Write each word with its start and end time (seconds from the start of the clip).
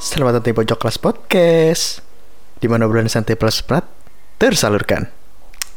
Selamat 0.00 0.42
datang 0.42 0.52
di 0.52 0.56
Pojok 0.58 0.78
Kelas 0.84 0.98
Podcast 1.00 2.04
di 2.60 2.68
mana 2.68 2.84
obrolan 2.84 3.08
santai 3.08 3.40
plus 3.40 3.64
prat 3.64 3.88
tersalurkan. 4.36 5.08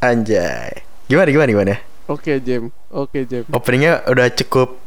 Anjay. 0.04 0.84
Gimana 1.08 1.30
gimana 1.32 1.50
gimana? 1.54 1.76
Oke 2.12 2.44
Jem, 2.44 2.68
oke 2.92 3.24
Jem. 3.24 3.48
Openingnya 3.48 4.04
udah 4.10 4.28
cukup 4.36 4.84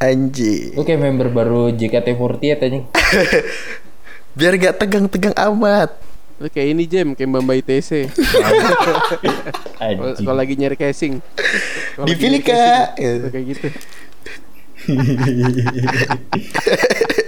Anjing 0.00 0.76
Lu 0.76 0.84
kayak 0.84 1.00
member 1.00 1.28
baru 1.28 1.72
JKT48 1.76 2.60
anjing. 2.60 2.84
Biar 4.36 4.52
gak 4.56 4.80
tegang-tegang 4.80 5.36
amat 5.36 6.09
Lu 6.40 6.48
kayak 6.48 6.72
ini 6.72 6.88
Jem, 6.88 7.12
kayak 7.12 7.36
Mbak 7.36 7.42
Mbak 7.44 7.56
ITC. 7.60 7.90
Kalau 10.24 10.32
lagi 10.32 10.56
nyari 10.56 10.72
casing. 10.72 11.20
Dipilih 12.00 12.40
kak 12.40 12.96
Kayak 12.96 13.44
gitu. 13.44 13.68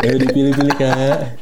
Ayo 0.02 0.16
dipilih-pilih 0.16 0.76
kak. 0.80 1.36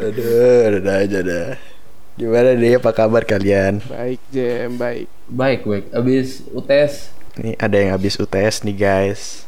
Aduh 0.00 0.80
udah 0.80 0.96
aja 1.00 1.18
dah 1.24 1.56
Gimana 2.18 2.56
deh 2.56 2.76
apa 2.76 2.90
kabar 2.92 3.24
kalian 3.24 3.80
Baik 3.88 4.20
Jem, 4.28 4.76
baik. 4.76 5.08
Baik, 5.30 5.60
baik. 5.64 5.84
Abis 5.94 6.42
UTS. 6.50 7.14
Nih 7.40 7.56
ada 7.56 7.76
yang 7.78 7.96
habis 7.96 8.20
UTS 8.20 8.60
nih 8.66 8.76
guys 8.76 9.46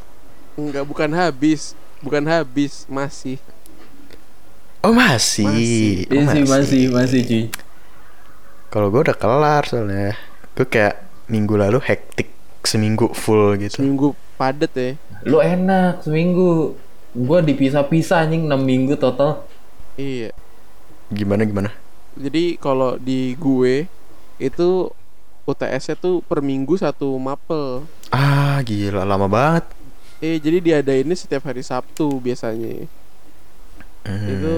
Enggak 0.57 0.85
bukan 0.85 1.09
habis, 1.13 1.77
bukan 2.01 2.25
habis, 2.25 2.85
masih. 2.89 3.37
Oh 4.83 4.91
masih, 4.91 5.47
Masih. 5.47 6.11
Oh, 6.11 6.15
Iya 6.19 6.23
sih 6.27 6.43
masih 6.43 6.83
masih 6.91 7.19
cuy. 7.23 7.43
Kalau 8.67 8.91
gue 8.91 9.01
udah 9.07 9.15
kelar 9.15 9.63
soalnya 9.63 10.11
Gue 10.59 10.67
kayak 10.67 11.07
minggu 11.31 11.55
lalu 11.55 11.79
hektik 11.79 12.27
seminggu 12.67 13.15
full 13.15 13.55
gitu 13.63 13.79
Seminggu 13.79 14.11
padet 14.35 14.73
ya. 14.75 14.91
Lu 15.23 15.39
enak 15.39 16.03
seminggu. 16.03 16.75
Gua 17.15 17.39
dipisah-pisah 17.39 18.27
anjing 18.27 18.43
6 18.49 18.59
minggu 18.59 18.99
total. 18.99 19.47
Iya. 19.95 20.35
Gimana 21.13 21.47
gimana 21.47 21.69
Jadi 22.19 22.59
kalau 22.59 22.99
di 22.99 23.39
gue 23.39 23.87
itu 24.35 24.91
UTS-nya 25.47 25.95
tuh 25.95 26.19
per 26.27 26.43
minggu 26.43 26.75
satu 26.75 27.15
mapel. 27.15 27.87
Ah 28.11 28.59
gila 28.67 29.07
lama 29.07 29.31
banget 29.31 29.63
Eh 30.19 30.43
jadi 30.43 30.59
diadainnya 30.59 31.15
setiap 31.15 31.47
hari 31.47 31.63
Sabtu 31.63 32.19
biasanya. 32.19 32.83
Hmm. 34.03 34.27
Itu 34.27 34.55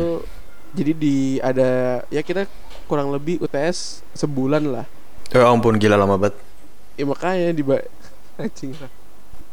jadi 0.75 0.91
di 0.91 1.37
ada 1.39 2.01
ya 2.11 2.21
kita 2.25 2.49
kurang 2.89 3.09
lebih 3.13 3.41
UTS 3.41 4.01
sebulan 4.13 4.63
lah. 4.69 4.85
Ya 5.33 5.45
ampun 5.49 5.81
gila 5.81 5.97
lama 5.97 6.21
banget 6.21 6.37
Ya 6.95 7.03
makanya 7.09 7.49
di 7.49 7.63
anjing 8.41 8.77
lah. 8.77 8.91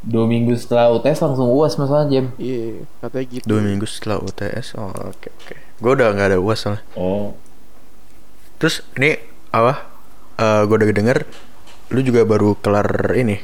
Dua 0.02 0.26
minggu 0.26 0.52
setelah 0.58 0.90
UTS 0.90 1.22
langsung 1.22 1.46
uas 1.46 1.78
masalah 1.78 2.10
jam. 2.10 2.34
Iya, 2.34 2.82
katanya 2.98 3.26
gitu. 3.38 3.44
Dua 3.46 3.60
minggu 3.62 3.86
setelah 3.86 4.18
UTS 4.18 4.74
Oh 4.74 4.90
oke 4.90 5.28
oke 5.30 5.54
Gue 5.78 5.92
udah 5.94 6.10
gak 6.10 6.34
ada 6.34 6.38
uas 6.42 6.58
soalnya 6.58 6.82
Oh. 6.98 7.38
Terus 8.58 8.82
ini 8.98 9.14
apa 9.54 9.86
Eh 10.38 10.62
Gue 10.66 10.74
udah 10.74 10.90
denger 10.90 11.22
Lu 11.94 12.02
juga 12.02 12.26
baru 12.26 12.58
kelar 12.58 13.14
ini 13.14 13.38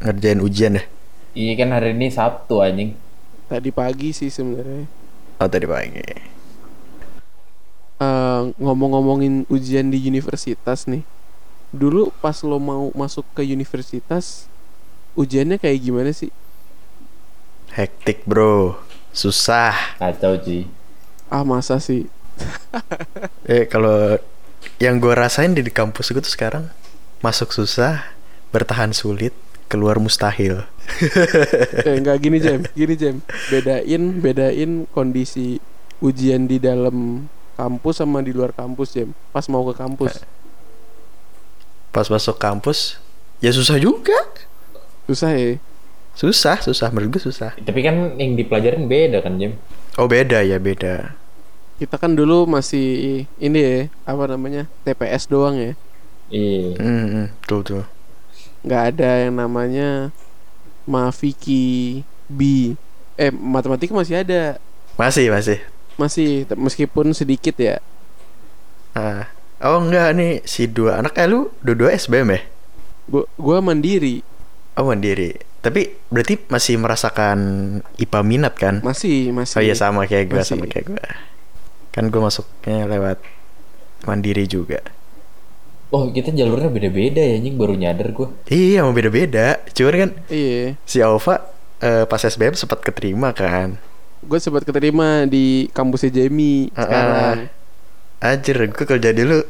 Ngerjain 0.00 0.40
ujian 0.40 0.80
ya 0.80 0.84
Iya 1.30 1.52
kan 1.62 1.70
hari 1.70 1.94
ini 1.94 2.10
Sabtu 2.10 2.58
anjing. 2.58 2.98
Tadi 3.46 3.70
pagi 3.70 4.10
sih 4.10 4.34
sebenarnya. 4.34 4.86
Oh 5.40 5.48
tadi 5.48 5.64
pagi 5.64 6.04
Eh, 8.00 8.42
ngomong-ngomongin 8.56 9.44
ujian 9.52 9.92
di 9.92 10.00
universitas 10.08 10.88
nih. 10.88 11.04
Dulu 11.72 12.12
pas 12.24 12.40
lo 12.40 12.56
mau 12.56 12.88
masuk 12.96 13.28
ke 13.36 13.44
universitas, 13.44 14.48
ujiannya 15.14 15.60
kayak 15.60 15.80
gimana 15.84 16.10
sih? 16.16 16.32
Hektik 17.70 18.26
bro 18.26 18.74
Susah 19.14 19.94
Kacau 19.98 20.34
cuy. 20.42 20.66
Ah 21.30 21.46
masa 21.46 21.78
sih? 21.78 22.10
Eh 23.46 23.68
kalau 23.70 24.18
Yang 24.82 24.94
gue 25.02 25.14
rasain 25.14 25.52
di, 25.54 25.62
di 25.62 25.72
kampus 25.72 26.10
gue 26.10 26.22
tuh 26.24 26.32
sekarang 26.34 26.72
Masuk 27.22 27.54
susah 27.54 28.16
Bertahan 28.50 28.90
sulit 28.96 29.32
Keluar 29.70 30.02
mustahil 30.02 30.66
eh 31.86 31.94
enggak 31.94 32.18
gini 32.18 32.42
Jam, 32.42 32.66
gini 32.74 32.98
Jam. 32.98 33.22
Bedain, 33.46 34.02
bedain 34.18 34.90
kondisi 34.90 35.62
ujian 36.02 36.50
di 36.50 36.58
dalam 36.58 37.30
kampus 37.54 38.02
sama 38.02 38.18
di 38.20 38.34
luar 38.34 38.50
kampus 38.50 38.98
Jam. 38.98 39.14
Pas 39.30 39.46
mau 39.46 39.62
ke 39.70 39.78
kampus. 39.78 40.26
Pas 41.90 42.06
masuk 42.06 42.38
kampus 42.38 43.02
Ya 43.42 43.50
susah 43.50 43.74
juga 43.82 44.14
Susah 45.10 45.34
ya? 45.34 45.58
Susah 46.14 46.62
susah 46.62 46.86
Menurut 46.94 47.18
gue 47.18 47.22
susah 47.26 47.58
Tapi 47.58 47.82
kan 47.82 48.14
yang 48.14 48.38
dipelajarin 48.38 48.86
beda 48.86 49.18
kan 49.26 49.42
jam. 49.42 49.58
Oh 49.98 50.06
beda 50.06 50.46
ya 50.46 50.62
beda 50.62 51.18
Kita 51.82 51.98
kan 51.98 52.14
dulu 52.14 52.46
masih 52.46 53.24
ini 53.40 53.58
ya, 53.58 53.76
apa 54.04 54.28
namanya? 54.28 54.68
TPS 54.84 55.32
doang 55.32 55.56
ya. 55.56 55.72
Iya. 56.28 56.76
Hmm, 56.76 57.06
hmm, 57.08 57.26
betul 57.40 57.60
tuh. 57.64 57.84
Nggak 58.60 58.82
ada 58.92 59.10
yang 59.24 59.34
namanya 59.36 59.88
Mafiki 60.84 62.00
B 62.26 62.72
eh 63.14 63.30
matematika 63.30 63.92
masih 63.92 64.20
ada 64.20 64.56
Masih 64.96 65.28
masih. 65.28 65.58
masih 65.96 66.48
meskipun 66.54 67.12
sedikit 67.12 67.56
ya 67.56 67.78
Ah. 68.90 69.30
Oh 69.60 69.78
enggak 69.78 70.16
nih 70.16 70.40
si 70.42 70.66
dua 70.66 70.98
anak 70.98 71.14
eh 71.14 71.28
lu 71.28 71.52
dua-dua 71.60 71.92
SBM 71.92 72.28
ya? 72.30 72.40
gua 73.06 73.24
gua 73.36 73.58
mandiri 73.60 74.24
Oh 74.72 74.86
mandiri. 74.86 75.36
Tapi 75.60 75.92
berarti 76.08 76.40
masih 76.48 76.80
merasakan 76.80 77.38
IPA 77.96 78.20
minat 78.24 78.54
kan? 78.56 78.80
masih 78.80 79.28
masih 79.30 79.60
Oh 79.60 79.62
iya 79.62 79.76
sama 79.76 80.08
kayak 80.08 80.32
gue 80.32 80.40
Masih. 80.40 80.56
sama 80.56 80.64
kayak 80.64 80.86
gue. 80.88 81.04
Kan 81.92 82.08
gue 82.08 82.16
masuknya 82.16 82.88
lewat 82.88 83.18
mandiri 84.02 84.48
juga. 84.48 84.80
Oh 85.90 86.06
kita 86.10 86.30
jalurnya 86.30 86.70
beda-beda 86.70 87.18
ya 87.18 87.34
anjing 87.38 87.58
baru 87.58 87.74
nyadar 87.74 88.14
gua. 88.14 88.30
Iya 88.46 88.86
mau 88.86 88.94
beda-beda. 88.94 89.58
Cuman 89.74 89.94
kan 89.98 90.10
iya 90.30 90.78
si 90.86 91.02
Alfa 91.02 91.50
eh, 91.82 92.06
pas 92.06 92.22
SBM 92.22 92.54
sempat 92.54 92.78
keterima 92.80 93.34
kan. 93.34 93.78
gue 94.20 94.36
sempat 94.36 94.68
keterima 94.68 95.24
di 95.24 95.72
kampusnya 95.72 96.12
Jamie 96.12 96.68
Ah, 96.76 96.84
sekarang 96.84 97.36
Anjir 98.20 98.56
gue 98.68 98.84
kalau 98.84 99.00
jadi 99.00 99.16
lu 99.24 99.40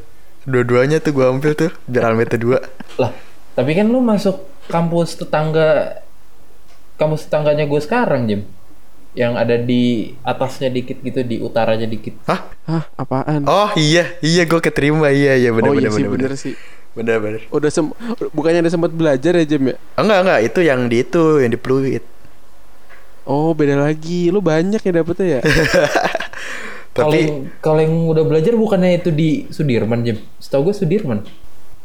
dua-duanya 0.47 1.03
tuh 1.03 1.11
gue 1.11 1.27
ambil 1.27 1.53
tuh 1.59 1.75
biar 1.91 2.15
Almeta 2.15 2.39
dua. 2.39 2.63
Lah, 2.97 3.11
tapi 3.59 3.75
kan 3.75 3.91
lu 3.91 3.99
masuk 3.99 4.47
kampus 4.71 5.19
tetangga 5.19 5.99
kampus 6.95 7.27
tetangganya 7.27 7.67
gue 7.67 7.81
sekarang, 7.83 8.31
Jim. 8.31 8.47
Yang 9.13 9.33
ada 9.37 9.57
di 9.59 9.83
atasnya 10.23 10.71
dikit 10.71 11.03
gitu, 11.03 11.21
di 11.27 11.43
utaranya 11.43 11.85
dikit. 11.85 12.15
Hah? 12.31 12.41
Hah 12.65 12.85
apaan 12.95 13.43
Oh 13.45 13.71
iya 13.75 14.15
iya 14.23 14.47
gue 14.47 14.61
keterima 14.63 15.11
iya 15.11 15.35
iya 15.35 15.51
bener 15.51 15.71
oh 15.71 15.75
bener 15.75 15.91
iya 15.91 15.91
sih 15.91 16.05
bener, 16.07 16.11
bener 16.15 16.31
bener. 16.31 16.39
sih 16.39 16.55
Bener 16.91 17.17
bener. 17.19 17.41
udah 17.51 17.71
sem 17.71 17.87
bukannya 18.31 18.63
ada 18.63 18.71
sempat 18.71 18.91
belajar 18.91 19.35
ya 19.35 19.47
Jam 19.47 19.63
ya 19.63 19.77
enggak 19.95 20.19
enggak 20.23 20.41
itu 20.47 20.61
yang 20.63 20.81
di 20.87 20.97
itu 21.03 21.23
yang 21.39 21.51
di 21.51 21.59
Pluit. 21.59 22.03
oh 23.25 23.53
beda 23.55 23.77
lagi 23.79 24.33
lu 24.33 24.41
banyak 24.43 24.81
ya 24.81 24.93
dapetnya 24.93 25.27
ya 25.39 25.41
Kalau 26.91 27.15
Tapi 27.15 27.19
yang, 27.23 27.35
kalau 27.63 27.79
yang 27.79 27.95
udah 28.11 28.25
belajar 28.27 28.59
bukannya 28.59 28.99
itu 28.99 29.15
di 29.15 29.47
Sudirman, 29.55 30.03
Jim? 30.03 30.19
Setahu 30.43 30.71
gue 30.71 30.75
Sudirman. 30.75 31.23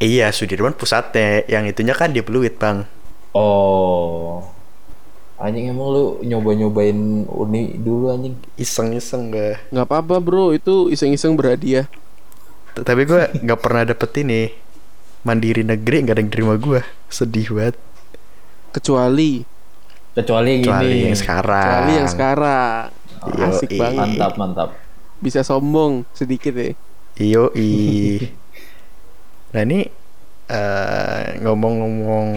iya 0.01 0.33
Sudirman 0.33 0.73
pusatnya, 0.73 1.45
yang 1.45 1.63
itunya 1.69 1.93
kan 1.93 2.09
di 2.09 2.25
Pluit 2.25 2.57
bang. 2.57 2.89
Oh. 3.35 4.54
Anjing 5.35 5.67
emang 5.67 5.89
lu 5.89 6.03
nyoba-nyobain 6.21 7.25
uni 7.27 7.75
dulu 7.75 8.09
anjing. 8.09 8.33
Iseng-iseng 8.55 9.29
gue. 9.29 9.59
nggak 9.67 9.83
apa-apa 9.83 10.17
bro 10.17 10.49
itu 10.51 10.87
iseng-iseng 10.87 11.35
berhadiah 11.35 11.85
T- 12.71 12.81
Tapi 12.81 13.03
gue 13.03 13.21
nggak 13.37 13.59
pernah 13.59 13.83
dapet 13.83 14.09
ini 14.17 14.49
mandiri 15.21 15.61
negeri 15.61 16.01
nggak 16.01 16.13
ada 16.13 16.21
yang 16.21 16.29
terima 16.29 16.53
gue. 16.55 16.81
Sedih 17.07 17.49
banget. 17.49 17.75
kecuali 18.71 19.41
Kecuali 20.13 20.47
yang 20.53 20.61
Kecuali 20.63 20.85
ini. 20.89 21.01
yang 21.05 21.17
sekarang. 21.17 21.65
kecuali 21.65 21.91
yang 21.93 22.09
sekarang 22.09 22.81
Yoi. 23.25 23.41
asik 23.49 23.69
banget 23.73 24.07
Mantap, 24.15 24.31
mantap. 24.35 24.69
bisa 25.17 25.39
sombong 25.41 26.03
sedikit 26.11 26.51
ya 26.53 26.71
Iyo 27.17 27.43
Nah 29.51 29.61
ini 29.61 29.79
eh, 30.45 31.23
ngomong-ngomong 31.41 32.27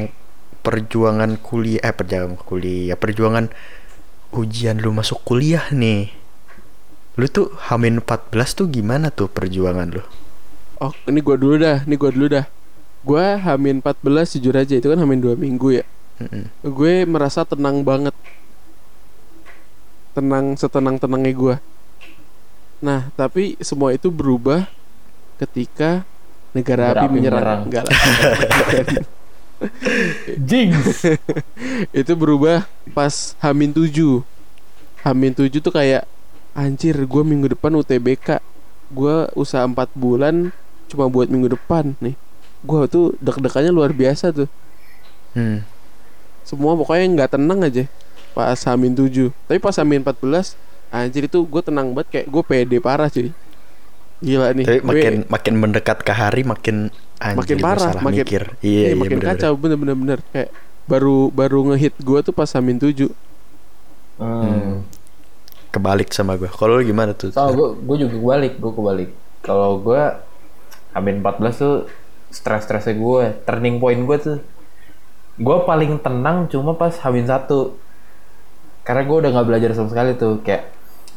perjuangan 0.68 1.40
kuliah, 1.40 1.80
eh 1.80 1.96
perjuangan 1.96 2.36
kuliah, 2.36 2.92
perjuangan 3.00 3.48
ujian 4.36 4.76
lu 4.84 4.92
masuk 4.92 5.24
kuliah 5.24 5.64
nih. 5.72 6.12
Lu 7.16 7.24
tuh 7.32 7.56
Hamin 7.72 8.04
14 8.04 8.52
tuh 8.52 8.68
gimana 8.68 9.08
tuh 9.08 9.32
perjuangan 9.32 9.88
lu? 9.88 10.04
Oh, 10.76 10.92
ini 11.08 11.24
gua 11.24 11.40
dulu 11.40 11.56
dah, 11.56 11.88
ini 11.88 11.96
gua 11.96 12.12
dulu 12.12 12.28
dah. 12.36 12.44
Gua 13.00 13.40
Hamin 13.40 13.80
14 13.80 14.36
jujur 14.36 14.52
aja 14.60 14.76
itu 14.76 14.84
kan 14.84 15.00
Hamin 15.00 15.24
2 15.24 15.40
minggu 15.40 15.80
ya. 15.80 15.84
Mm-mm. 16.20 16.52
Gue 16.68 17.08
merasa 17.08 17.48
tenang 17.48 17.80
banget. 17.80 18.12
Tenang 20.12 20.52
setenang-tenangnya 20.60 21.32
gua. 21.32 21.56
Nah, 22.84 23.08
tapi 23.16 23.56
semua 23.64 23.96
itu 23.96 24.12
berubah 24.12 24.68
ketika 25.40 26.04
negara, 26.52 26.92
Negara 26.92 27.00
api 27.00 27.06
api 27.08 27.14
menyerang. 27.16 27.40
menyerang. 27.40 27.60
Enggak 27.64 27.84
lah. 27.88 27.96
Jinx. 30.38 31.02
itu 32.00 32.12
berubah 32.14 32.66
pas 32.94 33.34
Hamin 33.42 33.74
7 33.74 34.22
Hamin 35.02 35.32
7 35.34 35.50
tuh 35.58 35.74
kayak 35.74 36.06
Anjir 36.54 36.94
gue 36.94 37.22
minggu 37.22 37.54
depan 37.54 37.74
UTBK 37.78 38.42
Gue 38.90 39.30
usaha 39.34 39.62
4 39.62 39.74
bulan 39.94 40.50
Cuma 40.88 41.06
buat 41.06 41.28
minggu 41.28 41.52
depan 41.52 41.94
nih. 42.00 42.16
Gue 42.64 42.88
tuh 42.88 43.14
deg-degannya 43.20 43.70
luar 43.70 43.92
biasa 43.92 44.32
tuh. 44.32 44.48
Hmm. 45.36 45.62
Semua 46.42 46.72
pokoknya 46.74 47.06
nggak 47.12 47.36
tenang 47.36 47.60
aja 47.60 47.84
Pas 48.32 48.58
Hamin 48.66 48.96
7 48.96 49.30
Tapi 49.46 49.58
pas 49.60 49.76
Hamin 49.76 50.00
14 50.00 50.56
Anjir 50.88 51.28
itu 51.28 51.44
gue 51.44 51.62
tenang 51.62 51.92
banget 51.92 52.08
Kayak 52.08 52.26
gue 52.32 52.42
pede 52.46 52.78
parah 52.80 53.12
cuy 53.12 53.30
Gila 54.18 54.50
nih 54.50 54.64
Tapi 54.64 54.78
Gue- 54.78 54.88
makin 54.88 55.14
makin 55.26 55.54
mendekat 55.56 55.98
ke 56.00 56.10
hari 56.10 56.42
makin 56.42 56.90
anjir 57.18 57.38
makin 57.38 57.56
gua 57.56 57.66
parah, 57.68 57.82
salah 57.88 58.02
makin 58.02 58.22
mikir. 58.22 58.42
Iya, 58.58 58.66
Iya, 58.66 58.82
iya 58.84 58.94
makin 58.96 59.18
kacau 59.20 59.52
bener-bener 59.54 59.94
bener. 59.94 60.18
kayak 60.28 60.50
baru 60.84 61.28
baru 61.28 61.58
ngehit 61.68 61.94
gua 62.00 62.20
tuh 62.20 62.32
pas 62.32 62.50
Hamin 62.50 62.76
7 62.76 63.10
Hmm. 64.16 64.82
Kebalik 65.68 66.10
sama 66.10 66.34
gue. 66.34 66.48
Kalau 66.48 66.74
lu 66.74 66.82
gimana 66.82 67.12
tuh? 67.12 67.30
Soalnya 67.30 67.54
gue 67.54 67.68
gue 67.78 67.96
juga 68.00 68.12
kebalik, 68.16 68.52
gue 68.56 68.72
kebalik. 68.72 69.10
Kalau 69.40 69.78
gue 69.78 70.02
Amin 70.90 71.20
14 71.20 71.54
tuh 71.54 71.74
stres-stresnya 72.28 72.94
gue, 72.94 73.24
turning 73.44 73.78
point 73.78 74.00
gue 74.00 74.18
tuh 74.18 74.38
gue 75.38 75.56
paling 75.62 76.00
tenang 76.00 76.48
cuma 76.48 76.74
pas 76.74 76.90
Hamin 76.98 77.22
satu 77.24 77.78
karena 78.82 79.04
gue 79.04 79.16
udah 79.18 79.30
nggak 79.30 79.46
belajar 79.46 79.70
sama 79.70 79.86
sekali 79.86 80.12
tuh 80.12 80.42
kayak 80.42 80.66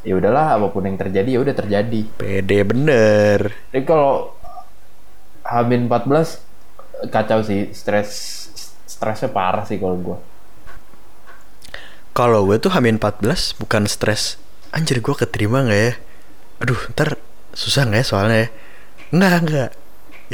ya 0.02 0.18
udahlah 0.18 0.58
apa 0.58 0.68
pun 0.74 0.84
yang 0.86 0.98
terjadi 0.98 1.30
ya 1.38 1.40
udah 1.46 1.56
terjadi 1.56 2.02
Pede 2.18 2.60
bener. 2.66 3.54
jadi 3.70 3.84
kalau 3.86 4.34
Hamin 5.46 5.86
14 5.90 7.10
kacau 7.10 7.42
sih 7.42 7.74
stres 7.74 8.10
stresnya 8.86 9.30
parah 9.34 9.66
sih 9.66 9.82
kalau 9.82 9.98
gue 9.98 10.18
Kalau 12.12 12.44
gue 12.44 12.60
tuh 12.60 12.68
Hamin 12.76 13.00
14 13.00 13.56
bukan 13.56 13.88
stres. 13.88 14.36
Anjir 14.76 15.00
gue 15.00 15.16
keterima 15.16 15.64
nggak 15.64 15.80
ya? 15.80 15.94
Aduh, 16.60 16.76
ntar 16.92 17.16
susah 17.56 17.88
nggak 17.88 18.04
ya 18.04 18.06
soalnya 18.06 18.38
ya? 18.38 18.48
Nggak, 19.16 19.36
nggak. 19.48 19.70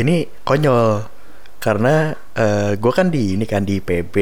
Ini 0.02 0.16
konyol. 0.42 1.06
Karena 1.62 2.18
eh 2.34 2.74
gue 2.82 2.92
kan 2.92 3.14
di 3.14 3.38
ini 3.38 3.46
kan 3.46 3.62
di 3.62 3.78
PB 3.78 4.16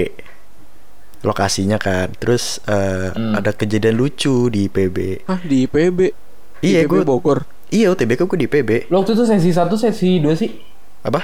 lokasinya 1.26 1.76
kan. 1.76 2.14
Terus 2.16 2.62
eh, 2.64 3.10
Hmm. 3.12 3.34
ada 3.34 3.52
kejadian 3.52 3.96
lucu 3.96 4.48
di 4.48 4.66
PB. 4.66 5.26
Hah 5.26 5.42
di 5.42 5.66
IPB 5.66 6.00
Iya, 6.62 6.86
IPB 6.86 6.88
gue 6.88 7.02
Bogor 7.04 7.40
Iya, 7.68 7.92
UTBK 7.92 8.24
gue 8.24 8.40
di 8.40 8.48
PB. 8.48 8.70
lo 8.88 9.02
waktu 9.02 9.12
itu 9.12 9.26
sesi 9.26 9.50
1 9.50 9.74
sesi 9.76 10.22
2 10.22 10.32
sih 10.34 10.52
Apa? 11.02 11.22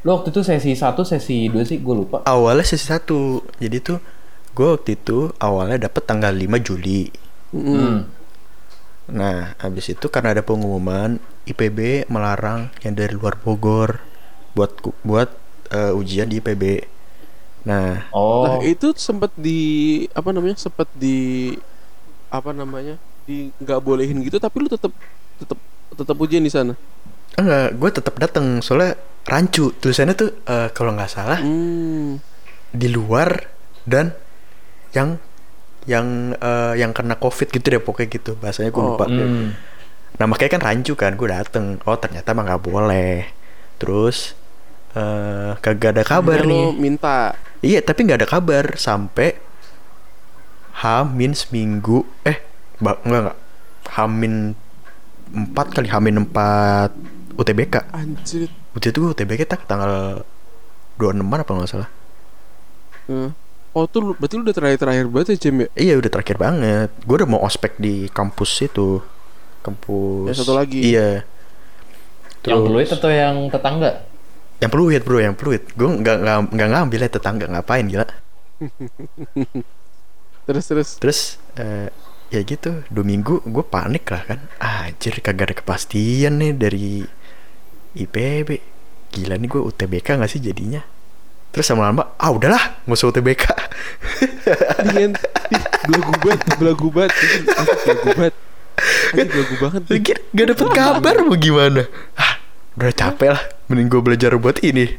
lo 0.00 0.20
waktu 0.20 0.28
itu 0.30 0.40
sesi 0.40 0.76
1 0.76 1.00
sesi 1.02 1.48
2 1.48 1.64
sih 1.64 1.80
gue 1.80 1.94
lupa 1.96 2.20
Awalnya 2.22 2.62
sesi 2.62 2.84
satu. 2.84 3.40
Jadi 3.56 3.76
tuh 3.80 3.98
gue 4.52 4.68
waktu 4.70 4.94
itu 4.94 5.32
awalnya 5.38 5.80
dapet 5.82 6.04
tanggal 6.04 6.30
5 6.30 6.44
Juli. 6.60 7.08
Hmm. 7.50 8.04
Nah, 9.06 9.52
habis 9.58 9.88
itu 9.88 10.06
karena 10.08 10.32
ada 10.32 10.40
pengumuman 10.40 11.16
IPB 11.44 12.08
melarang 12.08 12.72
yang 12.80 12.92
dari 12.92 13.12
luar 13.12 13.36
Bogor 13.36 14.00
buat 14.52 14.72
buat 15.02 15.28
eh, 15.68 15.92
ujian 15.92 16.24
di 16.26 16.38
IPB. 16.38 16.84
Nah, 17.64 18.12
oh 18.12 18.44
Nah 18.44 18.56
itu 18.62 18.92
sempet 18.94 19.32
di 19.34 19.60
apa 20.12 20.30
namanya 20.30 20.56
sempet 20.56 20.84
di 20.94 21.52
apa 22.28 22.50
namanya 22.52 22.98
di 23.24 23.48
nggak 23.56 23.80
bolehin 23.80 24.20
gitu 24.20 24.36
tapi 24.36 24.60
lu 24.60 24.68
tetap 24.68 24.92
tetap 25.38 25.56
tetap 25.90 26.16
ujian 26.18 26.44
di 26.44 26.52
sana. 26.52 26.74
enggak, 27.34 27.74
gue 27.74 27.90
tetap 27.90 28.14
datang 28.14 28.62
soalnya 28.62 28.94
rancu 29.24 29.74
tulisannya 29.74 30.14
tuh 30.14 30.30
eh, 30.44 30.68
kalau 30.70 30.94
nggak 30.94 31.10
salah 31.10 31.40
Hmm. 31.40 32.20
di 32.70 32.86
luar 32.86 33.48
dan 33.82 34.12
yang 34.92 35.18
yang 35.84 36.06
eh, 36.36 36.74
yang 36.78 36.92
kena 36.92 37.16
covid 37.16 37.48
gitu 37.48 37.64
deh 37.64 37.80
pokoknya 37.80 38.08
gitu 38.08 38.32
bahasanya 38.38 38.70
gue 38.70 38.78
Oh, 38.78 38.94
lupa. 38.94 39.06
Hmm. 39.06 39.50
Nah 40.14 40.26
makanya 40.26 40.52
kan 40.54 40.62
rancu 40.62 40.94
kan 40.94 41.12
gue 41.14 41.26
dateng 41.26 41.82
Oh 41.82 41.98
ternyata 41.98 42.30
mah 42.30 42.46
nggak 42.46 42.62
boleh 42.62 43.26
Terus 43.76 44.38
eh 44.94 45.58
kagak 45.58 45.98
ada 45.98 46.04
kabar 46.04 46.38
Akhirnya 46.38 46.54
nih 46.54 46.64
lu 46.70 46.78
minta. 46.78 47.34
Iya 47.64 47.80
tapi 47.80 48.04
nggak 48.04 48.20
ada 48.20 48.28
kabar 48.28 48.76
Sampai 48.76 49.40
Hamin 50.76 51.32
seminggu 51.32 52.04
Eh 52.22 52.38
enggak 52.76 52.96
enggak 53.02 53.36
Hamin 53.90 54.52
empat 55.32 55.66
kali 55.72 55.88
Hamin 55.88 56.20
empat 56.20 56.92
UTBK 57.34 57.88
Anjir. 57.90 58.52
Waktu 58.70 58.90
itu 58.90 58.98
gue 59.00 59.10
UTBK 59.12 59.42
tak 59.44 59.64
tanggal 59.64 60.22
26 60.98 61.24
apa 61.24 61.50
nggak 61.50 61.70
salah 61.70 61.90
Eh. 63.04 63.28
Oh 63.72 63.84
tuh 63.84 64.14
berarti 64.14 64.34
lu 64.34 64.46
udah 64.46 64.54
terakhir-terakhir 64.54 65.06
banget 65.08 65.28
ya 65.34 65.38
Jem 65.42 65.56
ya? 65.58 65.68
Iya 65.74 65.94
udah 65.98 66.10
terakhir 66.10 66.36
banget 66.38 66.88
Gue 67.02 67.16
udah 67.18 67.28
mau 67.28 67.42
ospek 67.42 67.74
di 67.76 68.06
kampus 68.08 68.62
itu 68.62 69.02
Kampus 69.60 70.30
Yang 70.30 70.38
satu 70.40 70.54
lagi. 70.54 70.80
Iya 70.84 71.24
yang 72.44 72.60
Terus- 72.60 72.64
peluit 72.68 72.88
atau 72.88 73.08
yang 73.08 73.36
tetangga 73.48 74.04
Yang 74.62 74.70
peluit 74.70 75.02
bro, 75.02 75.18
yang 75.18 75.34
peluit. 75.34 75.62
Gue 75.74 75.88
nggak 75.88 76.50
nggak 76.50 76.68
ngambil 76.70 77.00
ya 77.04 77.10
tetangga 77.10 77.46
ngapain 77.50 77.86
gila. 77.86 78.06
Terus 80.44 80.64
terus. 80.68 80.88
Terus 81.00 81.20
eh, 81.56 81.88
ya 82.28 82.40
gitu, 82.44 82.84
dua 82.92 83.04
minggu 83.04 83.40
gue 83.48 83.64
panik 83.64 84.04
lah 84.12 84.22
kan. 84.28 84.40
Anjir 84.60 85.24
kagak 85.24 85.50
ada 85.50 85.54
kepastian 85.56 86.36
nih 86.36 86.52
dari 86.52 87.00
IPB. 87.96 88.50
Gila 89.14 89.40
nih 89.40 89.48
gue 89.48 89.62
UTBK 89.64 90.20
nggak 90.20 90.30
sih 90.30 90.44
jadinya? 90.44 90.84
Terus 91.54 91.70
lama-lama, 91.70 92.18
ah 92.18 92.30
udahlah, 92.34 92.82
nggak 92.82 92.98
usah 92.98 93.08
UTBK. 93.14 93.44
Dengan 94.90 95.14
belagu 95.86 96.12
banget, 96.18 96.40
belagu 96.58 96.88
banget, 96.90 97.12
belagu 97.86 98.10
banget. 98.18 98.34
Belagu 99.14 99.54
banget. 99.62 99.82
gak 100.34 100.46
dapet 100.50 100.68
kabar 100.74 101.14
mau 101.22 101.38
gimana? 101.38 101.86
Ah, 102.18 102.42
udah 102.74 102.92
capek 102.92 103.28
lah. 103.34 103.42
Mending 103.66 103.88
gue 103.88 104.00
belajar 104.02 104.30
buat 104.36 104.60
ini, 104.60 104.98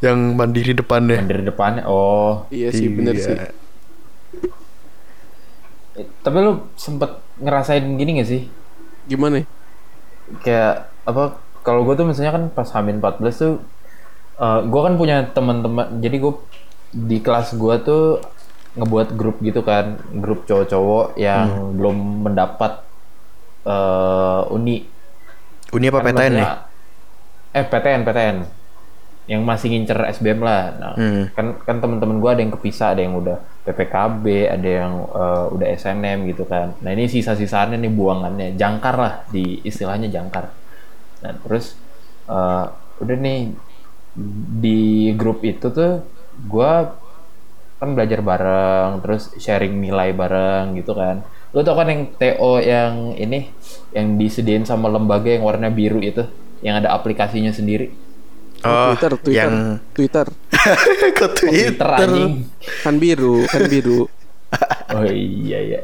yang 0.00 0.32
mandiri 0.32 0.72
depannya. 0.72 1.18
Yang 1.20 1.28
dari 1.28 1.44
depannya 1.44 1.82
oh 1.84 2.46
Iya 2.48 2.68
sih, 2.72 2.88
bener 2.88 3.14
Iya. 3.14 3.24
sih. 3.24 3.36
Eh, 5.98 6.06
tapi 6.22 6.36
lu 6.38 6.70
sempet 6.78 7.10
ngerasain 7.42 7.82
gini 7.98 8.22
gak 8.22 8.30
sih 8.30 8.42
Gimana? 9.06 9.42
ya? 9.42 9.46
kayak 10.44 10.74
apa 11.08 11.40
kalau 11.64 11.82
gue 11.82 11.96
tuh 11.96 12.04
misalnya 12.04 12.36
kan 12.36 12.44
pas 12.52 12.68
Hamin 12.70 13.00
14 13.00 13.18
tuh 13.34 13.54
eh 14.38 14.60
gue 14.62 14.80
kan 14.84 14.94
punya 14.94 15.24
teman-teman 15.32 15.98
jadi 15.98 16.20
gue 16.20 16.34
di 16.92 17.18
kelas 17.18 17.56
gue 17.56 17.74
tuh 17.80 18.20
ngebuat 18.76 19.16
grup 19.16 19.40
gitu 19.40 19.64
kan 19.64 19.98
grup 20.14 20.44
cowok-cowok 20.44 21.16
yang 21.16 21.74
belum 21.74 22.28
mendapat 22.28 22.84
eh 23.64 24.42
uni 24.52 24.86
Uni 25.68 25.84
apa 25.88 26.00
Kan 26.00 26.06
PTN 26.14 26.32
nih? 26.32 26.46
Eh 27.52 27.64
PTN 27.64 28.02
PTN 28.04 28.36
yang 29.28 29.44
masih 29.44 29.68
ngincer 29.68 30.00
SBM 30.16 30.40
lah. 30.40 30.62
Nah, 30.80 30.92
Hmm. 30.96 31.24
kan 31.36 31.46
kan 31.60 31.76
teman-teman 31.84 32.16
gue 32.16 32.30
ada 32.32 32.40
yang 32.40 32.52
kepisah 32.56 32.96
ada 32.96 33.04
yang 33.04 33.12
udah 33.12 33.36
PPKB 33.68 34.24
ada 34.48 34.68
yang 34.68 34.92
eh, 35.04 35.44
udah 35.52 35.66
SNM 35.76 36.18
gitu 36.32 36.48
kan. 36.48 36.72
Nah 36.80 36.90
ini 36.96 37.04
sisa-sisaannya 37.06 37.76
nih 37.76 37.92
buangannya. 37.92 38.48
Jangkar 38.56 38.96
lah 38.96 39.14
di 39.28 39.60
istilahnya 39.62 40.08
jangkar. 40.08 40.48
Nah 41.20 41.32
terus 41.44 41.76
eh, 42.24 42.64
udah 43.04 43.16
nih 43.20 43.52
di 44.58 45.12
grup 45.14 45.44
itu 45.44 45.68
tuh 45.70 46.02
gue 46.38 46.72
kan 47.78 47.94
belajar 47.94 48.18
bareng 48.24 48.98
terus 49.04 49.30
sharing 49.38 49.76
nilai 49.76 50.16
bareng 50.16 50.72
gitu 50.74 50.96
kan. 50.96 51.20
Lo 51.52 51.60
tau 51.60 51.76
kan 51.76 51.88
yang 51.88 52.08
TO 52.16 52.64
yang 52.64 53.12
ini 53.12 53.52
yang 53.92 54.16
disediain 54.16 54.64
sama 54.64 54.88
lembaga 54.88 55.28
yang 55.30 55.44
warna 55.44 55.68
biru 55.68 56.00
itu 56.00 56.24
yang 56.60 56.76
ada 56.76 56.90
aplikasinya 56.90 57.50
sendiri 57.50 57.90
Oh, 58.58 58.90
Twitter, 58.90 59.12
Twitter, 59.16 59.38
yang 59.38 59.54
Twitter. 59.92 60.26
ke 61.14 61.26
Twitter. 61.30 61.78
Twitter 61.78 61.88
anjing 61.94 62.32
Kan 62.82 62.98
biru, 62.98 63.46
kan 63.46 63.62
biru. 63.64 64.10
oh 64.98 65.04
iya 65.06 65.58
iya 65.62 65.80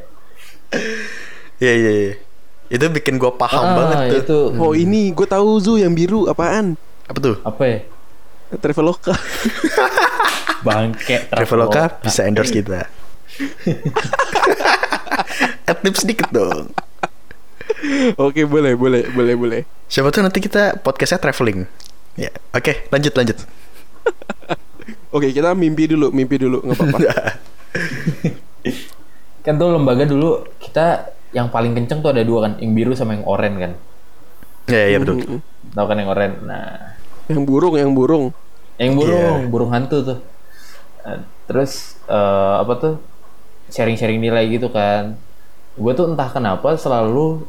Iya 1.56 1.72
iya 1.72 1.92
iya. 1.94 2.12
Itu 2.66 2.90
bikin 2.90 3.14
gua 3.14 3.30
paham 3.30 3.62
Ah, 3.62 3.74
banget 3.76 3.96
tuh. 4.02 4.18
itu 4.18 4.38
Oh 4.58 4.72
ini 4.74 5.10
gue 5.10 5.22
tahu 5.22 5.62
Zu 5.62 5.78
yang 5.78 5.94
biru 5.94 6.26
apaan? 6.26 6.74
Apa 7.06 7.18
tuh? 7.20 7.36
apa 7.40 7.62
ya 7.62 7.78
Traveloka. 8.56 9.14
bangke 10.66 11.30
Traveloka 11.30 11.82
bisa 12.00 12.26
endorse 12.26 12.50
kita. 12.50 12.90
Adlib 15.64 15.94
sedikit 15.94 16.26
dong. 16.30 16.74
Oke 18.16 18.44
boleh 18.44 18.72
boleh 18.74 19.02
boleh 19.10 19.34
boleh. 19.34 19.60
Siapa 19.86 20.08
tuh 20.08 20.20
nanti 20.20 20.40
kita 20.40 20.80
podcastnya 20.80 21.20
traveling. 21.20 21.64
Ya, 22.14 22.30
oke, 22.50 22.88
lanjut 22.88 23.12
lanjut. 23.12 23.38
Oke 25.14 25.30
kita 25.30 25.54
mimpi 25.54 25.86
dulu 25.86 26.10
mimpi 26.10 26.36
dulu 26.36 26.58
nggak 26.60 26.76
apa-apa. 26.76 26.98
kan 29.44 29.54
tuh 29.54 29.68
lembaga 29.70 30.04
dulu 30.04 30.44
kita 30.58 31.14
yang 31.34 31.50
paling 31.50 31.74
kenceng 31.74 32.00
tuh 32.00 32.14
ada 32.14 32.22
dua 32.22 32.48
kan, 32.48 32.52
yang 32.58 32.72
biru 32.74 32.94
sama 32.94 33.18
yang 33.18 33.26
oranye 33.26 33.58
kan. 33.68 33.72
Ya, 34.70 34.82
ya 34.90 34.96
betul. 34.98 35.42
Tahu 35.70 35.86
kan 35.86 35.96
yang 35.98 36.08
oranye. 36.08 36.36
Nah, 36.42 36.96
Yang 37.26 37.42
burung, 37.44 37.74
yang 37.74 37.92
burung. 37.92 38.24
yang 38.76 38.92
burung, 38.98 39.38
Iya. 39.44 39.50
burung 39.50 39.70
hantu 39.70 39.96
tuh. 40.02 40.18
Nah, 41.04 41.22
terus 41.46 41.98
eh, 42.06 42.54
apa 42.58 42.72
tuh? 42.76 42.94
Sharing-sharing 43.70 44.18
nilai 44.18 44.44
gitu 44.50 44.68
kan. 44.70 45.14
Gue 45.74 45.92
tuh 45.94 46.14
entah 46.14 46.30
kenapa 46.30 46.78
selalu 46.78 47.42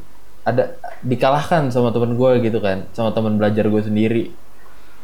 ada 0.45 0.77
dikalahkan 1.01 1.73
sama 1.73 1.89
temen 1.89 2.17
gue 2.17 2.31
gitu 2.45 2.61
kan, 2.61 2.85
sama 2.93 3.09
teman 3.13 3.37
belajar 3.37 3.65
gue 3.65 3.81
sendiri. 3.81 4.23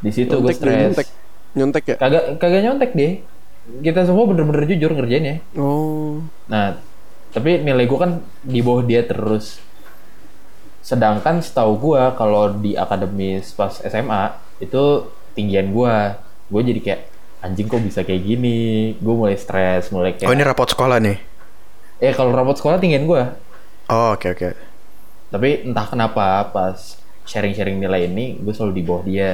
Di 0.01 0.11
situ 0.13 0.33
gue 0.37 0.53
stres. 0.53 0.93
nyontek. 0.93 1.07
Nyontek 1.57 1.83
ya? 1.85 1.95
Kagak 1.97 2.23
kagak 2.41 2.61
nyontek 2.65 2.91
deh. 2.93 3.13
Kita 3.81 4.05
semua 4.09 4.25
bener-bener 4.25 4.65
jujur 4.73 4.93
ngerjainnya. 4.97 5.41
Oh. 5.53 6.21
Nah, 6.49 6.81
tapi 7.29 7.61
nilai 7.61 7.85
gue 7.85 7.99
kan 7.99 8.21
di 8.41 8.59
bawah 8.61 8.81
dia 8.81 9.05
terus. 9.05 9.61
Sedangkan 10.81 11.45
setahu 11.45 11.77
gue 11.77 12.01
kalau 12.17 12.57
di 12.57 12.73
akademis 12.73 13.53
pas 13.53 13.77
SMA 13.85 14.33
itu 14.57 15.05
tinggian 15.37 15.69
gue, 15.69 15.95
gue 16.49 16.61
jadi 16.73 16.81
kayak 16.81 17.01
anjing 17.45 17.69
kok 17.69 17.81
bisa 17.85 18.01
kayak 18.01 18.25
gini. 18.25 18.93
Gue 18.97 19.13
mulai 19.13 19.37
stres, 19.37 19.93
mulai 19.93 20.17
kayak. 20.17 20.29
Oh 20.29 20.33
ini 20.33 20.41
rapot 20.41 20.65
sekolah 20.69 20.97
nih. 20.97 21.30
Eh 22.01 22.11
kalau 22.17 22.33
rapot 22.33 22.57
sekolah 22.57 22.81
tinggian 22.81 23.05
gue. 23.05 23.23
Oh 23.87 24.17
oke 24.17 24.27
oke. 24.33 24.49
Tapi 25.31 25.49
entah 25.69 25.85
kenapa 25.85 26.49
pas 26.49 26.97
sharing-sharing 27.23 27.77
nilai 27.77 28.09
ini 28.09 28.41
gue 28.41 28.51
selalu 28.51 28.73
di 28.73 28.83
bawah 28.83 29.03
dia. 29.05 29.31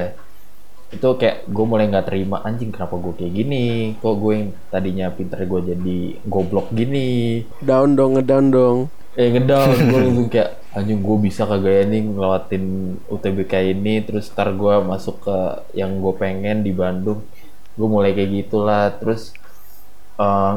Itu 0.88 1.16
kayak 1.16 1.48
gue 1.48 1.64
mulai 1.64 1.88
nggak 1.88 2.06
terima 2.08 2.44
anjing 2.44 2.68
kenapa 2.68 3.00
gue 3.00 3.12
kayak 3.16 3.32
gini. 3.34 3.66
Kok 3.96 4.14
gue 4.20 4.32
yang 4.36 4.48
tadinya 4.68 5.06
pinter 5.08 5.40
gue 5.42 5.60
jadi 5.72 5.98
goblok 6.28 6.68
gini. 6.70 7.42
Down 7.60 7.96
dong, 7.96 8.20
ngedown 8.20 8.46
dong. 8.52 8.78
eh 9.18 9.34
ngedown 9.34 9.90
gue 9.90 9.98
langsung 9.98 10.28
kayak 10.30 10.62
anjing 10.78 11.02
gue 11.02 11.16
bisa 11.18 11.42
kagak 11.42 11.74
ya 11.74 11.84
nih 11.90 12.06
ngelewatin 12.06 12.64
UTBK 13.10 13.74
ini 13.74 14.06
terus 14.06 14.30
ntar 14.30 14.54
gue 14.54 14.74
masuk 14.78 15.26
ke 15.26 15.36
yang 15.74 15.98
gue 15.98 16.14
pengen 16.14 16.62
di 16.62 16.70
Bandung 16.70 17.26
gue 17.74 17.88
mulai 17.90 18.14
kayak 18.14 18.30
gitulah 18.46 18.94
terus 18.94 19.34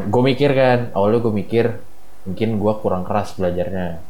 gue 0.06 0.22
mikir 0.22 0.53
kan 0.53 0.94
awalnya 0.94 1.25
gue 1.25 1.34
mikir 1.34 1.65
mungkin 2.28 2.60
gue 2.62 2.74
kurang 2.82 3.04
keras 3.08 3.36
belajarnya. 3.36 4.01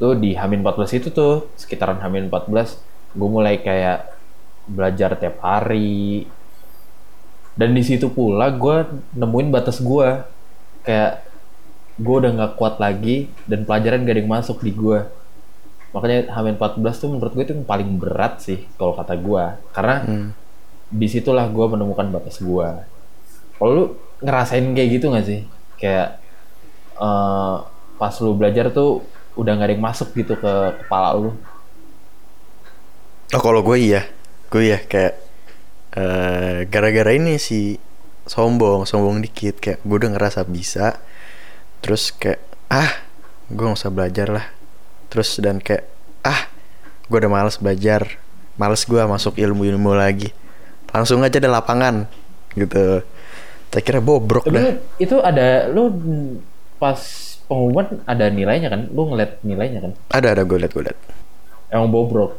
Tuh 0.00 0.14
di 0.18 0.34
Hamin 0.34 0.64
14 0.64 0.98
itu 0.98 1.08
tuh 1.14 1.52
sekitaran 1.54 2.00
Hamin 2.02 2.28
14 2.28 3.16
gue 3.16 3.28
mulai 3.28 3.60
kayak 3.60 4.12
belajar 4.68 5.16
tiap 5.16 5.40
hari. 5.44 6.26
Dan 7.52 7.76
di 7.76 7.84
situ 7.84 8.08
pula 8.08 8.48
gue 8.48 8.88
nemuin 9.12 9.48
batas 9.52 9.80
gue 9.80 10.08
kayak 10.82 11.20
gue 12.00 12.14
udah 12.24 12.32
nggak 12.32 12.52
kuat 12.56 12.80
lagi 12.80 13.28
dan 13.44 13.68
pelajaran 13.68 14.08
gak 14.08 14.16
ada 14.16 14.20
yang 14.24 14.32
masuk 14.32 14.64
di 14.64 14.72
gue 14.72 15.04
makanya 15.92 16.32
Hamin 16.32 16.56
14 16.56 16.80
tuh 16.96 17.08
menurut 17.12 17.36
gue 17.36 17.44
itu 17.44 17.52
yang 17.52 17.68
paling 17.68 18.00
berat 18.00 18.40
sih 18.40 18.64
kalau 18.80 18.96
kata 18.96 19.12
gue 19.12 19.44
karena 19.76 19.96
di 20.88 21.06
situlah 21.06 21.44
gue 21.52 21.66
menemukan 21.68 22.08
batas 22.08 22.40
gue 22.40 22.68
kalau 23.62 23.70
lu 23.78 23.84
ngerasain 24.22 24.66
kayak 24.74 24.88
gitu 24.98 25.06
gak 25.10 25.26
sih? 25.26 25.40
Kayak 25.78 26.21
eh, 26.96 27.56
pas 27.96 28.14
lu 28.20 28.34
belajar 28.34 28.68
tuh 28.74 29.06
udah 29.38 29.56
gak 29.56 29.66
ada 29.68 29.72
yang 29.72 29.84
masuk 29.84 30.08
gitu 30.12 30.36
ke 30.36 30.52
kepala 30.84 31.16
lu. 31.16 31.32
Oh 33.32 33.40
kalau 33.40 33.64
gue 33.64 33.80
iya, 33.80 34.04
gue 34.52 34.62
iya 34.68 34.78
kayak 34.84 35.14
eh 35.96 36.68
gara-gara 36.68 37.12
ini 37.16 37.40
sih 37.40 37.80
sombong, 38.28 38.84
sombong 38.84 39.24
dikit. 39.24 39.56
Kayak 39.56 39.80
gue 39.84 39.96
udah 39.96 40.10
ngerasa 40.12 40.44
bisa, 40.44 41.00
terus 41.80 42.12
kayak 42.12 42.44
ah 42.68 42.92
gue 43.48 43.64
nggak 43.64 43.80
usah 43.80 43.92
belajar 43.92 44.28
lah, 44.28 44.46
terus 45.08 45.36
dan 45.40 45.60
kayak 45.60 45.88
ah 46.24 46.48
gue 47.08 47.16
udah 47.20 47.32
males 47.32 47.56
belajar, 47.60 48.20
males 48.56 48.84
gue 48.88 49.00
masuk 49.00 49.36
ilmu-ilmu 49.36 49.92
lagi, 49.92 50.32
langsung 50.92 51.20
aja 51.20 51.36
ada 51.36 51.52
lapangan 51.52 52.08
gitu, 52.56 53.04
saya 53.68 53.82
kira 53.84 54.00
bobrok 54.00 54.44
tapi 54.44 54.56
dah. 54.56 54.76
itu 55.00 55.16
ada 55.20 55.68
lu 55.68 55.88
pas 56.82 56.98
pengumuman 57.46 58.02
ada 58.02 58.26
nilainya 58.26 58.66
kan? 58.66 58.90
Lu 58.90 59.06
ngeliat 59.06 59.38
nilainya 59.46 59.78
kan? 59.78 59.92
Ada 60.10 60.34
ada 60.34 60.42
gue 60.42 60.58
liat 60.58 60.72
gue 60.74 60.82
liat, 60.82 60.98
emang 61.70 61.86
bobrok? 61.86 62.34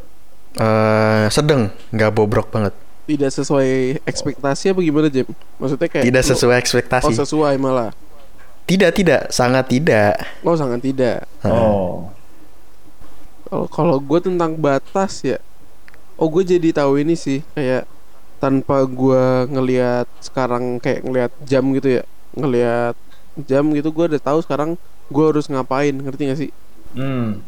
Eh 0.54 1.26
sedang 1.32 1.72
nggak 1.90 2.12
bobrok 2.12 2.52
banget, 2.52 2.76
Tidak 3.04 3.32
sesuai 3.32 4.04
ekspektasi 4.04 4.72
apa 4.72 4.80
gimana, 4.80 5.08
Jem? 5.08 5.28
Maksudnya 5.58 5.88
kayak 5.88 6.04
tidak 6.04 6.24
sesuai 6.24 6.56
Oh, 6.56 6.62
ekspektasi, 6.62 7.12
sesuai 7.16 7.56
malah. 7.56 7.92
tidak 8.64 8.92
tidak. 8.94 9.22
Sangat 9.28 9.68
tidak. 9.68 10.20
Oh, 10.40 10.56
sangat 10.56 10.80
tidak. 10.80 11.24
oh. 11.44 12.12
Kalau 13.44 13.68
kalau 13.68 13.98
gue 14.00 14.20
tentang 14.20 14.56
batas 14.56 15.22
ya, 15.22 15.38
oh 16.16 16.28
gue 16.28 16.44
jadi 16.44 16.74
tahu 16.74 17.00
ini 17.00 17.14
sih 17.14 17.44
kayak 17.54 17.86
tanpa 18.40 18.84
gue 18.84 19.24
ngelihat 19.48 20.08
sekarang 20.20 20.80
kayak 20.80 21.04
ngelihat 21.04 21.32
jam 21.44 21.64
gitu 21.72 22.00
ya, 22.00 22.04
ngelihat 22.34 22.96
jam 23.50 23.66
gitu 23.74 23.90
gue 23.90 24.06
udah 24.16 24.22
tahu 24.22 24.40
sekarang 24.46 24.78
gue 25.10 25.26
harus 25.26 25.46
ngapain, 25.50 25.94
ngerti 25.94 26.22
gak 26.30 26.40
sih? 26.40 26.52
hmm 26.94 27.42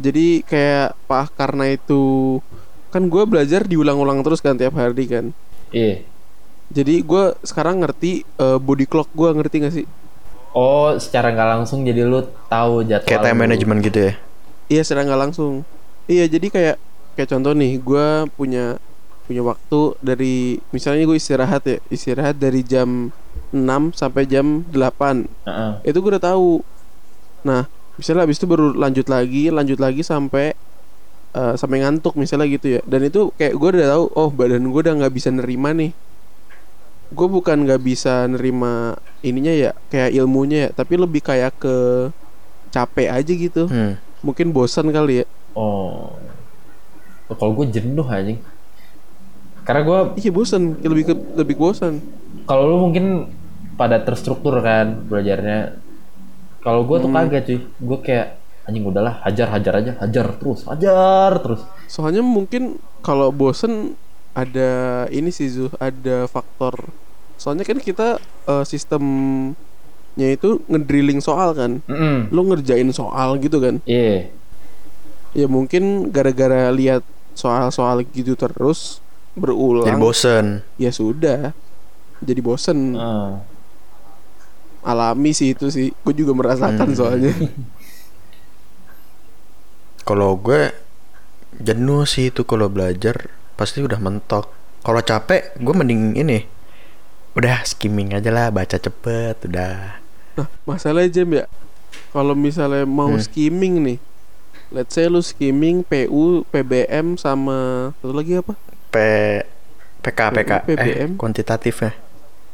Jadi 0.00 0.40
kayak 0.48 0.96
pak 1.04 1.36
karena 1.36 1.76
itu 1.76 2.38
kan 2.90 3.06
gue 3.06 3.22
belajar 3.28 3.62
diulang-ulang 3.68 4.24
terus 4.24 4.40
kan 4.40 4.56
tiap 4.56 4.74
hari 4.74 5.04
kan. 5.06 5.30
iya 5.70 6.02
Jadi 6.70 7.02
gue 7.02 7.24
sekarang 7.42 7.82
ngerti 7.82 8.22
eh, 8.24 8.58
body 8.58 8.86
clock 8.86 9.10
gue 9.14 9.28
ngerti 9.34 9.56
gak 9.66 9.74
sih? 9.74 9.86
Oh, 10.50 10.90
secara 10.98 11.30
nggak 11.30 11.48
langsung 11.62 11.86
jadi 11.86 12.02
lu 12.02 12.26
tahu 12.50 12.82
jadwal 12.82 13.06
Kayak 13.06 13.22
time 13.22 13.38
management 13.38 13.80
gitu 13.86 13.98
ya. 14.10 14.12
Iya 14.66 14.82
secara 14.82 15.06
nggak 15.06 15.22
langsung. 15.30 15.62
Iya 16.10 16.26
jadi 16.26 16.46
kayak 16.50 16.76
kayak 17.14 17.28
contoh 17.30 17.52
nih, 17.54 17.78
gue 17.78 18.06
punya 18.34 18.64
punya 19.30 19.46
waktu 19.46 19.94
dari 20.02 20.58
misalnya 20.74 21.06
gue 21.06 21.14
istirahat 21.14 21.62
ya, 21.62 21.78
istirahat 21.86 22.34
dari 22.34 22.66
jam 22.66 23.14
6 23.54 23.94
sampai 23.94 24.26
jam 24.26 24.66
8 24.74 25.46
Heeh. 25.46 25.72
Itu 25.86 26.02
gue 26.02 26.18
udah 26.18 26.24
tahu. 26.34 26.66
Nah, 27.46 27.70
misalnya 27.94 28.26
habis 28.26 28.42
itu 28.42 28.50
baru 28.50 28.74
lanjut 28.74 29.06
lagi, 29.06 29.54
lanjut 29.54 29.78
lagi 29.78 30.02
sampai 30.02 30.50
eh, 31.30 31.54
sampai 31.54 31.78
ngantuk 31.78 32.18
misalnya 32.18 32.50
gitu 32.50 32.74
ya. 32.74 32.80
Dan 32.82 33.06
itu 33.06 33.30
kayak 33.38 33.54
gue 33.54 33.68
udah 33.78 33.90
tahu, 33.94 34.04
oh 34.18 34.30
badan 34.34 34.66
gue 34.66 34.80
udah 34.82 34.94
nggak 34.98 35.14
bisa 35.14 35.30
nerima 35.30 35.70
nih. 35.78 35.94
Gue 37.14 37.30
bukan 37.30 37.70
nggak 37.70 37.82
bisa 37.86 38.26
nerima 38.26 38.98
ininya 39.22 39.54
ya, 39.54 39.70
kayak 39.94 40.10
ilmunya 40.10 40.66
ya, 40.66 40.70
tapi 40.74 40.98
lebih 40.98 41.22
kayak 41.22 41.54
ke 41.54 41.76
capek 42.74 43.14
aja 43.14 43.30
gitu. 43.30 43.70
Hmm. 43.70 43.94
Mungkin 44.26 44.50
bosan 44.50 44.90
kali 44.90 45.22
ya. 45.22 45.26
Oh. 45.54 46.18
Oh, 47.30 47.36
Kalau 47.38 47.54
gue 47.54 47.70
jenuh 47.70 48.02
anjing. 48.10 48.42
Karena 49.62 49.82
gue 49.82 49.98
Iya 50.18 50.30
bosan, 50.30 50.62
lebih 50.80 51.04
ke 51.04 51.14
lebih 51.36 51.56
bosan. 51.56 52.00
kalau 52.42 52.66
lu 52.66 52.76
mungkin 52.82 53.30
pada 53.74 54.00
terstruktur 54.00 54.58
kan 54.58 55.06
belajarnya. 55.06 55.78
Kalau 56.60 56.84
gue 56.84 56.96
tuh 56.98 57.08
Hmm. 57.08 57.16
kagak 57.22 57.42
cuy. 57.44 57.58
Gue 57.78 57.98
kayak 58.00 58.26
anjing 58.64 58.84
udahlah 58.84 59.22
hajar 59.22 59.48
hajar 59.48 59.74
aja, 59.76 59.92
hajar 59.98 60.26
terus, 60.34 60.60
hajar 60.64 61.32
terus. 61.40 61.62
Soalnya 61.86 62.20
mungkin 62.20 62.76
kalau 63.00 63.30
bosan 63.30 63.96
ada 64.30 64.70
ini 65.08 65.30
sih 65.30 65.48
Zuh, 65.48 65.72
ada 65.78 66.26
faktor. 66.26 66.90
Soalnya 67.34 67.64
kan 67.64 67.78
kita 67.78 68.18
eh, 68.46 68.64
sistemnya 68.64 69.56
itu 70.28 70.60
ngedrilling 70.66 71.18
soal 71.18 71.54
kan. 71.54 71.80
Mm 71.86 72.28
Lu 72.28 72.44
ngerjain 72.44 72.90
soal 72.90 73.38
gitu 73.38 73.58
kan. 73.58 73.80
Iya. 73.84 74.28
Ya 75.32 75.46
mungkin 75.46 76.10
gara-gara 76.10 76.68
lihat 76.70 77.06
soal-soal 77.32 78.02
gitu 78.04 78.34
terus 78.34 78.98
berulang. 79.32 79.86
Jadi 79.86 79.98
bosen. 79.98 80.46
ya 80.76 80.90
sudah. 80.90 81.52
Jadi 82.20 82.40
bosen. 82.40 82.94
Heeh. 82.94 83.30
Alami 84.80 85.30
sih 85.30 85.52
itu 85.52 85.68
sih. 85.68 85.92
Gue 86.00 86.14
juga 86.14 86.32
merasakan 86.32 86.88
Hmm. 86.88 86.96
soalnya. 86.96 87.32
Kalau 90.00 90.34
gue 90.34 90.74
jenuh 91.56 92.02
sih 92.02 92.30
itu 92.30 92.42
kalau 92.42 92.66
belajar 92.66 93.30
pasti 93.54 93.78
udah 93.78 94.00
mentok. 94.00 94.48
Kalau 94.80 95.00
capek 95.00 95.54
gue 95.54 95.74
mending 95.76 96.16
ini. 96.16 96.48
Udah 97.30 97.62
skimming 97.62 98.10
aja 98.10 98.26
lah, 98.28 98.50
baca 98.50 98.74
cepet, 98.74 99.38
udah. 99.46 100.02
Nah, 100.34 100.48
masalah 100.66 101.06
jam 101.06 101.30
ya. 101.30 101.46
Kalau 102.10 102.34
misalnya 102.34 102.82
mau 102.82 103.06
Hmm. 103.08 103.22
skimming 103.22 103.74
nih. 103.80 103.98
Let's 104.70 104.94
say 104.94 105.06
lu 105.06 105.18
skimming 105.20 105.82
PU, 105.82 106.42
PBM 106.48 107.14
sama 107.14 107.90
satu 107.98 108.10
lagi 108.10 108.34
apa? 108.34 108.54
P 108.90 108.96
PK 110.00 110.20
PK 110.34 110.52
eh 110.52 110.60
PBM. 110.66 111.10
kuantitatifnya 111.16 111.94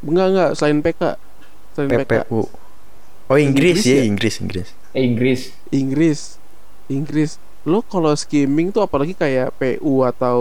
Enggak 0.04 0.26
enggak 0.30 0.50
selain 0.54 0.78
PK. 0.84 1.02
Selain 1.72 1.88
PK. 1.88 2.00
PPU. 2.04 2.42
Oh 3.26 3.38
Inggris, 3.40 3.82
Inggris 3.82 3.88
ya, 3.88 3.96
ya? 3.96 4.04
Inggris 4.06 4.34
Inggris. 4.38 4.68
Eh, 4.92 5.02
Inggris. 5.02 5.40
Inggris. 5.72 6.20
Inggris. 6.86 7.30
Lo 7.66 7.82
kalau 7.82 8.14
skimming 8.14 8.70
tuh 8.70 8.86
apalagi 8.86 9.16
kayak 9.16 9.56
PU 9.58 10.06
atau 10.06 10.38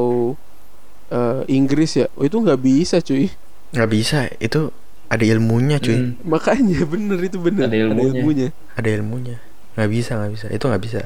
eh, 1.10 1.42
Inggris 1.50 1.98
ya. 1.98 2.12
Oh, 2.14 2.28
itu 2.28 2.38
nggak 2.38 2.62
bisa 2.62 3.02
cuy. 3.02 3.32
Nggak 3.74 3.90
bisa, 3.90 4.30
itu 4.38 4.70
ada 5.10 5.24
ilmunya 5.26 5.82
cuy. 5.82 5.98
Mm. 5.98 6.12
Makanya 6.30 6.80
bener 6.94 7.18
itu 7.26 7.42
bener. 7.42 7.66
Ada 7.66 7.78
ilmunya. 7.90 8.22
ilmunya. 8.22 8.50
Ada 8.78 8.90
ilmunya. 9.02 9.38
nggak 9.76 9.92
bisa 9.92 10.12
nggak 10.16 10.32
bisa 10.32 10.48
itu 10.50 10.66
nggak 10.66 10.84
bisa 10.84 11.02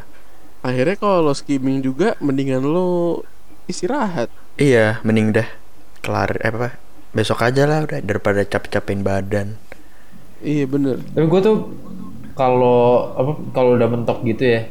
akhirnya 0.61 0.95
kalau 1.01 1.25
lo 1.25 1.33
skimming 1.33 1.81
juga 1.81 2.13
mendingan 2.21 2.61
lo 2.61 3.21
istirahat 3.65 4.29
iya 4.59 4.99
mending 5.07 5.31
dah 5.31 5.47
kelar 6.03 6.35
eh 6.43 6.51
apa 6.51 6.69
besok 7.09 7.41
aja 7.41 7.65
lah 7.65 7.89
udah 7.89 7.99
daripada 8.05 8.45
capek-capekin 8.45 9.01
badan. 9.01 9.47
Iya 10.45 10.69
bener. 10.69 11.01
Tapi 11.01 11.25
gue 11.25 11.41
tuh 11.41 11.57
kalau 12.37 13.11
apa 13.17 13.31
kalau 13.51 13.75
udah 13.75 13.89
mentok 13.89 14.23
gitu 14.23 14.45
ya, 14.45 14.61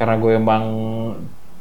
karena 0.00 0.16
gue 0.18 0.32
emang 0.34 0.64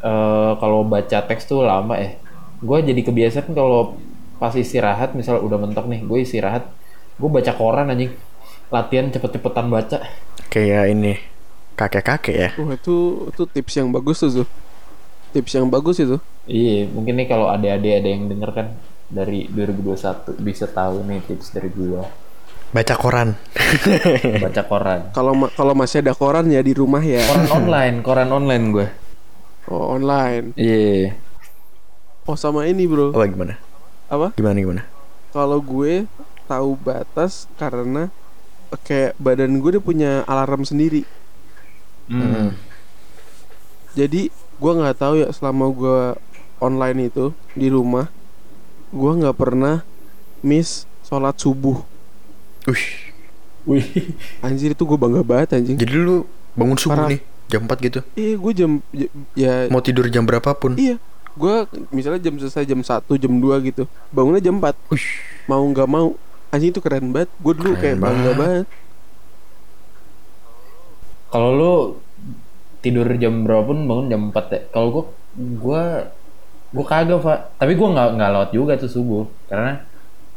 eh, 0.01 0.51
kalau 0.57 0.87
baca 0.87 1.17
teks 1.27 1.45
tuh 1.45 1.61
lama 1.67 1.99
ya, 1.99 2.17
gue 2.63 2.77
jadi 2.87 3.01
kebiasaan 3.03 3.51
kalau 3.53 3.99
pas 4.41 4.55
istirahat 4.57 5.13
misal 5.13 5.37
udah 5.43 5.59
mentok 5.61 5.85
nih, 5.85 6.01
gue 6.01 6.19
istirahat, 6.25 6.65
gue 7.19 7.29
baca 7.29 7.51
koran 7.53 7.93
anjing, 7.93 8.15
latihan 8.73 9.11
cepet-cepetan 9.13 9.67
baca. 9.69 9.99
kayak 10.51 10.91
ini 10.91 11.15
kakek-kakek 11.79 12.35
ya. 12.35 12.49
Wah 12.59 12.75
itu 12.75 13.27
itu 13.31 13.43
tips 13.47 13.73
yang 13.79 13.89
bagus 13.93 14.19
tuh 14.23 14.29
Zuh. 14.41 14.49
tips 15.31 15.55
yang 15.55 15.67
bagus 15.71 15.95
itu 16.01 16.19
Iya, 16.51 16.91
mungkin 16.91 17.15
nih 17.15 17.27
kalau 17.31 17.47
adik-adik 17.47 18.03
ada 18.03 18.09
yang 18.11 18.27
denger 18.27 18.51
kan 18.51 18.67
dari 19.07 19.47
2021 19.47 20.35
bisa 20.43 20.67
tahu 20.67 21.03
nih 21.07 21.23
tips 21.23 21.55
dari 21.55 21.71
gue 21.71 22.03
baca 22.71 22.95
koran. 22.95 23.35
Baca 24.47 24.63
koran. 24.63 25.11
kalau 25.11 25.35
ma- 25.35 25.51
kalau 25.51 25.75
masih 25.75 25.99
ada 25.99 26.15
koran 26.15 26.47
ya 26.47 26.63
di 26.63 26.71
rumah 26.71 27.03
ya. 27.03 27.19
Koran 27.27 27.47
online, 27.51 27.95
koran 27.99 28.29
online 28.31 28.65
gue. 28.71 28.87
oh 29.67 29.95
online? 29.99 30.55
Iya. 30.55 31.19
oh 32.23 32.35
sama 32.39 32.67
ini 32.71 32.87
bro. 32.87 33.11
Apa 33.11 33.27
gimana? 33.27 33.59
Apa? 34.07 34.31
Gimana 34.39 34.57
gimana? 34.59 34.83
Kalau 35.35 35.59
gue 35.59 36.07
tahu 36.47 36.79
batas 36.79 37.47
karena 37.59 38.07
kayak 38.87 39.19
badan 39.19 39.59
gue 39.59 39.75
udah 39.75 39.83
punya 39.83 40.11
alarm 40.27 40.63
sendiri. 40.63 41.03
Hmm. 42.11 42.51
jadi 43.95 44.27
gue 44.31 44.71
nggak 44.71 44.99
tahu 44.99 45.13
ya 45.23 45.31
selama 45.31 45.71
gue 45.71 45.99
online 46.61 47.09
itu 47.09 47.33
di 47.51 47.67
rumah 47.67 48.07
gue 48.91 49.11
nggak 49.17 49.35
pernah 49.35 49.81
miss 50.39 50.85
sholat 51.03 51.35
subuh. 51.35 51.81
Ush, 52.63 53.09
Wih. 53.65 54.13
anjir 54.39 54.71
itu 54.71 54.83
gue 54.85 54.97
bangga 54.97 55.25
banget 55.25 55.57
anjing. 55.57 55.75
Jadi 55.75 55.93
lu 55.97 56.23
bangun 56.53 56.77
subuh 56.77 57.03
Parah. 57.03 57.09
nih 57.09 57.21
jam 57.49 57.65
4 57.65 57.81
gitu? 57.81 57.99
Iya 58.13 58.33
gue 58.37 58.51
jam 58.53 58.71
ya. 59.33 59.53
Mau 59.67 59.81
tidur 59.81 60.05
jam 60.07 60.23
berapapun? 60.23 60.77
Iya. 60.77 61.01
Gue 61.31 61.63
misalnya 61.89 62.21
jam 62.21 62.35
selesai 62.37 62.63
jam 62.63 62.79
1 62.79 62.85
jam 63.17 63.33
2 63.33 63.67
gitu 63.67 63.87
bangunnya 64.11 64.39
jam 64.39 64.59
4 64.59 64.75
Ush, 64.91 65.07
mau 65.47 65.63
nggak 65.63 65.87
mau 65.87 66.13
anjing 66.49 66.69
itu 66.69 66.79
keren 66.79 67.09
banget. 67.09 67.31
Gue 67.39 67.53
dulu 67.55 67.73
Keren 67.73 67.81
kayak 67.81 67.97
bangga 67.97 68.31
banget. 68.31 68.37
banget. 68.37 68.65
Kalau 71.31 71.49
lu 71.55 71.73
tidur 72.81 73.07
jam 73.15 73.47
berapa 73.47 73.63
pun 73.63 73.79
bangun 73.87 74.05
jam 74.11 74.21
4 74.29 74.51
ya. 74.51 74.59
Kalau 74.69 74.87
gua 74.91 75.03
gua 75.57 75.83
gua 76.71 76.85
kagak, 76.87 77.19
Pak. 77.19 77.39
Tapi 77.59 77.71
gua 77.75 77.89
nggak 77.93 78.09
nggak 78.17 78.29
lewat 78.31 78.49
juga 78.55 78.73
tuh 78.79 78.91
subuh. 78.91 79.25
Karena 79.47 79.83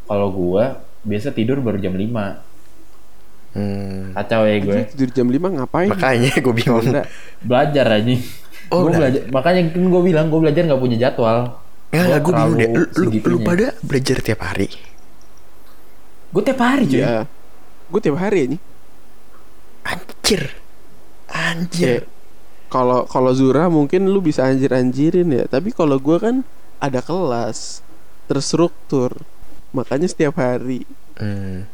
kalau 0.04 0.28
gua 0.34 0.84
biasa 1.04 1.32
tidur 1.32 1.60
baru 1.60 1.78
jam 1.80 1.94
5. 1.94 3.56
hmm, 3.56 4.16
Kacau 4.16 4.42
ya 4.48 4.56
gue. 4.60 4.78
Tidur 4.96 5.10
jam 5.12 5.28
5 5.28 5.56
ngapain 5.60 5.88
makanya 5.92 6.32
gue 6.32 6.54
bingung 6.56 6.80
Enggak. 6.80 7.06
Belajar 7.44 7.86
aja. 8.00 8.14
Oh, 8.72 8.88
gua 8.88 8.90
udah. 8.90 8.98
belajar. 9.04 9.22
Makanya 9.28 9.60
kan 9.68 9.84
gua 9.92 10.02
bilang 10.02 10.26
gua 10.32 10.40
belajar 10.48 10.62
nggak 10.64 10.80
punya 10.80 10.96
jadwal. 10.96 11.38
Nggak, 11.94 12.20
gue 12.26 12.32
bingung 12.34 12.56
deh. 12.58 12.70
Lu, 12.74 13.06
lu, 13.22 13.36
pada 13.46 13.66
belajar 13.84 14.16
tiap 14.18 14.40
hari? 14.42 14.66
Gua 16.34 16.42
tiap 16.42 16.58
hari 16.58 16.84
cuy. 16.90 16.98
Iya. 16.98 17.30
Gue 17.86 18.00
tiap 18.02 18.18
hari 18.18 18.38
ini. 18.50 18.56
Anjir. 19.86 20.42
Anjir. 21.30 22.08
Kalau 22.74 23.06
kalau 23.06 23.30
Zura 23.30 23.70
mungkin 23.70 24.10
lu 24.10 24.18
bisa 24.18 24.42
anjir-anjirin 24.42 25.30
ya, 25.30 25.44
tapi 25.46 25.70
kalau 25.70 25.94
gua 25.96 26.18
kan 26.18 26.42
ada 26.82 26.98
kelas 26.98 27.86
terstruktur. 28.26 29.14
Makanya 29.70 30.10
setiap 30.10 30.34
hari 30.34 30.82
Hmm. 31.14 31.70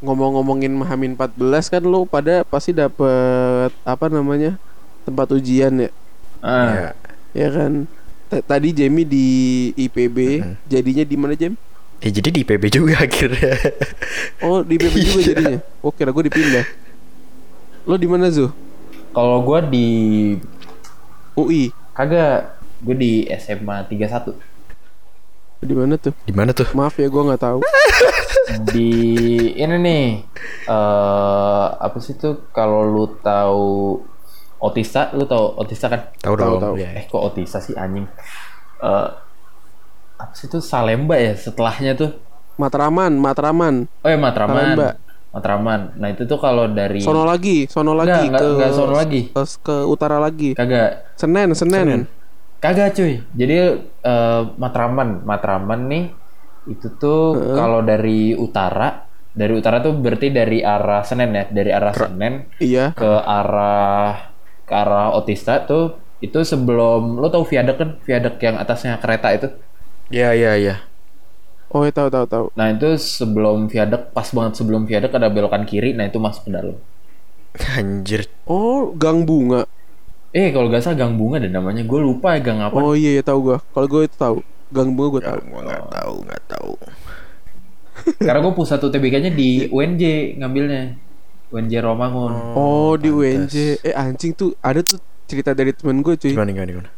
ngomong-ngomongin 0.00 0.72
Mahamin 0.72 1.12
14 1.12 1.36
kan 1.68 1.84
lu 1.84 2.08
pada 2.08 2.40
pasti 2.42 2.72
dapet 2.72 3.68
apa 3.84 4.06
namanya? 4.08 4.56
tempat 5.02 5.28
ujian 5.30 5.74
ya. 5.76 5.90
Ah, 6.40 6.72
Ya. 6.72 6.88
Ya 7.34 7.48
kan? 7.50 7.72
T- 8.28 8.40
Tadi 8.40 8.70
Jamie 8.70 9.04
di 9.04 9.26
IPB, 9.76 10.18
Mhm. 10.40 10.54
jadinya 10.64 11.04
di 11.04 11.16
mana 11.18 11.34
Jam? 11.34 11.52
Ya 11.98 12.08
jadi 12.08 12.28
di 12.30 12.40
IPB 12.40 12.64
juga 12.72 12.96
akhirnya. 12.98 13.52
Oh 14.40 14.62
di 14.62 14.74
IPB 14.74 14.94
juga 14.96 15.20
Iya. 15.20 15.28
jadinya. 15.28 15.58
Oh 15.78 15.90
kira 15.90 16.08
gue 16.08 16.24
dipindah. 16.24 16.64
Lo 17.84 17.94
di 17.94 18.06
mana 18.06 18.30
Zuh? 18.30 18.54
Kalau 19.12 19.40
gua 19.40 19.60
di 19.60 19.88
UI. 21.32 21.72
kagak 21.92 22.56
gue 22.80 22.96
di 22.96 23.12
SMA 23.32 23.84
31 23.86 24.32
Di 25.62 25.70
mana 25.72 25.94
tuh? 25.94 26.10
Di 26.18 26.34
mana 26.34 26.50
tuh? 26.50 26.66
Maaf 26.72 26.96
ya 26.96 27.06
gue 27.06 27.22
nggak 27.22 27.38
tahu. 27.38 27.58
di 28.68 28.90
ini 29.54 29.76
nih 29.78 30.04
eh 30.66 31.66
apa 31.70 31.94
sih 31.96 32.12
tuh 32.14 32.50
kalau 32.50 32.82
lu 32.82 33.06
tahu 33.16 34.02
Otista 34.58 35.10
lu 35.12 35.22
tahu 35.24 35.54
Otista 35.56 35.86
kan 35.86 36.10
Tahu 36.16 36.34
Tahu, 36.34 36.50
dong. 36.50 36.60
tahu. 36.60 36.74
Ya. 36.76 36.90
eh 36.92 37.06
kok 37.06 37.22
Otista 37.22 37.58
sih 37.58 37.72
anjing 37.72 38.04
eh 38.82 39.08
apa 40.18 40.32
sih 40.32 40.46
tuh 40.46 40.58
Salemba 40.58 41.14
ya 41.14 41.32
setelahnya 41.32 41.94
tuh 41.94 42.10
Matraman, 42.52 43.16
Matraman. 43.16 43.86
oh 44.02 44.08
ya 44.08 44.18
Matraman 44.18 44.74
Salemba. 44.74 44.88
Matraman 45.32 45.96
nah 45.96 46.08
itu 46.08 46.22
tuh 46.22 46.36
kalau 46.36 46.68
dari 46.68 47.00
Sono 47.00 47.24
lagi, 47.24 47.64
sono 47.66 47.92
lagi 47.92 48.28
Nggak, 48.28 48.36
ke 48.36 48.44
nggak- 48.44 48.56
nggak 48.58 48.70
sono 48.70 48.92
lagi. 48.92 49.20
ke, 49.28 49.42
ke 49.58 49.76
utara 49.82 50.16
lagi. 50.16 50.50
kagak 50.52 51.16
Senen, 51.16 51.50
Senen. 51.52 51.80
Senen. 51.82 52.02
Kagak 52.60 52.94
cuy. 52.94 53.18
Jadi 53.32 53.56
eh, 53.82 54.42
Matraman, 54.54 55.24
Matraman 55.24 55.80
nih 55.88 56.04
itu 56.64 56.94
tuh 56.94 57.34
Heeh. 57.34 57.56
kalau 57.56 57.80
dari 57.80 58.32
utara, 58.32 59.02
dari 59.28 59.50
utara 59.50 59.80
tuh 59.80 59.96
berarti 59.96 60.28
dari 60.28 60.60
arah 60.60 61.02
Senen 61.02 61.32
ya, 61.32 61.44
dari 61.48 61.70
arah 61.72 61.90
Senen 61.90 62.52
Iya. 62.60 62.92
ke 62.92 63.08
arah 63.18 64.30
ke 64.62 64.72
arah 64.72 65.10
Otista 65.12 65.64
tuh 65.64 65.96
itu 66.20 66.38
sebelum 66.38 67.18
lo 67.18 67.26
tau 67.26 67.42
viaduk 67.42 67.76
kan, 67.76 67.90
viaduk 67.98 68.38
yang 68.38 68.54
atasnya 68.54 68.94
kereta 68.96 69.32
itu. 69.32 69.48
Ya 70.06 70.30
ya 70.30 70.54
ya. 70.54 70.86
Oh, 71.72 71.88
ya 71.88 71.92
tahu 71.92 72.12
tahu 72.12 72.26
tahu. 72.28 72.46
Nah 72.52 72.68
itu 72.68 73.00
sebelum 73.00 73.64
viaduk, 73.64 74.12
pas 74.12 74.28
banget 74.28 74.60
sebelum 74.60 74.84
viaduk 74.84 75.16
ada 75.16 75.32
belokan 75.32 75.64
kiri, 75.64 75.96
nah 75.96 76.04
itu 76.04 76.20
masuk 76.20 76.48
ke 76.48 76.50
dalam. 76.52 76.76
Anjir. 77.80 78.28
Oh, 78.44 78.92
Gang 78.92 79.24
Bunga. 79.24 79.64
Eh 80.36 80.52
kalau 80.52 80.68
gak 80.68 80.84
salah 80.84 81.00
Gang 81.00 81.16
Bunga 81.16 81.40
deh 81.40 81.48
namanya, 81.48 81.80
gue 81.80 82.00
lupa 82.00 82.36
ya 82.36 82.44
gang 82.44 82.60
apa. 82.60 82.76
Oh 82.76 82.92
iya, 82.92 83.20
ya 83.20 83.22
tahu 83.24 83.52
gua. 83.52 83.58
Kalau 83.72 83.88
gue 83.88 84.02
itu 84.04 84.16
tahu. 84.20 84.36
Gang 84.68 84.92
Bunga 84.92 85.08
gue 85.16 85.22
tahu. 85.24 85.38
gua 85.48 85.60
nggak 85.64 85.84
tahu, 85.88 86.14
nggak 86.28 86.42
tahu. 86.44 86.72
Karena 88.28 88.38
gue 88.44 88.52
pusat 88.52 88.80
UTBK-nya 88.80 89.32
di 89.32 89.72
UNJ 89.72 90.36
ngambilnya, 90.44 90.82
UNJ 91.56 91.72
Romangun. 91.80 92.32
Oh, 92.52 93.00
di 93.00 93.08
pantes. 93.08 93.48
UNJ. 93.48 93.54
Eh 93.80 93.94
anjing 93.96 94.36
tuh 94.36 94.52
ada 94.60 94.84
tuh 94.84 95.00
cerita 95.24 95.56
dari 95.56 95.72
temen 95.72 96.04
gue 96.04 96.20
cuy. 96.20 96.36
Gimana 96.36 96.52
gimana 96.52 96.68
gimana? 96.68 96.90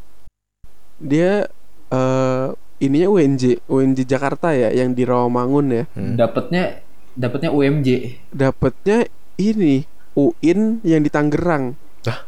Dia 0.99 1.47
eh 1.95 2.47
ininya 2.79 3.09
UNJ, 3.11 3.63
UNJ 3.67 3.99
Jakarta 4.05 4.51
ya 4.51 4.75
yang 4.75 4.93
di 4.93 5.07
Rawamangun 5.07 5.67
ya. 5.71 5.85
Hmm. 5.95 6.19
dapatnya 6.19 6.83
dapatnya 7.15 7.55
UMJ 7.55 7.89
Dapatnya 8.35 9.07
ini 9.39 9.87
UIN 10.15 10.79
yang 10.83 11.03
di 11.03 11.11
Tangerang. 11.11 11.75
Hah? 12.07 12.19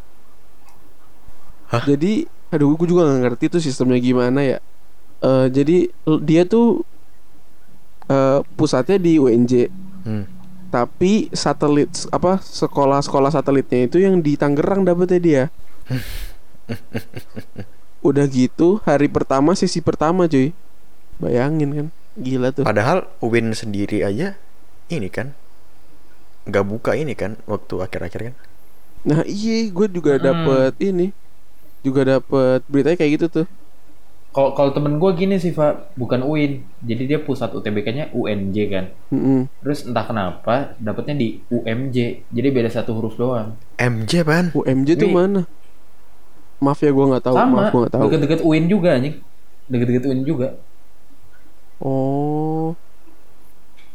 Hah? 1.71 1.83
Jadi, 1.87 2.27
aduh, 2.51 2.75
gue 2.75 2.87
juga 2.87 3.07
nggak 3.07 3.23
ngerti 3.27 3.45
tuh 3.47 3.63
sistemnya 3.63 3.99
gimana 3.99 4.43
ya. 4.43 4.59
Eh 5.23 5.47
jadi 5.51 5.91
dia 6.23 6.43
tuh 6.45 6.83
eh 8.07 8.43
pusatnya 8.55 8.99
di 8.99 9.19
UNJ, 9.19 9.71
Hmm. 10.07 10.23
tapi 10.71 11.27
satelit 11.35 11.91
apa 12.15 12.39
sekolah-sekolah 12.39 13.35
satelitnya 13.35 13.91
itu 13.91 13.99
yang 13.99 14.23
di 14.23 14.39
Tangerang 14.39 14.87
dapetnya 14.87 15.19
dia. 15.19 15.43
Udah 18.05 18.25
gitu 18.27 18.81
hari 18.85 19.09
pertama 19.09 19.53
sesi 19.53 19.81
pertama 19.81 20.27
cuy. 20.27 20.53
Bayangin 21.17 21.71
kan, 21.73 21.87
gila 22.15 22.53
tuh. 22.53 22.65
Padahal 22.65 23.09
Win 23.21 23.53
sendiri 23.53 24.05
aja 24.05 24.37
ini 24.87 25.09
kan 25.09 25.33
nggak 26.47 26.63
buka 26.63 26.95
ini 26.95 27.17
kan 27.19 27.35
waktu 27.45 27.75
akhir-akhir 27.81 28.21
kan. 28.31 28.35
Nah 29.03 29.21
iya 29.25 29.67
gue 29.67 29.87
juga 29.89 30.19
Hmm. 30.19 30.25
dapet 30.25 30.73
ini 30.83 31.11
Juga 31.81 32.03
dapet 32.03 32.67
beritanya 32.67 32.99
kayak 32.99 33.13
gitu 33.15 33.27
tuh 33.31 33.47
kalau 34.29 34.53
kalau 34.53 34.69
temen 34.69 35.01
gue 35.01 35.11
gini 35.17 35.41
sih 35.41 35.49
Pak 35.51 35.97
bukan 35.97 36.21
UIN 36.21 36.61
jadi 36.83 37.03
dia 37.07 37.19
pusat 37.19 37.57
UTBK-nya 37.57 38.13
UNJ 38.13 38.57
kan 38.69 38.85
Mm-mm. 39.09 39.49
terus 39.63 39.87
entah 39.87 40.05
kenapa 40.05 40.77
dapatnya 40.77 41.17
di 41.17 41.29
UMJ 41.49 41.97
jadi 42.29 42.49
beda 42.51 42.69
satu 42.69 42.93
huruf 42.93 43.17
doang 43.17 43.57
MJ 43.77 44.21
pan. 44.23 44.53
UMJ 44.53 44.89
tuh 44.99 45.09
mana? 45.09 45.49
Maaf 46.62 46.79
ya 46.81 46.90
gue 46.92 47.05
nggak 47.11 47.25
tahu 47.25 47.37
sama 47.37 47.57
Maaf 47.57 47.69
gue 47.73 47.81
nggak 47.85 47.95
tahu 47.95 48.03
deket-deket 48.09 48.40
UIN 48.45 48.64
juga 48.71 48.88
anjing 48.97 49.16
deket-deket 49.69 50.03
UIN 50.09 50.23
juga 50.25 50.49
Oh 51.83 52.73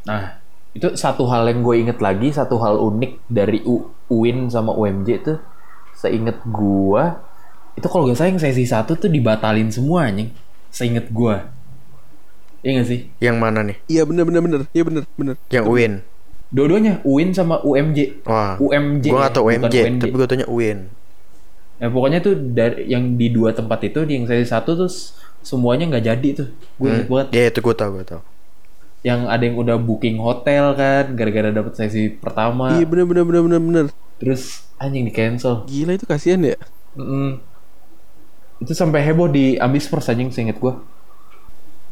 nah 0.05 0.41
Itu 0.71 0.95
satu 0.95 1.27
hal 1.27 1.51
yang 1.51 1.67
gue 1.67 1.75
inget 1.83 1.99
lagi, 1.99 2.31
satu 2.31 2.55
hal 2.63 2.79
unik 2.79 3.27
dari 3.27 3.59
U 3.67 3.91
UIN 4.07 4.47
sama 4.47 4.71
UMJ 4.71 5.19
tuh, 5.19 5.37
seinget 5.91 6.39
gue, 6.47 7.03
itu 7.75 7.87
kalau 7.87 8.07
gak 8.07 8.19
salah 8.19 8.29
yang 8.35 8.41
sesi 8.41 8.65
satu 8.67 8.99
tuh 8.99 9.07
dibatalin 9.07 9.71
semua 9.71 10.11
anjing. 10.11 10.31
Seinget 10.71 11.07
gue. 11.11 11.35
Iya 12.61 12.71
gak 12.77 12.87
sih? 12.87 12.99
Yang 13.23 13.37
mana 13.39 13.59
nih? 13.63 13.77
Iya 13.87 14.03
bener 14.03 14.23
bener 14.27 14.41
bener. 14.43 14.61
Iya 14.75 14.83
bener 14.85 15.03
bener. 15.15 15.35
Yang 15.47 15.65
UIN. 15.65 15.93
Dua-duanya, 16.51 16.99
UIN 17.07 17.31
sama 17.31 17.63
UMJ. 17.63 18.27
Wah. 18.27 18.59
UMJ. 18.59 19.05
Gua 19.07 19.17
ya, 19.17 19.23
gak 19.23 19.33
tau 19.33 19.43
bukan 19.47 19.71
UMJ, 19.71 19.75
tapi 20.03 20.11
gue 20.11 20.27
tanya 20.27 20.47
UIN. 20.51 20.79
Ya, 21.81 21.87
pokoknya 21.89 22.19
tuh 22.21 22.33
dari 22.37 22.85
yang 22.93 23.17
di 23.17 23.33
dua 23.33 23.57
tempat 23.57 23.81
itu, 23.81 24.05
di 24.05 24.13
yang 24.21 24.25
sesi 24.29 24.45
satu 24.45 24.77
tuh 24.77 24.89
s- 24.89 25.17
semuanya 25.41 25.89
nggak 25.89 26.05
jadi 26.13 26.29
tuh. 26.37 26.47
Gue 26.77 26.87
inget 26.93 27.07
banget. 27.09 27.27
Ya 27.33 27.43
itu 27.49 27.59
gue 27.59 27.75
tau, 27.75 27.89
gue 27.89 28.05
tau. 28.05 28.21
Yang 29.01 29.21
ada 29.33 29.43
yang 29.49 29.57
udah 29.57 29.77
booking 29.81 30.17
hotel 30.21 30.77
kan, 30.77 31.03
gara-gara 31.17 31.49
dapet 31.49 31.73
sesi 31.73 32.13
pertama. 32.21 32.77
Iya 32.77 32.85
bener 32.85 33.05
bener 33.09 33.23
bener 33.25 33.41
bener 33.41 33.61
bener. 33.65 33.85
Terus 34.21 34.61
anjing 34.77 35.09
di 35.09 35.13
cancel. 35.13 35.65
Gila 35.65 35.97
itu 35.97 36.05
kasihan 36.05 36.41
ya. 36.45 36.57
Itu 38.61 38.77
sampai 38.77 39.01
heboh 39.01 39.25
di 39.25 39.57
Ambisverse 39.57 40.13
anjing 40.13 40.29
seinget 40.29 40.61
gue. 40.61 40.73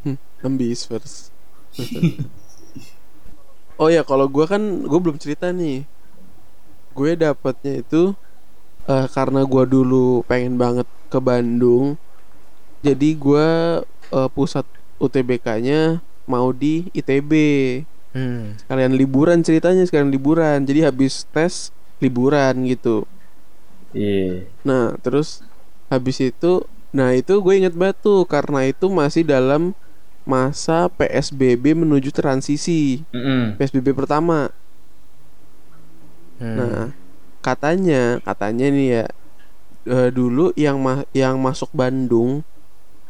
Hmm, 0.05 0.17
ambis 0.45 0.85
first. 0.85 1.33
oh 3.81 3.89
ya 3.89 4.01
kalau 4.05 4.27
gue 4.29 4.45
kan 4.45 4.61
gue 4.85 4.99
belum 5.01 5.17
cerita 5.17 5.49
nih. 5.49 5.87
Gue 6.93 7.11
dapatnya 7.17 7.81
itu 7.81 8.13
eh, 8.89 9.07
karena 9.13 9.45
gue 9.45 9.63
dulu 9.69 10.25
pengen 10.25 10.57
banget 10.57 10.89
ke 11.13 11.19
Bandung. 11.21 11.95
Jadi 12.81 13.13
gue 13.13 13.47
eh, 13.85 14.29
pusat 14.33 14.65
UTBK-nya 14.97 16.01
mau 16.25 16.49
di 16.49 16.89
ITB. 16.91 17.31
Hmm. 18.09 18.57
Sekalian 18.57 18.97
liburan 18.97 19.45
ceritanya 19.45 19.85
sekalian 19.85 20.09
liburan. 20.09 20.65
Jadi 20.65 20.81
habis 20.81 21.29
tes 21.29 21.69
liburan 22.01 22.65
gitu. 22.65 23.05
Iya. 23.93 24.45
Nah, 24.61 24.97
terus 25.01 25.41
habis 25.89 26.21
itu, 26.21 26.65
nah 26.93 27.13
itu 27.13 27.33
gue 27.41 27.53
inget 27.57 27.73
banget 27.73 27.97
tuh 28.05 28.21
karena 28.29 28.69
itu 28.69 28.85
masih 28.89 29.25
dalam 29.25 29.73
masa 30.29 30.85
PSBB 30.93 31.73
menuju 31.73 32.13
transisi. 32.13 33.01
Mm-mm. 33.09 33.57
PSBB 33.57 33.97
pertama. 33.97 34.53
Hmm. 36.37 36.55
Nah, 36.55 36.79
katanya, 37.41 38.19
katanya 38.27 38.65
nih 38.71 38.87
ya 38.99 39.03
eh, 39.89 40.09
dulu 40.13 40.51
yang 40.55 40.77
ma- 40.81 41.07
yang 41.15 41.35
masuk 41.39 41.69
Bandung 41.73 42.43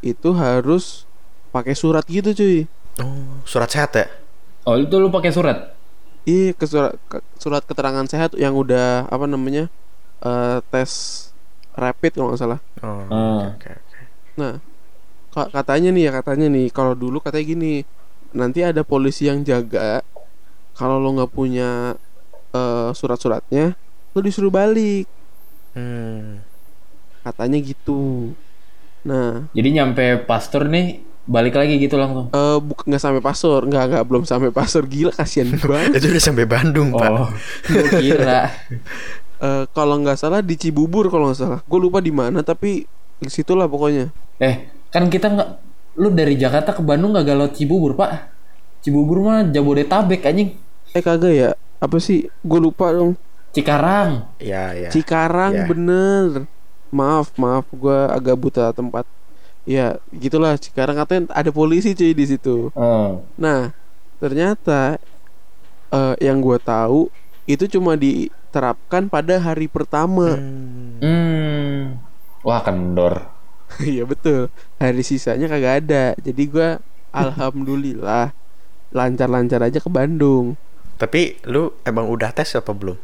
itu 0.03 0.29
harus 0.35 1.05
pakai 1.53 1.75
surat 1.75 2.05
gitu 2.07 2.31
cuy. 2.35 2.57
Oh, 3.01 3.41
surat 3.47 3.69
sehat 3.71 3.91
ya? 3.95 4.07
Oh 4.67 4.75
itu 4.77 4.95
lu 4.99 5.09
pakai 5.09 5.31
surat? 5.33 5.57
Iya, 6.27 6.53
ke 6.53 6.65
surat 6.69 6.93
ke- 7.09 7.25
surat 7.39 7.63
keterangan 7.65 8.05
sehat 8.05 8.35
yang 8.37 8.53
udah 8.55 9.07
apa 9.09 9.25
namanya? 9.25 9.67
eh, 10.19 10.59
tes 10.71 10.91
rapid 11.73 12.11
kalau 12.19 12.27
nggak 12.31 12.41
salah. 12.43 12.59
Oh, 12.83 13.07
Ah. 13.07 13.55
oke 13.55 13.69
oke. 13.71 13.99
Nah, 14.35 14.59
ka- 15.31 15.51
katanya 15.51 15.89
nih 15.95 16.03
ya 16.09 16.11
katanya 16.19 16.47
nih 16.51 16.67
kalau 16.75 16.93
dulu 16.93 17.17
katanya 17.23 17.45
gini, 17.55 17.73
nanti 18.35 18.59
ada 18.67 18.83
polisi 18.83 19.31
yang 19.31 19.41
jaga. 19.47 20.03
Kalau 20.75 20.97
lo 21.01 21.09
nggak 21.15 21.31
punya 21.33 21.95
eh, 22.55 22.89
surat-suratnya, 22.95 23.77
lo 24.11 24.19
disuruh 24.19 24.49
balik. 24.49 25.05
Hmm. 25.73 26.41
Katanya 27.21 27.59
gitu. 27.61 28.33
Nah, 29.05 29.47
Jadi 29.55 29.69
nyampe 29.71 30.03
pastor 30.27 30.67
nih 30.67 30.99
balik 31.29 31.53
lagi 31.55 31.77
gitu 31.77 31.93
langsung. 31.95 32.33
eh 32.33 32.57
bukan 32.57 32.89
nggak 32.89 33.03
sampai 33.03 33.21
pasor, 33.21 33.61
nggak 33.69 33.83
nggak 33.93 34.03
belum 34.09 34.23
sampai 34.25 34.49
pasor 34.49 34.83
gila 34.89 35.13
kasihan 35.13 35.53
banget. 35.61 36.01
Itu 36.01 36.09
udah 36.09 36.23
sampai 36.23 36.45
Bandung, 36.49 36.89
Pak. 36.91 37.11
Oh, 37.11 37.29
gue 37.69 37.89
kira. 38.01 38.49
Eh, 39.39 39.63
kalau 39.71 39.95
nggak 40.03 40.19
salah 40.19 40.43
di 40.43 40.59
Cibubur 40.59 41.07
kalau 41.07 41.31
nggak 41.31 41.39
salah, 41.39 41.59
gue 41.63 41.79
lupa 41.79 42.03
di 42.03 42.11
mana 42.11 42.43
tapi 42.43 42.83
di 43.23 43.29
situ 43.31 43.55
lah 43.55 43.71
pokoknya. 43.71 44.11
Eh, 44.35 44.67
kan 44.91 45.07
kita 45.07 45.31
nggak, 45.31 45.49
lu 45.95 46.11
dari 46.11 46.35
Jakarta 46.35 46.75
ke 46.75 46.83
Bandung 46.83 47.15
nggak 47.15 47.23
galot 47.23 47.51
Cibubur 47.55 47.95
pak? 47.95 48.35
Cibubur 48.83 49.23
mah 49.23 49.47
Jabodetabek 49.47 50.27
anjing. 50.27 50.59
Eh 50.91 50.99
kagak 50.99 51.31
ya? 51.31 51.49
Apa 51.79 52.03
sih? 52.03 52.27
Gue 52.43 52.59
lupa 52.59 52.91
dong. 52.91 53.15
Cikarang. 53.51 54.29
Ya, 54.37 54.71
ya. 54.77 54.89
Cikarang 54.89 55.53
Ya. 55.53 55.65
bener. 55.65 56.45
Maaf, 56.89 57.33
maaf, 57.37 57.65
gue 57.69 57.99
agak 58.09 58.35
buta 58.37 58.73
tempat. 58.73 59.05
Ya, 59.65 60.01
gitulah. 60.09 60.57
Cikarang 60.57 60.97
katanya 60.97 61.29
ada 61.33 61.49
polisi 61.53 61.93
cuy 61.93 62.13
di 62.13 62.25
situ. 62.25 62.73
Oh. 62.73 63.21
Nah, 63.37 63.73
ternyata 64.17 64.97
eh, 65.89 66.15
yang 66.21 66.41
gue 66.41 66.57
tahu 66.57 67.09
itu 67.45 67.65
cuma 67.65 67.97
diterapkan 67.97 69.09
pada 69.09 69.37
hari 69.37 69.65
pertama. 69.65 70.37
Hmm. 70.37 70.97
Hmm. 71.01 71.81
Wah 72.41 72.61
kendor. 72.61 73.25
Iya 73.85 74.01
betul. 74.01 74.49
Hari 74.81 75.05
sisanya 75.05 75.45
kagak 75.45 75.85
ada. 75.85 76.17
Jadi 76.17 76.49
gue 76.49 76.81
alhamdulillah 77.13 78.33
lancar-lancar 78.89 79.61
aja 79.61 79.77
ke 79.77 79.89
Bandung. 79.89 80.57
Tapi 80.97 81.37
lu 81.45 81.69
emang 81.85 82.09
udah 82.09 82.33
tes 82.33 82.57
apa 82.57 82.73
belum? 82.73 82.97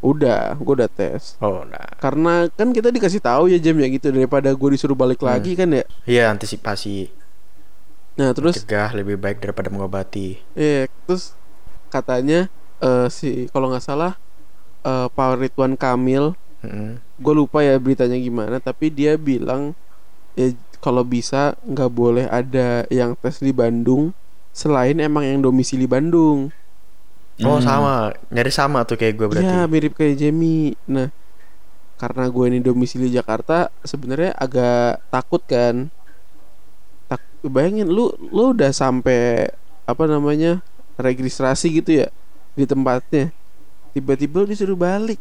Udah, 0.00 0.56
gue 0.56 0.74
udah 0.80 0.88
tes. 0.88 1.36
Oh, 1.44 1.64
nah. 1.68 1.84
Karena 2.00 2.48
kan 2.48 2.72
kita 2.72 2.88
dikasih 2.88 3.20
tahu 3.20 3.52
ya 3.52 3.60
jam 3.60 3.76
ya 3.76 3.88
gitu 3.92 4.08
daripada 4.08 4.48
gue 4.48 4.68
disuruh 4.72 4.96
balik 4.96 5.20
lagi 5.20 5.52
kan 5.52 5.68
ya. 5.68 5.84
Iya, 6.08 6.32
antisipasi. 6.32 7.12
Nah 8.18 8.36
terus 8.36 8.60
Cegah 8.60 8.92
lebih 8.92 9.16
baik 9.16 9.40
daripada 9.40 9.72
mengobati. 9.72 10.36
Iya, 10.52 10.92
terus 11.08 11.32
katanya 11.88 12.52
eh 12.80 13.08
si 13.08 13.48
kalau 13.48 13.72
nggak 13.72 13.80
salah 13.80 14.20
eh 14.84 15.08
Pak 15.08 15.40
Ridwan 15.40 15.72
Kamil, 15.72 16.36
Mm-mm. 16.60 17.00
gue 17.00 17.34
lupa 17.36 17.64
ya 17.64 17.80
beritanya 17.80 18.20
gimana, 18.20 18.60
tapi 18.60 18.92
dia 18.92 19.16
bilang 19.16 19.72
ya 20.36 20.52
kalau 20.84 21.00
bisa 21.00 21.56
nggak 21.64 21.90
boleh 21.92 22.28
ada 22.28 22.84
yang 22.92 23.16
tes 23.16 23.40
di 23.40 23.56
Bandung 23.56 24.12
selain 24.52 25.00
emang 25.00 25.24
yang 25.24 25.40
domisili 25.40 25.88
Bandung. 25.88 26.52
Oh, 27.40 27.56
Hmm. 27.58 27.64
sama. 27.64 27.94
Nyari 28.28 28.52
sama 28.52 28.78
tuh 28.84 28.96
kayak 28.96 29.14
gue 29.16 29.26
berarti. 29.30 29.46
Iya 29.46 29.64
mirip 29.66 29.92
kayak 29.96 30.16
Jamie. 30.16 30.76
Nah 30.86 31.08
karena 32.00 32.24
gue 32.32 32.44
ini 32.48 32.58
domisili 32.64 33.12
Jakarta, 33.12 33.68
sebenarnya 33.84 34.32
agak 34.36 35.04
takut 35.12 35.42
kan. 35.44 35.92
Tak 37.08 37.20
bayangin 37.44 37.88
lu 37.90 38.08
lu 38.30 38.54
udah 38.54 38.70
sampai 38.72 39.50
apa 39.84 40.04
namanya 40.06 40.62
registrasi 40.96 41.80
gitu 41.82 42.04
ya 42.04 42.08
di 42.54 42.64
tempatnya, 42.64 43.32
tiba-tiba 43.92 44.44
lu 44.44 44.48
disuruh 44.48 44.78
balik, 44.78 45.18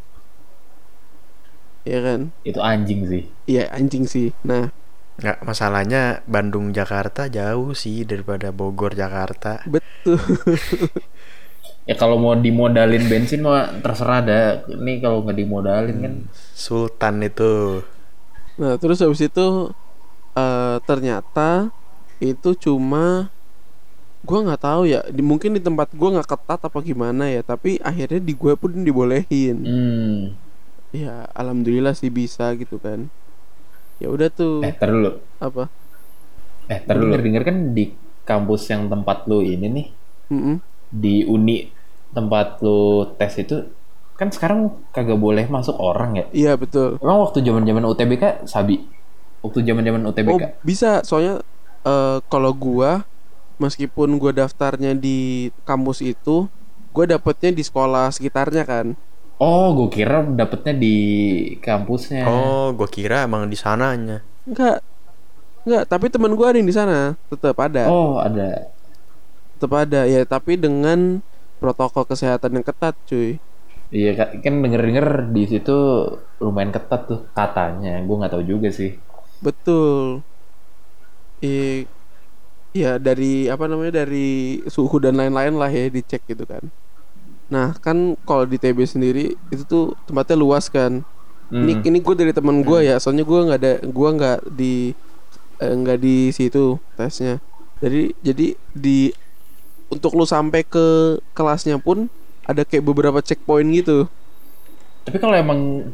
ya 1.83 1.99
kan? 2.03 2.19
Itu 2.43 2.59
anjing 2.61 3.01
sih. 3.07 3.23
Iya 3.45 3.71
anjing 3.71 4.05
sih. 4.05 4.31
Nah 4.43 4.69
Nggak, 5.19 5.43
masalahnya 5.43 6.23
Bandung 6.31 6.71
Jakarta 6.71 7.27
jauh 7.27 7.75
sih 7.75 8.07
daripada 8.07 8.55
Bogor 8.55 8.95
Jakarta. 8.95 9.59
betul. 9.67 10.15
Ya 11.89 11.95
kalau 12.01 12.15
mau 12.23 12.35
dimodalin 12.45 13.03
bensin 13.11 13.41
mah 13.47 13.61
terserah 13.83 14.19
dah. 14.29 14.43
Ini 14.75 14.91
kalau 15.03 15.17
nggak 15.25 15.37
dimodalin 15.41 15.97
kan. 16.05 16.13
Sultan 16.65 17.15
itu. 17.29 17.53
Nah 18.59 18.73
terus 18.81 18.99
habis 19.03 19.21
itu 19.23 19.45
eh 20.37 20.77
ternyata 20.89 21.71
itu 22.19 22.49
cuma 22.65 23.31
gua 24.27 24.39
nggak 24.45 24.61
tahu 24.67 24.81
ya. 24.93 24.99
Di, 25.15 25.21
mungkin 25.23 25.51
di 25.57 25.61
tempat 25.67 25.89
gua 25.99 26.09
nggak 26.19 26.29
ketat 26.33 26.59
apa 26.67 26.79
gimana 26.89 27.23
ya. 27.35 27.41
Tapi 27.51 27.79
akhirnya 27.89 28.21
di 28.21 28.33
gue 28.41 28.53
pun 28.61 28.71
dibolehin. 28.87 29.57
Hmm. 29.65 30.35
Ya 30.89 31.29
alhamdulillah 31.37 31.93
sih 31.93 32.09
bisa 32.09 32.45
gitu 32.57 32.81
kan. 32.81 33.09
Ya 34.01 34.07
udah 34.15 34.29
tuh 34.31 34.63
Eh, 34.65 34.73
tar 34.75 34.89
dulu. 34.95 35.11
apa? 35.39 35.63
Eh, 36.69 36.79
tar 36.85 36.97
dulu. 37.01 37.13
Denger 37.17 37.43
kan 37.49 37.57
di 37.77 37.83
kampus 38.29 38.69
yang 38.69 38.87
tempat 38.93 39.25
lu 39.25 39.41
ini 39.41 39.67
nih, 39.73 39.87
Mm-mm. 40.29 40.55
di 40.93 41.25
uni 41.25 41.65
tempat 42.09 42.61
lu 42.65 43.05
tes 43.17 43.33
itu 43.37 43.69
kan 44.19 44.27
sekarang 44.33 44.75
kagak 44.91 45.15
boleh 45.15 45.47
masuk 45.47 45.79
orang 45.79 46.19
ya. 46.19 46.25
Iya 46.35 46.53
betul. 46.59 46.99
Emang 46.99 47.23
waktu 47.23 47.39
zaman-zaman 47.39 47.87
UTBK 47.87 48.43
sabi. 48.43 48.83
Waktu 49.39 49.63
zaman-zaman 49.63 50.03
Oh 50.03 50.11
UTBK. 50.11 50.59
bisa 50.59 50.99
soalnya 51.07 51.39
eh 51.87 52.19
kalau 52.27 52.51
gua 52.51 53.07
meskipun 53.59 54.19
gua 54.19 54.35
daftarnya 54.35 54.91
di 54.91 55.47
kampus 55.63 56.03
itu, 56.03 56.51
gua 56.91 57.05
dapetnya 57.07 57.55
di 57.55 57.63
sekolah 57.63 58.11
sekitarnya 58.11 58.67
kan. 58.67 58.99
Oh, 59.39 59.71
gue 59.71 59.87
kira 59.87 60.27
dapetnya 60.27 60.75
di 60.75 60.97
kampusnya. 61.63 62.27
Oh, 62.27 62.75
gue 62.75 62.91
kira 62.91 63.23
emang 63.23 63.47
di 63.47 63.55
sananya. 63.55 64.19
Enggak. 64.43 64.83
Enggak, 65.63 65.87
tapi 65.87 66.11
teman 66.11 66.35
gua 66.35 66.51
ada 66.51 66.59
yang 66.59 66.67
di 66.67 66.75
sana, 66.75 67.15
tetap 67.31 67.55
ada. 67.55 67.87
Oh, 67.87 68.19
ada. 68.19 68.67
Tetap 69.55 69.71
ada 69.71 70.03
ya, 70.03 70.27
tapi 70.27 70.59
dengan 70.59 71.23
protokol 71.61 72.03
kesehatan 72.11 72.51
yang 72.59 72.65
ketat, 72.65 72.95
cuy. 73.09 73.37
Iya 73.89 74.09
ka- 74.19 74.33
kan 74.45 74.53
denger-denger 74.63 75.07
di 75.35 75.43
situ 75.51 75.71
lumayan 76.43 76.71
ketat 76.75 77.01
tuh 77.09 77.19
katanya. 77.37 77.89
Gue 78.05 78.15
nggak 78.19 78.31
tahu 78.33 78.43
juga 78.51 78.69
sih. 78.79 78.89
Betul. 79.41 80.21
I 81.41 81.87
ya 82.75 83.01
dari 83.01 83.49
apa 83.49 83.65
namanya 83.65 84.05
dari 84.05 84.61
suhu 84.69 85.01
dan 85.01 85.17
lain-lain 85.17 85.57
lah 85.57 85.69
ya 85.73 85.89
dicek 85.89 86.21
gitu 86.29 86.45
kan. 86.45 86.63
Nah 87.49 87.73
kan 87.81 88.13
kalau 88.27 88.45
di 88.45 88.57
TB 88.61 88.79
sendiri 88.85 89.33
itu 89.53 89.63
tuh 89.65 89.85
tempatnya 90.05 90.37
luas 90.37 90.69
kan. 90.69 91.01
Hmm. 91.49 91.65
Ini 91.65 91.81
ini 91.81 91.97
gue 92.05 92.15
dari 92.15 92.33
teman 92.35 92.61
gue 92.61 92.79
ya, 92.85 93.01
soalnya 93.01 93.25
gue 93.25 93.39
nggak 93.47 93.59
ada 93.61 93.73
gue 93.81 94.09
nggak 94.17 94.39
di 94.53 94.73
eh, 95.61 95.73
nggak 95.81 95.99
di 96.01 96.17
situ 96.35 96.77
tesnya. 96.97 97.41
Jadi 97.81 98.13
jadi 98.21 98.47
di 98.75 99.09
untuk 99.89 100.13
lu 100.13 100.25
sampai 100.25 100.61
ke 100.63 101.17
kelasnya 101.33 101.81
pun 101.81 102.07
ada 102.45 102.65
kayak 102.65 102.85
beberapa 102.85 103.21
checkpoint 103.21 103.69
gitu. 103.73 104.05
Tapi 105.05 105.17
kalau 105.17 105.35
emang 105.37 105.91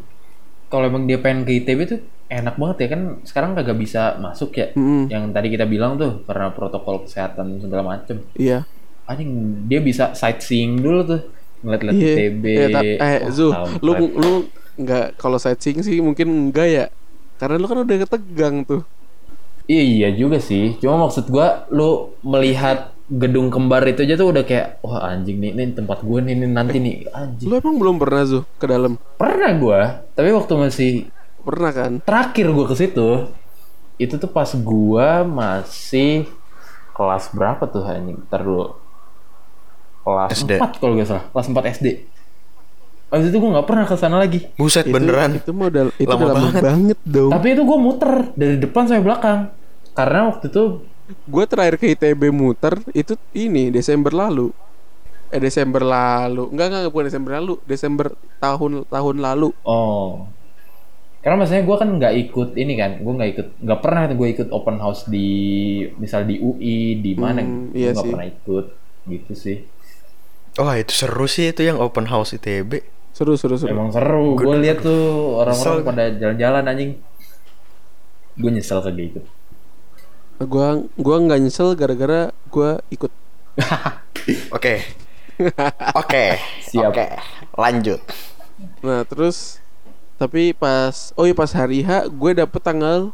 kalau 0.67 0.85
emang 0.87 1.07
dia 1.07 1.19
pengen 1.19 1.47
ke 1.47 1.63
ITB 1.63 1.79
tuh 1.87 1.99
enak 2.25 2.57
banget 2.57 2.77
ya 2.83 2.87
kan 2.97 3.01
sekarang 3.21 3.51
kagak 3.55 3.77
bisa 3.77 4.17
masuk 4.19 4.55
ya. 4.55 4.67
Mm-mm. 4.75 5.07
Yang 5.11 5.23
tadi 5.31 5.47
kita 5.51 5.65
bilang 5.69 5.95
tuh 5.95 6.25
karena 6.25 6.51
protokol 6.51 7.05
kesehatan 7.05 7.59
segala 7.63 7.83
macem. 7.95 8.23
Iya. 8.35 8.65
Anjing 9.05 9.61
dia 9.69 9.79
bisa 9.79 10.11
sightseeing 10.17 10.81
dulu 10.81 10.99
tuh 11.05 11.21
ngeliat-liat 11.61 11.95
Iya. 11.95 12.13
ITB. 12.17 12.43
Ta- 12.73 12.81
eh 12.83 12.97
Wah, 12.99 13.31
Zu, 13.31 13.47
lu 13.83 13.91
lu 14.15 14.31
nggak 14.75 15.15
kalau 15.21 15.37
sightseeing 15.39 15.85
sih 15.85 16.01
mungkin 16.01 16.49
enggak 16.49 16.67
ya. 16.67 16.85
Karena 17.35 17.59
lu 17.59 17.67
kan 17.67 17.83
udah 17.83 17.95
ketegang 18.07 18.65
tuh. 18.65 18.81
Iya 19.69 19.83
iya 19.83 20.09
juga 20.15 20.41
sih. 20.41 20.77
Cuma 20.81 21.05
maksud 21.05 21.29
gua 21.29 21.69
lu 21.69 22.15
melihat 22.25 22.94
gedung 23.05 23.53
kembar 23.53 23.85
itu 23.85 24.01
aja 24.01 24.17
tuh 24.17 24.33
udah 24.33 24.41
kayak 24.41 24.81
wah 24.81 25.05
anjing 25.05 25.37
nih 25.37 25.53
ini 25.53 25.73
tempat 25.73 26.01
gua 26.01 26.19
nih, 26.19 26.33
ini 26.33 26.45
nanti 26.49 26.77
nih 26.77 27.05
anjing. 27.09 27.45
Lu 27.45 27.55
emang 27.55 27.77
belum 27.77 27.95
pernah 28.01 28.25
Zu 28.25 28.41
ke 28.57 28.65
dalam? 28.65 28.97
Pernah 29.15 29.51
gua, 29.55 29.79
tapi 30.11 30.33
waktu 30.33 30.53
masih 30.55 30.91
Pernah 31.45 31.71
kan? 31.71 31.91
terakhir 32.01 32.49
gua 32.49 32.65
ke 32.65 32.75
situ 32.75 33.29
itu 33.95 34.13
tuh 34.17 34.27
pas 34.27 34.49
gua 34.57 35.21
masih 35.21 36.25
kelas 36.91 37.29
berapa 37.29 37.61
tuh 37.65 37.85
anjing? 37.85 38.17
Ntar 38.25 38.41
dulu. 38.41 38.73
Kelas 40.01 40.29
SD. 40.37 40.51
4 40.57 40.81
kalau 40.81 40.93
gak 40.97 41.07
salah, 41.07 41.25
kelas 41.29 41.47
4 41.49 41.73
SD. 41.77 41.87
Abis 43.05 43.29
itu 43.29 43.37
gua 43.37 43.49
nggak 43.57 43.67
pernah 43.69 43.85
ke 43.85 43.95
sana 43.95 44.17
lagi. 44.17 44.49
Buset 44.57 44.89
Itu- 44.89 44.97
beneran. 44.97 45.37
Itu 45.37 45.53
modal 45.53 45.93
itu 45.95 46.09
Lama 46.09 46.33
banget. 46.33 46.61
banget, 46.61 46.97
dong. 47.05 47.29
Tapi 47.29 47.47
itu 47.53 47.61
gua 47.61 47.77
muter 47.77 48.11
dari 48.33 48.57
depan 48.57 48.89
sampai 48.89 49.05
belakang. 49.05 49.39
Karena 49.93 50.33
waktu 50.33 50.49
itu 50.49 50.63
Gue 51.05 51.45
terakhir 51.45 51.77
ke 51.77 51.93
ITB 51.93 52.33
muter 52.33 52.81
itu 52.91 53.13
ini 53.31 53.69
Desember 53.69 54.09
lalu. 54.09 54.49
Eh 55.29 55.41
Desember 55.41 55.81
lalu. 55.85 56.49
Enggak 56.49 56.65
enggak 56.73 56.91
bukan 56.93 57.05
Desember 57.09 57.31
lalu, 57.37 57.53
Desember 57.65 58.07
tahun 58.41 58.85
tahun 58.89 59.15
lalu. 59.21 59.49
Oh. 59.65 60.25
Karena 61.21 61.41
maksudnya 61.41 61.65
gue 61.65 61.77
kan 61.81 61.89
nggak 61.89 62.13
ikut 62.29 62.49
ini 62.53 62.73
kan, 62.77 63.01
gue 63.01 63.13
nggak 63.17 63.29
ikut, 63.33 63.47
nggak 63.65 63.79
pernah 63.81 64.05
gue 64.13 64.27
ikut 64.29 64.47
open 64.53 64.77
house 64.77 65.09
di 65.09 65.29
misal 65.97 66.21
di 66.21 66.37
UI 66.37 67.01
di 67.01 67.17
mana, 67.17 67.41
Hmm, 67.41 67.73
gue 67.73 67.81
iya 67.81 67.89
nggak 67.89 68.05
sih. 68.05 68.11
pernah 68.13 68.27
ikut, 68.29 68.65
gitu 69.09 69.33
sih. 69.33 69.57
Wah 70.61 70.77
itu 70.77 70.93
seru 70.93 71.25
sih 71.25 71.49
itu 71.49 71.65
yang 71.65 71.81
open 71.81 72.05
house 72.13 72.37
ITB. 72.37 72.85
Seru 73.09 73.33
seru 73.41 73.57
seru. 73.57 73.73
Emang 73.73 73.89
seru, 73.89 74.37
gue 74.37 74.53
lihat 74.61 74.85
tuh 74.85 75.41
orang-orang 75.41 75.81
pada 75.81 76.03
jalan-jalan 76.13 76.63
anjing. 76.69 76.91
Gue 78.37 78.49
nyesel 78.53 78.85
kagak 78.85 79.05
ikut. 79.17 79.25
Gua 80.43 80.83
gua 80.99 81.15
nggak 81.23 81.39
nyesel 81.39 81.75
gara-gara 81.79 82.31
gua 82.51 82.83
ikut. 82.91 83.11
Oke. 84.55 84.83
Oke. 85.95 86.25
Siap. 86.65 86.91
Oke. 86.91 87.05
Lanjut. 87.55 88.01
Nah, 88.83 89.03
terus 89.07 89.59
tapi 90.15 90.55
pas 90.55 91.11
oh 91.19 91.27
iya 91.27 91.35
pas 91.35 91.51
hari 91.51 91.83
H 91.83 92.07
gue 92.07 92.31
dapet 92.39 92.61
tanggal 92.63 93.11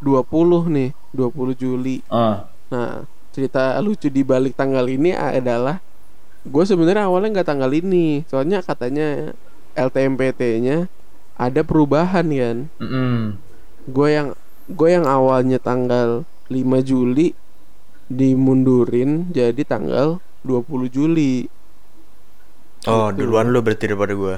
20 0.00 0.72
nih, 0.72 0.90
20 1.12 1.52
Juli. 1.60 2.00
Ah, 2.08 2.48
Nah, 2.72 3.04
cerita 3.36 3.76
lucu 3.84 4.08
di 4.08 4.24
balik 4.24 4.56
tanggal 4.56 4.88
ini 4.88 5.12
adalah 5.12 5.76
gue 6.42 6.64
sebenarnya 6.64 7.04
awalnya 7.04 7.38
nggak 7.40 7.48
tanggal 7.52 7.68
ini, 7.68 8.24
soalnya 8.26 8.64
katanya 8.64 9.36
LTMPT-nya 9.76 10.88
ada 11.36 11.60
perubahan 11.62 12.26
kan. 12.32 12.58
mm-mm. 12.80 13.36
Gue 13.92 14.08
yang 14.16 14.28
gue 14.72 14.88
yang 14.88 15.04
awalnya 15.04 15.60
tanggal 15.60 16.24
5 16.52 16.88
Juli 16.88 17.26
dimundurin 18.18 19.10
jadi 19.38 19.62
tanggal 19.72 20.08
20 20.46 20.88
Juli. 20.96 21.32
Oh 22.92 23.08
Gitu. 23.14 23.18
duluan 23.18 23.46
lu 23.52 23.58
berarti 23.66 23.84
daripada 23.90 24.14
gua. 24.20 24.36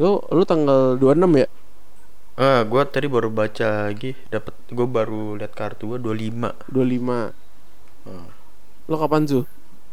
Lu 0.00 0.12
lu 0.36 0.42
tanggal 0.50 0.80
26 1.00 1.32
ya? 1.42 1.48
Ah, 2.44 2.60
gua 2.70 2.82
tadi 2.94 3.06
baru 3.14 3.28
baca 3.40 3.68
lagi, 3.86 4.10
dapat 4.34 4.54
gua 4.76 4.86
baru 4.96 5.22
lihat 5.38 5.52
kartu 5.60 5.82
gua 5.90 5.98
25. 6.04 6.50
25. 6.72 7.34
Lo 8.88 8.96
kapan 9.00 9.24
Zu? 9.28 9.40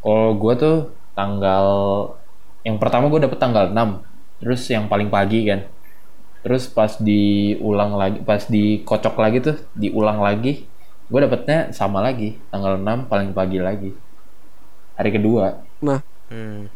Kalau 0.03 0.29
gue 0.41 0.53
tuh 0.61 0.75
tanggal 1.17 1.65
yang 2.67 2.77
pertama 2.81 3.05
gue 3.11 3.19
dapet 3.25 3.39
tanggal 3.43 3.65
6 3.73 3.89
terus 4.41 4.61
yang 4.69 4.85
paling 4.91 5.09
pagi 5.15 5.39
kan 5.49 5.59
terus 6.43 6.63
pas 6.77 6.91
diulang 7.09 7.91
lagi 8.01 8.19
pas 8.29 8.43
dikocok 8.55 9.15
lagi 9.23 9.37
tuh 9.47 9.57
diulang 9.81 10.19
lagi 10.27 10.49
gue 11.07 11.19
dapetnya 11.23 11.71
sama 11.71 12.03
lagi 12.03 12.35
tanggal 12.51 12.75
6 12.75 13.07
paling 13.07 13.31
pagi 13.31 13.59
lagi. 13.63 13.91
Hari 14.97 15.09
kedua. 15.13 15.63
Nah, 15.79 16.01
Hmm. 16.27 16.67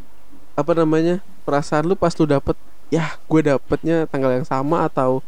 apa 0.56 0.72
namanya? 0.72 1.20
Perasaan 1.44 1.84
lu 1.84 1.92
pas 1.98 2.14
lu 2.16 2.24
dapet 2.24 2.56
ya 2.88 3.16
gue 3.28 3.40
dapetnya 3.44 4.08
tanggal 4.08 4.32
yang 4.40 4.46
sama 4.48 4.88
atau 4.88 5.20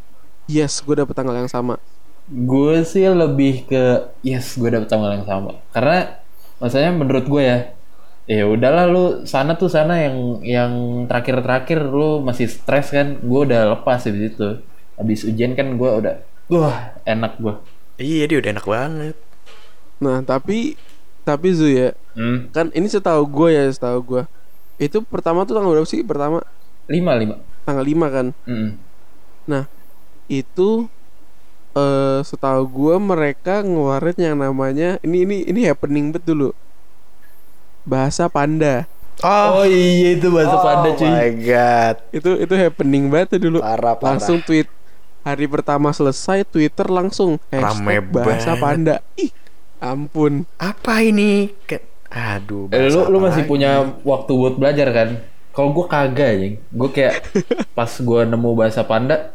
yes 0.49 0.81
gue 0.81 0.97
dapet 0.97 1.13
tanggal 1.13 1.37
yang 1.37 1.51
sama? 1.51 1.77
Gue 2.25 2.81
sih 2.81 3.05
lebih 3.05 3.69
ke 3.69 4.09
yes 4.25 4.57
gue 4.57 4.69
dapet 4.73 4.89
tanggal 4.89 5.13
yang 5.13 5.27
sama. 5.29 5.61
Karena 5.69 6.17
maksudnya 6.57 6.89
menurut 6.89 7.25
gue 7.29 7.43
ya 7.45 7.57
ya 8.25 8.49
udahlah 8.49 8.89
lu 8.89 9.05
sana 9.29 9.53
tuh 9.53 9.69
sana 9.69 10.01
yang 10.01 10.41
yang 10.41 10.73
terakhir 11.05 11.45
terakhir 11.45 11.79
lu 11.85 12.25
masih 12.25 12.49
stres 12.49 12.89
kan 12.89 13.21
gue 13.21 13.39
udah 13.45 13.77
lepas 13.77 14.01
di 14.01 14.17
situ 14.17 14.65
habis 14.97 15.21
ujian 15.29 15.53
kan 15.53 15.77
gue 15.77 15.89
udah 16.01 16.15
wah 16.49 16.97
enak 17.05 17.37
gue 17.37 17.53
Iya 17.95 18.23
dia 18.27 18.37
udah 18.43 18.51
enak 18.59 18.67
banget. 18.67 19.15
nah 19.95 20.19
tapi 20.19 20.75
tapi 21.23 21.55
Zu 21.55 21.71
ya 21.71 21.95
hmm. 22.19 22.51
kan 22.51 22.67
ini 22.75 22.91
setahu 22.91 23.23
gue 23.23 23.55
ya 23.55 23.63
setahu 23.71 23.99
gue 24.03 24.23
itu 24.75 24.99
pertama 25.07 25.47
tuh 25.47 25.55
tanggal 25.55 25.71
berapa 25.71 25.87
sih? 25.87 26.03
Pertama? 26.03 26.43
Lima 26.91 27.15
lima. 27.15 27.39
Tanggal 27.63 27.85
5 27.87 28.15
kan? 28.15 28.27
Mm-mm. 28.45 28.71
nah 29.45 29.69
itu 30.25 30.89
eh 31.77 32.19
setahu 32.25 32.65
gue 32.65 32.95
mereka 32.97 33.61
ngeluarin 33.61 34.17
yang 34.17 34.35
namanya 34.41 34.97
ini 35.05 35.21
ini 35.21 35.37
ini 35.47 35.61
happening 35.65 36.11
bet 36.11 36.27
dulu. 36.27 36.51
Bahasa 37.87 38.27
panda. 38.27 38.89
Oh, 39.23 39.63
oh 39.63 39.65
iya 39.65 40.19
itu 40.19 40.27
bahasa 40.27 40.59
panda 40.59 40.91
cuy. 40.91 41.07
my 41.07 41.31
god. 41.39 41.95
itu 42.11 42.29
itu 42.43 42.53
happening 42.59 43.07
banget 43.07 43.39
tuh 43.39 43.41
dulu. 43.47 43.63
Parah 43.63 43.95
parah. 43.95 44.19
langsung 44.19 44.43
tweet 44.43 44.67
hari 45.25 45.45
pertama 45.45 45.89
selesai 45.89 46.45
Twitter 46.45 46.85
langsung 46.87 47.41
Rame 47.49 47.97
bahasa 47.99 48.53
banget. 48.53 48.61
panda 48.61 48.95
ih 49.15 49.33
ampun 49.77 50.45
Apa 50.55 51.01
ini? 51.01 51.49
Ke- 51.61 51.81
Aduh. 52.07 52.69
Eh, 52.69 52.87
lu 52.87 53.09
lu 53.09 53.17
masih 53.19 53.41
lagi? 53.41 53.49
punya 53.49 53.71
waktu 54.01 54.31
buat 54.31 54.55
belajar 54.55 54.87
kan 54.89 55.09
kalau 55.51 55.73
gue 55.73 55.85
kagak 55.85 56.29
anjing 56.31 56.55
gue 56.61 56.89
kayak 56.89 57.13
pas 57.77 57.89
gue 57.89 58.21
nemu 58.23 58.49
bahasa 58.53 58.83
panda 58.83 59.33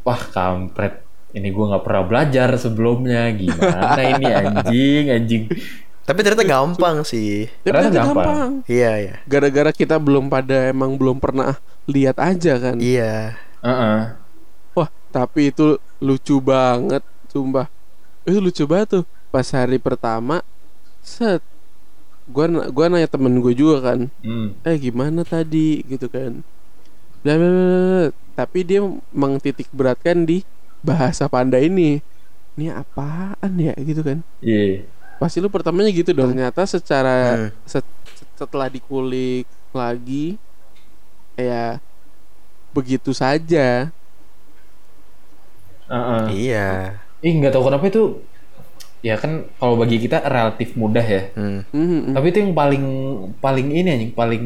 wah 0.00 0.18
kampret 0.18 1.04
ini 1.30 1.48
gue 1.48 1.64
nggak 1.64 1.80
pernah 1.80 2.02
belajar 2.02 2.48
sebelumnya 2.56 3.30
gimana 3.32 3.94
ini 3.98 4.26
anjing 4.28 5.04
anjing 5.10 5.42
Tapi 6.02 6.18
ternyata 6.20 6.42
gampang 6.42 6.96
sih. 7.02 7.46
Tapi 7.62 7.62
Ternyata 7.62 7.86
itu 7.86 7.98
gampang. 8.02 8.50
Iya 8.66 8.92
ya. 8.98 9.14
gara-gara 9.22 9.70
kita 9.70 9.96
belum 9.96 10.26
pada 10.26 10.66
emang 10.66 10.98
belum 10.98 11.16
pernah 11.16 11.54
lihat 11.84 12.18
aja 12.18 12.58
kan 12.58 12.74
Iya. 12.76 13.38
Heeh. 13.60 13.98
wah 14.10 14.21
tapi 15.12 15.52
itu 15.52 15.76
lucu 15.98 16.40
banget 16.40 17.04
sumpah. 17.28 17.68
Itu 18.24 18.40
lucu 18.40 18.64
banget 18.64 19.00
tuh. 19.00 19.04
Pas 19.28 19.44
hari 19.52 19.76
pertama 19.76 20.40
set. 21.00 21.44
Gua 22.24 22.46
gua 22.70 22.86
nanya 22.88 23.06
temen 23.06 23.36
gue 23.38 23.52
juga 23.52 23.92
kan. 23.92 24.08
Hmm. 24.22 24.56
eh 24.62 24.76
gimana 24.78 25.22
tadi? 25.22 25.84
Gitu 25.84 26.08
kan. 26.08 26.40
Bla, 27.20 27.36
bla, 27.36 27.46
bla, 27.46 27.62
bla. 27.62 28.04
tapi 28.32 28.64
dia 28.64 28.80
mengtitik 29.12 29.68
beratkan 29.70 30.24
di 30.24 30.40
bahasa 30.80 31.28
panda 31.28 31.56
ini. 31.56 32.00
Ini 32.54 32.72
apaan 32.72 33.52
ya? 33.54 33.76
Gitu 33.76 34.00
kan. 34.00 34.24
Iya. 34.40 34.88
pasti 35.16 35.38
lu 35.38 35.46
pertamanya 35.46 35.86
gitu 35.88 36.10
dong. 36.10 36.34
Ternyata 36.34 36.66
secara 36.66 37.14
Hmm. 37.38 37.50
set- 37.62 37.94
setelah 38.34 38.66
dikulik 38.66 39.46
lagi 39.70 40.34
ya 41.32 41.78
begitu 42.74 43.14
saja 43.14 43.94
Heeh. 45.92 46.22
Iya. 46.32 46.68
Ih 47.20 47.32
nggak 47.36 47.52
tahu 47.52 47.68
kenapa 47.68 47.84
itu 47.86 48.02
ya 49.02 49.18
kan 49.18 49.50
kalau 49.58 49.74
bagi 49.76 49.98
kita 49.98 50.24
relatif 50.24 50.72
mudah 50.74 51.04
ya. 51.04 51.22
Hmm. 51.34 51.66
Mhm, 51.70 52.14
Tapi 52.14 52.26
itu 52.30 52.38
yang 52.40 52.54
paling 52.54 52.84
paling 53.38 53.68
ini 53.68 53.88
anjing 53.90 54.12
paling 54.12 54.44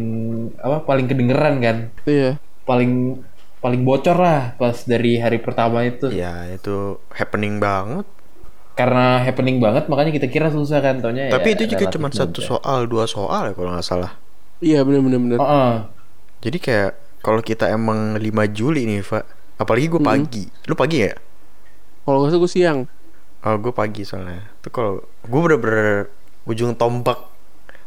apa 0.59 0.83
paling 0.83 1.07
kedengeran 1.07 1.55
kan. 1.61 1.77
iya 2.05 2.37
Paling 2.65 3.23
paling 3.57 3.83
bocor 3.83 4.17
lah 4.17 4.55
pas 4.55 4.77
dari 4.83 5.17
hari 5.17 5.39
pertama 5.39 5.83
itu. 5.83 6.11
Iya 6.11 6.51
itu 6.53 6.99
happening 7.13 7.57
banget. 7.57 8.05
Karena 8.77 9.25
happening 9.25 9.57
banget 9.57 9.89
makanya 9.89 10.13
kita 10.13 10.29
kira 10.29 10.53
susah 10.53 10.85
kan 10.85 11.01
taunya 11.01 11.33
Tapi 11.33 11.49
ya 11.49 11.55
itu 11.55 11.65
juga 11.67 11.89
cuma 11.89 12.13
satu 12.13 12.45
mudah. 12.45 12.49
soal, 12.51 12.79
dua 12.85 13.05
soal 13.09 13.43
ya 13.49 13.55
kalau 13.55 13.73
nggak 13.73 13.87
salah. 13.87 14.13
iya 14.59 14.81
bener 14.83 15.01
bener 15.01 15.19
bener 15.19 15.39
Heeh. 15.41 15.73
Jadi 16.43 16.59
kayak 16.61 16.91
kalau 17.21 17.41
kita 17.41 17.69
emang 17.69 18.17
5 18.17 18.25
Juli 18.49 18.85
nih, 18.85 19.01
Pak. 19.01 19.25
Apalagi 19.57 19.89
gue 19.89 19.99
Mm-mm. 19.99 20.13
pagi. 20.29 20.45
Lu 20.65 20.75
pagi 20.75 20.99
ya? 21.03 21.13
Kalau 22.07 22.31
salah 22.31 22.39
gue 22.39 22.51
siang. 22.51 22.79
Oh, 23.43 23.57
gue 23.59 23.73
pagi 23.75 24.03
soalnya. 24.07 24.47
Tuh 24.63 24.71
kalau 24.71 24.93
gue 25.03 25.41
bener-bener 25.43 26.09
ujung 26.47 26.73
tombak 26.75 27.19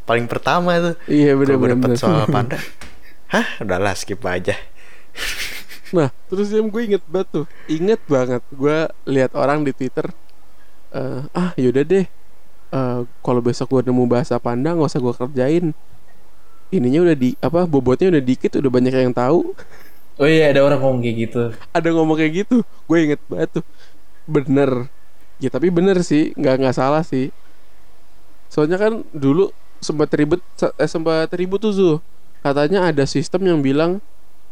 paling 0.04 0.28
pertama 0.28 0.76
tuh. 0.80 0.96
Iya 1.08 1.36
Kalau 1.44 1.56
gue 1.58 1.70
bener-bener. 1.72 1.80
dapet 1.80 1.92
soal 1.96 2.28
panda. 2.28 2.60
Hah, 3.34 3.48
udahlah 3.64 3.96
skip 3.96 4.22
aja. 4.28 4.56
Nah, 5.90 6.14
terus 6.30 6.54
yang 6.54 6.70
gue 6.70 6.86
inget 6.86 7.02
banget 7.10 7.28
tuh, 7.34 7.46
inget 7.66 7.98
banget 8.06 8.46
gue 8.54 8.78
lihat 9.10 9.34
orang 9.34 9.66
di 9.66 9.74
Twitter, 9.74 10.06
eh, 10.94 11.26
ah 11.34 11.50
yaudah 11.58 11.82
deh, 11.82 12.06
eh, 12.70 13.00
kalau 13.26 13.42
besok 13.42 13.74
gue 13.74 13.90
nemu 13.90 14.06
bahasa 14.06 14.38
panda 14.38 14.78
nggak 14.78 14.86
usah 14.86 15.02
gue 15.02 15.14
kerjain. 15.18 15.66
Ininya 16.70 17.10
udah 17.10 17.18
di 17.18 17.34
apa 17.42 17.66
bobotnya 17.66 18.14
udah 18.14 18.22
dikit, 18.22 18.62
udah 18.62 18.70
banyak 18.70 18.94
yang 18.94 19.18
tahu. 19.18 19.58
Oh 20.22 20.30
iya 20.30 20.54
ada 20.54 20.62
orang 20.62 20.78
ngomong 20.78 21.02
kayak 21.02 21.18
gitu. 21.26 21.42
Ada 21.74 21.90
ngomong 21.90 22.16
kayak 22.22 22.34
gitu, 22.46 22.62
gue 22.62 22.98
inget 23.02 23.22
banget 23.26 23.50
tuh, 23.58 23.66
bener. 24.30 24.88
Ya 25.42 25.50
tapi 25.50 25.74
bener 25.74 26.06
sih, 26.06 26.32
nggak 26.38 26.56
nggak 26.62 26.78
salah 26.78 27.02
sih. 27.02 27.34
Soalnya 28.54 28.78
kan 28.78 29.02
dulu 29.10 29.50
sempat 29.82 30.12
ribet, 30.14 30.44
eh, 30.62 30.90
sempat 30.90 31.32
ribut 31.34 31.58
tuh 31.58 31.74
Zu. 31.74 31.92
Katanya 32.46 32.92
ada 32.94 33.04
sistem 33.10 33.50
yang 33.50 33.60
bilang 33.66 33.98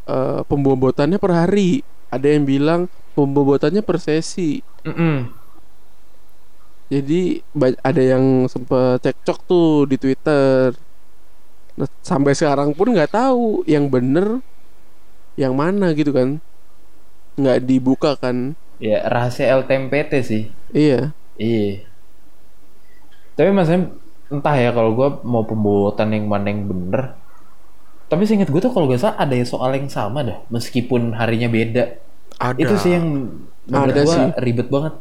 eh, 0.10 0.42
pembobotannya 0.50 1.22
per 1.22 1.32
hari. 1.38 1.86
Ada 2.10 2.40
yang 2.40 2.48
bilang 2.48 2.82
pembobotannya 3.14 3.84
per 3.84 4.00
sesi. 4.00 4.64
Mm-mm. 4.88 5.28
Jadi 6.88 7.44
ba- 7.52 7.76
ada 7.84 8.00
yang 8.00 8.48
sempet 8.48 9.04
cekcok 9.04 9.40
tuh 9.44 9.84
di 9.92 10.00
Twitter. 10.00 10.72
Nah, 11.76 11.90
sampai 12.00 12.32
sekarang 12.32 12.72
pun 12.72 12.96
nggak 12.96 13.12
tahu 13.12 13.68
yang 13.68 13.92
bener 13.92 14.40
yang 15.36 15.52
mana 15.52 15.92
gitu 15.92 16.16
kan. 16.16 16.40
Nggak 17.36 17.60
dibuka 17.68 18.16
kan. 18.16 18.56
Ya 18.78 19.06
rahasia 19.10 19.50
LTMPT 19.58 20.12
sih. 20.22 20.44
Iya. 20.74 21.14
Iya. 21.38 21.86
Tapi 23.38 23.50
maksudnya 23.54 23.94
entah 24.28 24.56
ya 24.58 24.70
kalau 24.74 24.92
gue 24.98 25.10
mau 25.24 25.46
pembobotan 25.46 26.12
yang 26.14 26.26
mana 26.26 26.50
yang 26.50 26.66
bener. 26.66 27.16
Tapi 28.08 28.24
seinget 28.24 28.48
gue 28.48 28.62
tuh 28.64 28.72
kalau 28.72 28.88
gak 28.88 29.04
salah 29.04 29.20
ada 29.20 29.36
soal 29.44 29.76
yang 29.76 29.92
sama 29.92 30.24
dah, 30.24 30.40
meskipun 30.48 31.12
harinya 31.14 31.52
beda. 31.52 32.00
Ada. 32.40 32.58
Itu 32.58 32.76
sih 32.80 32.96
yang 32.96 33.36
menurut 33.68 33.94
Ada 33.94 34.04
gue 34.04 34.16
sih. 34.16 34.28
ribet 34.42 34.68
banget. 34.72 34.94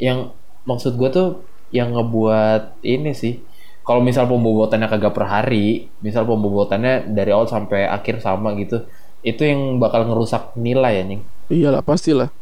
Yang 0.00 0.18
maksud 0.64 0.96
gue 0.96 1.08
tuh 1.12 1.28
yang 1.70 1.92
ngebuat 1.92 2.80
ini 2.82 3.12
sih. 3.12 3.42
Kalau 3.86 4.02
misal 4.02 4.26
pembobotannya 4.26 4.90
kagak 4.90 5.14
per 5.14 5.30
hari, 5.30 5.86
misal 6.02 6.26
pembobotannya 6.26 7.06
dari 7.06 7.30
awal 7.30 7.46
sampai 7.46 7.86
akhir 7.86 8.18
sama 8.18 8.50
gitu, 8.58 8.82
itu 9.22 9.42
yang 9.46 9.78
bakal 9.78 10.02
ngerusak 10.10 10.58
nilai 10.58 11.06
anjing. 11.06 11.22
Iyalah 11.46 11.86
pastilah. 11.86 12.34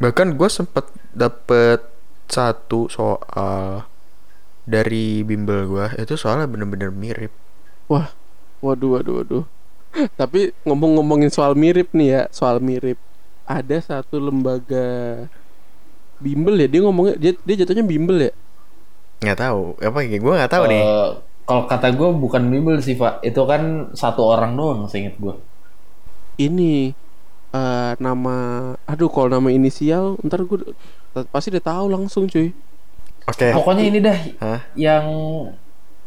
Bahkan 0.00 0.36
gue 0.38 0.48
sempet 0.48 0.88
dapet 1.12 1.80
satu 2.28 2.88
soal 2.88 3.84
dari 4.64 5.26
bimbel 5.26 5.66
gue 5.68 5.86
itu 6.00 6.14
soalnya 6.16 6.46
bener-bener 6.48 6.90
mirip. 6.94 7.32
Wah, 7.90 8.14
waduh, 8.64 8.98
waduh, 8.98 9.14
waduh. 9.22 9.44
Tapi 10.20 10.54
ngomong-ngomongin 10.64 11.28
soal 11.32 11.52
mirip 11.58 11.92
nih 11.92 12.08
ya, 12.08 12.22
soal 12.32 12.58
mirip. 12.62 12.98
Ada 13.44 13.82
satu 13.82 14.16
lembaga 14.22 14.86
bimbel 16.22 16.54
ya, 16.62 16.68
dia 16.70 16.80
ngomongnya 16.86 17.14
dia, 17.18 17.32
dia 17.46 17.56
jatuhnya 17.64 17.84
bimbel 17.84 18.18
ya. 18.30 18.32
Nggak 19.22 19.38
tahu 19.38 19.62
apa 19.88 19.98
ya 20.04 20.18
gue 20.18 20.32
nggak 20.38 20.52
tahu 20.52 20.64
nih. 20.72 20.84
Eh, 20.86 21.10
Kalau 21.42 21.62
kata 21.66 21.90
gue 21.98 22.08
bukan 22.22 22.42
bimbel 22.52 22.78
sih 22.86 22.94
Pak, 22.94 23.18
itu 23.26 23.42
kan 23.50 23.62
satu 23.98 24.22
orang 24.32 24.54
doang 24.58 24.80
seinget 24.86 25.18
gue. 25.18 25.34
Ini 26.38 26.94
eh 27.52 27.92
nama, 28.00 28.36
aduh 28.88 29.12
kalau 29.12 29.28
nama 29.28 29.48
inisial, 29.52 30.16
ntar 30.24 30.44
gue 30.48 30.72
pasti 31.28 31.52
udah 31.52 31.64
tahu 31.64 31.84
langsung 31.92 32.24
cuy. 32.24 32.56
Oke. 33.28 33.52
Pokoknya 33.52 33.84
ini 33.86 33.98
dah 34.00 34.18
Hah? 34.40 34.60
yang 34.74 35.06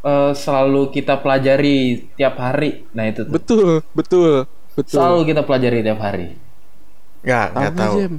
eh, 0.01 0.31
selalu 0.33 0.89
kita 0.89 1.21
pelajari 1.21 2.09
tiap 2.17 2.35
hari. 2.41 2.89
Nah 2.91 3.05
itu 3.07 3.23
tuh. 3.23 3.33
Betul, 3.33 3.85
betul, 3.93 4.49
betul. 4.73 4.97
Selalu 4.97 5.19
kita 5.29 5.41
pelajari 5.45 5.79
tiap 5.85 6.01
hari. 6.01 6.35
Nggak 7.21 7.47
nggak 7.53 7.73
tahu. 7.77 7.95
Jem? 8.01 8.15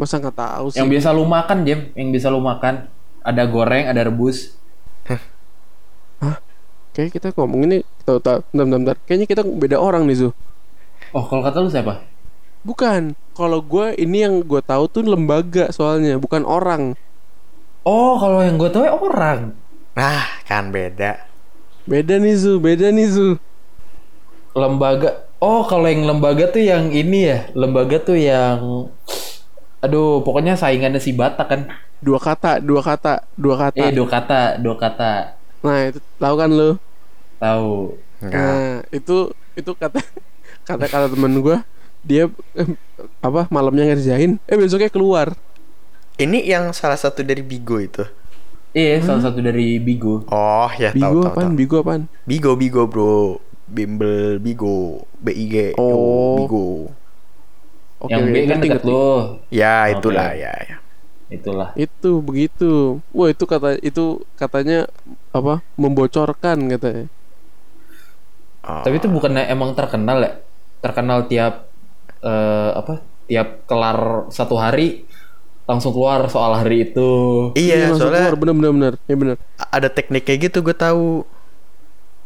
Masa 0.00 0.14
nggak 0.18 0.36
tahu 0.36 0.66
sih? 0.72 0.78
Yang 0.80 0.88
biasa 0.98 1.08
lu 1.12 1.24
makan, 1.28 1.58
Jem. 1.68 1.80
Yang 1.94 2.08
bisa 2.16 2.26
lu 2.32 2.40
makan. 2.42 2.74
Ada 3.22 3.46
goreng, 3.46 3.86
ada 3.86 4.02
rebus. 4.02 4.58
Kayak 6.92 7.16
kita 7.16 7.32
ngomong 7.32 7.64
ini, 7.64 7.78
tahu 8.04 8.20
tahu, 8.20 8.44
bentar, 8.52 8.64
bentar, 8.68 8.78
bentar. 8.84 8.96
Kayaknya 9.08 9.26
kita 9.32 9.42
beda 9.48 9.76
orang 9.80 10.04
nih 10.04 10.28
Zu. 10.28 10.28
Oh, 11.16 11.24
kalau 11.24 11.40
kata 11.40 11.64
lu 11.64 11.72
siapa? 11.72 12.04
Bukan, 12.62 13.18
kalau 13.34 13.58
gue 13.58 13.98
ini 13.98 14.22
yang 14.22 14.38
gue 14.42 14.62
tahu 14.62 14.86
tuh 14.86 15.02
lembaga 15.02 15.74
soalnya, 15.74 16.14
bukan 16.14 16.46
orang. 16.46 16.94
Oh, 17.82 18.14
kalau 18.22 18.38
yang 18.38 18.54
gue 18.54 18.70
tahu 18.70 18.86
ya 18.86 18.94
orang. 18.94 19.58
Nah, 19.98 20.22
kan 20.46 20.70
beda. 20.70 21.26
Beda 21.90 22.22
nih 22.22 22.38
Zu, 22.38 22.62
beda 22.62 22.94
nih 22.94 23.08
Zu. 23.10 23.28
Lembaga. 24.54 25.26
Oh, 25.42 25.66
kalau 25.66 25.90
yang 25.90 26.06
lembaga 26.06 26.46
tuh 26.54 26.62
yang 26.62 26.94
ini 26.94 27.26
ya. 27.26 27.50
Lembaga 27.58 27.98
tuh 27.98 28.14
yang 28.14 28.86
Aduh, 29.82 30.22
pokoknya 30.22 30.54
saingannya 30.54 31.02
si 31.02 31.10
Batak 31.10 31.46
kan. 31.50 31.60
Dua 31.98 32.22
kata, 32.22 32.62
dua 32.62 32.78
kata, 32.78 33.26
dua 33.34 33.58
kata. 33.58 33.82
Eh, 33.82 33.90
dua 33.90 34.06
kata, 34.06 34.62
dua 34.62 34.78
kata. 34.78 35.34
Nah, 35.66 35.90
itu 35.90 35.98
tahu 36.22 36.34
kan 36.38 36.50
lu? 36.54 36.78
Tahu. 37.42 37.98
Nah, 38.22 38.86
itu 38.94 39.34
itu 39.58 39.70
kata 39.74 39.98
kata 40.70 40.86
kata 40.86 41.06
temen 41.10 41.42
gue 41.42 41.58
dia 42.02 42.24
eh, 42.54 42.68
apa 43.20 43.46
malamnya 43.48 43.86
ngerjain 43.88 44.38
eh 44.44 44.56
besoknya 44.58 44.90
keluar 44.92 45.34
Ini 46.16 46.38
yang 46.44 46.64
salah 46.72 46.96
satu 46.96 47.20
dari 47.24 47.40
Bigo 47.42 47.80
itu. 47.80 48.04
Iya, 48.72 49.04
salah 49.04 49.22
satu 49.28 49.40
dari 49.44 49.76
Bigo. 49.80 50.24
Oh 50.28 50.70
ya 50.76 50.90
bigo 50.92 51.20
tahu 51.24 51.28
apaan 51.28 51.50
tahu. 51.52 51.56
bigo 51.58 51.76
apaan 51.82 52.02
Bigo 52.28 52.52
Bigo 52.56 52.82
bro. 52.88 53.40
Bimbel 53.68 54.36
Bigo. 54.40 55.04
BIG. 55.24 55.76
yo, 55.76 55.76
Oh. 55.80 56.34
Bigo. 56.36 56.96
oke 58.02 58.12
yang 58.12 58.24
B 58.32 58.34
kan 58.50 58.58
ngerti, 58.58 58.62
dekat 58.62 58.82
ngerti. 58.82 58.90
lo. 58.90 59.40
Ya 59.52 59.88
Oke. 59.88 59.96
itulah 59.96 60.30
ya. 60.34 60.52
ya. 60.70 60.76
Itulah. 61.32 61.70
itu 61.74 62.20
begitu 62.20 63.00
wah 63.16 63.28
itu 63.32 63.44
kata 63.48 63.80
itu 63.80 64.20
katanya 64.36 64.84
apa 65.32 65.64
membocorkan 65.80 66.58
katanya 66.68 67.08
Oh. 68.62 68.82
Tapi 68.82 69.02
itu 69.02 69.08
bukannya 69.10 69.50
emang 69.50 69.74
terkenal 69.74 70.18
ya? 70.22 70.32
Terkenal 70.82 71.26
tiap 71.26 71.71
eh, 72.22 72.70
apa? 72.74 73.02
Tiap 73.26 73.66
kelar 73.66 74.28
satu 74.30 74.58
hari 74.58 75.06
langsung 75.62 75.94
keluar 75.94 76.26
soal 76.26 76.58
hari 76.58 76.90
itu. 76.90 77.10
Iya, 77.54 77.90
langsung 77.90 78.10
soalnya 78.10 78.34
keluar 78.34 78.38
bener 78.40 78.54
bener 78.54 78.72
bener 78.72 78.94
ya 79.06 79.14
bener 79.14 79.36
ada 79.70 79.88
teknik 79.88 80.26
kayak 80.26 80.50
gitu 80.50 80.58
gue 80.64 80.74
tahu. 80.74 81.26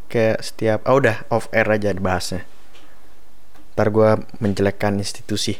Kayak 0.07 0.39
setiap 0.39 0.79
oh 0.87 1.03
udah 1.03 1.27
off 1.27 1.51
air 1.51 1.67
aja 1.67 1.91
dibahasnya. 1.91 2.47
Ntar 3.75 3.87
gue 3.93 4.09
menjelekkan 4.39 4.97
institusi. 4.97 5.59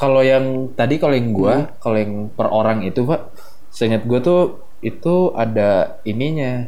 Kalau 0.00 0.18
yang 0.18 0.74
tadi 0.74 0.98
kalau 0.98 1.14
yang 1.14 1.30
gua, 1.30 1.78
kalau 1.78 1.94
yang 1.94 2.26
per 2.34 2.50
orang 2.50 2.82
itu, 2.82 3.06
Pak, 3.06 3.30
seingat 3.70 4.02
gua 4.02 4.18
tuh 4.18 4.58
itu 4.82 5.30
ada 5.38 6.02
ininya 6.02 6.66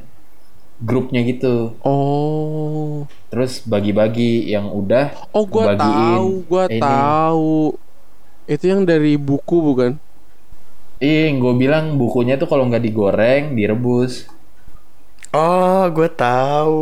grupnya 0.84 1.20
gitu. 1.24 1.74
oh 1.82 3.08
Terus 3.32 3.52
bagi-bagi 3.66 4.46
yang 4.46 4.70
udah 4.70 5.06
oh 5.34 5.44
gua 5.48 5.64
tahu 5.74 6.28
gua 6.46 6.64
ini. 6.70 6.78
tahu 6.78 7.74
itu 8.46 8.64
yang 8.68 8.82
dari 8.84 9.16
buku 9.16 9.56
bukan 9.64 9.92
Iya, 11.02 11.36
gue 11.36 11.52
bilang 11.58 12.00
bukunya 12.00 12.34
tuh 12.40 12.48
kalau 12.48 12.64
nggak 12.70 12.80
digoreng, 12.80 13.44
direbus. 13.58 14.24
Oh, 15.34 15.84
gue 15.90 16.08
tahu. 16.14 16.78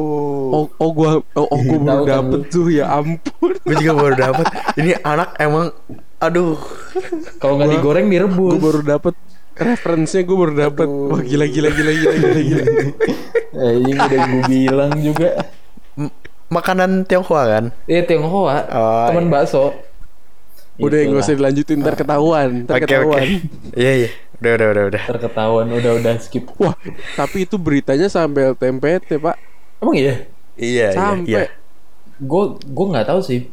oh 0.52 0.66
oh 0.76 0.90
gua 0.92 1.10
oh, 1.32 1.46
oh 1.48 1.60
gua 1.64 1.78
baru 1.88 2.04
Tahu 2.04 2.04
kan 2.04 2.12
dapet 2.12 2.40
tuh 2.52 2.66
ya 2.68 2.84
ampun 2.92 3.50
Gue 3.64 3.74
juga 3.80 3.92
baru 3.96 4.14
dapat. 4.14 4.46
Ini 4.76 4.92
anak 5.00 5.28
emang 5.40 5.66
aduh. 6.20 6.60
Kalau 7.40 7.56
nggak 7.58 7.70
digoreng 7.72 8.06
direbus. 8.12 8.52
gue 8.54 8.60
baru 8.60 8.80
dapet 8.84 9.14
referensinya 9.64 10.22
gue 10.22 10.36
baru 10.36 10.54
dapet 10.58 10.88
wah 10.88 11.20
gila 11.20 11.46
gila 11.46 11.68
gila 11.68 11.92
gila 11.92 12.14
gila, 12.14 12.40
gila. 12.40 12.64
Eh, 13.52 13.72
ini 13.76 13.92
udah 13.92 14.08
gue 14.24 14.42
bilang 14.48 14.92
juga. 14.98 15.28
M- 15.92 16.14
makanan 16.48 17.04
Tionghoa 17.04 17.42
kan? 17.44 17.64
Iya 17.84 18.00
Tionghoa, 18.02 18.64
Oh, 18.66 19.06
teman 19.08 19.28
iya. 19.28 19.32
bakso. 19.32 19.76
udah 20.74 20.98
Itulah. 20.98 21.20
usah 21.20 21.34
dilanjutin 21.36 21.78
ntar 21.78 21.94
ketahuan 21.94 22.64
ntar 22.64 22.80
Oke 22.80 22.82
oke. 22.82 22.88
ketahuan 22.88 23.22
Iya 23.76 23.92
iya. 23.98 24.10
Udah 24.40 24.50
udah 24.56 24.66
udah 24.72 24.84
udah. 24.88 25.02
Terketahuan 25.06 25.66
udah 25.68 25.92
udah 25.94 26.12
skip. 26.18 26.48
wah 26.56 26.74
tapi 27.14 27.44
itu 27.44 27.54
beritanya 27.56 28.08
sampai 28.08 28.56
TMPT 28.56 29.20
pak 29.20 29.36
Emang 29.78 29.94
iya? 29.94 30.14
Iya 30.56 30.86
iya. 30.88 30.88
sampai 30.90 31.28
iya. 31.28 31.40
Gue 32.18 32.44
gue 32.56 32.86
nggak 32.88 33.06
tahu 33.06 33.20
sih. 33.20 33.52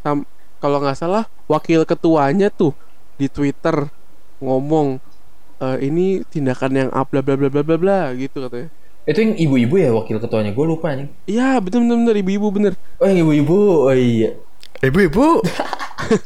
Sam- 0.00 0.28
kalau 0.56 0.78
nggak 0.78 0.96
salah 0.96 1.26
wakil 1.44 1.82
ketuanya 1.82 2.48
tuh 2.48 2.70
di 3.16 3.26
Twitter 3.26 3.90
ngomong 4.38 5.02
"Eh, 5.72 5.88
ini 5.88 6.20
tindakan 6.32 6.72
yang 6.76 6.90
up 6.92 7.08
bla 7.10 7.20
bla 7.24 7.34
bla 7.40 7.48
bla 7.48 7.62
bla 7.64 7.76
bla 7.80 7.98
gitu 8.16 8.44
katanya 8.44 8.68
Itu 9.04 9.18
yang 9.20 9.34
ibu-ibu 9.36 9.74
ya 9.76 9.92
wakil 9.92 10.16
ketuanya. 10.16 10.56
Gue 10.56 10.64
lupa 10.64 10.88
anjing. 10.96 11.12
Iya 11.28 11.60
bener 11.60 11.80
bener 11.84 11.96
bener 12.00 12.16
ibu-ibu 12.24 12.46
bener. 12.48 12.72
Oh 12.96 13.04
yang 13.04 13.20
ibu-ibu. 13.28 13.58
Oh 13.88 13.92
iya. 13.92 14.32
Ibu-ibu. 14.80 15.44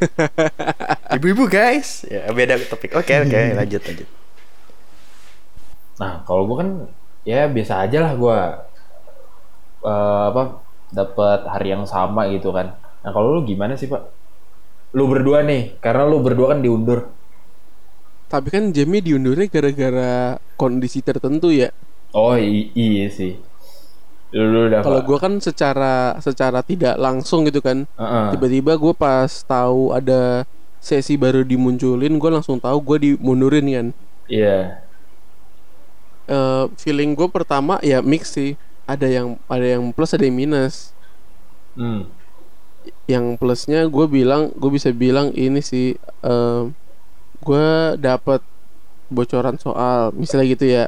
Ibu-ibu 1.19 1.45
guys. 1.51 2.07
Ya 2.07 2.31
beda 2.31 2.55
topik. 2.71 2.95
Oke 2.95 3.15
oke 3.19 3.41
lanjut 3.59 3.83
lanjut. 3.83 4.09
Nah, 5.99 6.23
kalau 6.27 6.47
gue 6.47 6.57
kan 6.63 6.71
ya 7.27 7.51
biasa 7.51 7.83
aja 7.85 7.99
lah 8.07 8.13
gue 8.15 8.39
eh, 9.91 10.25
apa 10.31 10.43
dapat 10.95 11.41
hari 11.53 11.69
yang 11.75 11.85
sama 11.85 12.31
gitu 12.33 12.51
kan. 12.55 12.79
Nah, 13.05 13.11
kalau 13.15 13.39
lu 13.39 13.41
gimana 13.45 13.75
sih, 13.77 13.89
Pak? 13.91 14.03
Lu 14.97 15.05
berdua 15.11 15.45
nih, 15.45 15.77
karena 15.85 16.09
lu 16.09 16.19
berdua 16.25 16.57
kan 16.57 16.61
diundur. 16.65 17.13
Tapi 18.29 18.49
kan 18.53 18.69
Jamie 18.77 19.01
diundurnya 19.01 19.49
gara-gara 19.49 20.37
kondisi 20.61 21.01
tertentu 21.01 21.49
ya. 21.49 21.73
Oh, 22.13 22.37
i- 22.37 22.69
iya 22.77 23.09
sih. 23.09 23.41
Kalau 24.85 25.01
gue 25.01 25.17
kan 25.17 25.41
secara 25.41 26.13
secara 26.21 26.61
tidak 26.61 27.01
langsung 27.01 27.49
gitu 27.49 27.65
kan. 27.65 27.89
Heeh. 27.97 28.27
Tiba-tiba 28.37 28.77
gue 28.77 28.93
pas 28.93 29.29
tahu 29.49 29.97
ada 29.97 30.45
sesi 30.79 31.17
baru 31.17 31.41
dimunculin, 31.41 32.21
gue 32.21 32.31
langsung 32.31 32.61
tahu 32.61 32.77
gue 32.85 32.99
dimundurin 33.17 33.65
kan. 33.73 33.87
Iya. 34.29 34.85
Eh, 36.29 36.65
feeling 36.77 37.17
gue 37.17 37.29
pertama 37.33 37.81
ya 37.81 38.05
mix 38.05 38.37
sih. 38.37 38.53
Ada 38.85 39.09
yang 39.09 39.41
ada 39.49 39.65
yang 39.65 39.89
plus 39.97 40.13
ada 40.13 40.29
yang 40.29 40.37
minus. 40.37 40.93
Hmm. 41.73 42.05
Yang 43.09 43.41
plusnya 43.41 43.89
gue 43.89 44.05
bilang 44.09 44.53
gue 44.53 44.69
bisa 44.69 44.93
bilang 44.93 45.33
ini 45.33 45.65
sih. 45.65 45.97
eh 46.21 46.63
gue 47.43 47.69
dapat 47.99 48.41
bocoran 49.09 49.57
soal 49.57 50.13
misalnya 50.15 50.47
gitu 50.53 50.67
ya. 50.69 50.85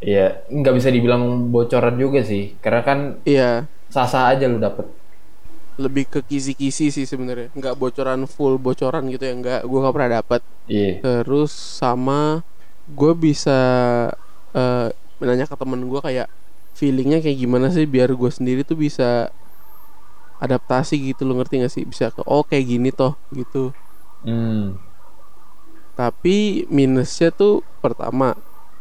Iya, 0.00 0.48
nggak 0.48 0.74
bisa 0.80 0.88
dibilang 0.88 1.52
bocoran 1.52 2.00
juga 2.00 2.24
sih, 2.24 2.56
karena 2.64 2.80
kan 2.80 2.98
Iya. 3.24 3.68
sasa 3.90 4.30
aja 4.32 4.46
lu 4.48 4.56
dapet. 4.58 4.86
lebih 5.80 6.04
ke 6.12 6.20
kisi-kisi 6.20 6.92
sih 6.92 7.08
sebenarnya 7.08 7.48
nggak 7.56 7.72
bocoran 7.80 8.28
full 8.28 8.60
bocoran 8.60 9.08
gitu 9.08 9.24
ya 9.24 9.32
nggak 9.32 9.60
gue 9.64 9.78
nggak 9.80 9.94
pernah 9.96 10.12
dapat 10.20 10.40
Iya. 10.68 11.00
terus 11.00 11.56
sama 11.80 12.44
gue 12.84 13.12
bisa 13.16 13.56
eh 14.52 14.88
menanya 15.16 15.48
ke 15.48 15.56
temen 15.56 15.80
gue 15.88 16.00
kayak 16.04 16.28
feelingnya 16.76 17.24
kayak 17.24 17.38
gimana 17.40 17.72
sih 17.72 17.88
biar 17.88 18.12
gue 18.12 18.28
sendiri 18.28 18.60
tuh 18.60 18.76
bisa 18.76 19.32
adaptasi 20.40 20.96
gitu 21.12 21.28
lo 21.28 21.36
ngerti 21.36 21.60
gak 21.60 21.72
sih 21.72 21.84
bisa 21.84 22.08
ke 22.12 22.24
oh 22.24 22.42
kayak 22.44 22.64
gini 22.66 22.90
toh 22.92 23.16
gitu 23.32 23.72
Hmm. 24.20 24.76
Tapi 26.00 26.64
minusnya 26.78 27.28
tuh 27.40 27.60
pertama 27.84 28.28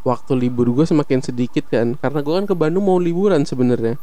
waktu 0.07 0.31
libur 0.47 0.67
gue 0.71 0.85
semakin 0.87 1.19
sedikit 1.27 1.65
kan 1.73 1.87
karena 1.99 2.19
gue 2.25 2.33
kan 2.39 2.45
ke 2.47 2.55
Bandung 2.55 2.85
mau 2.87 2.99
liburan 3.07 3.43
sebenarnya 3.43 3.95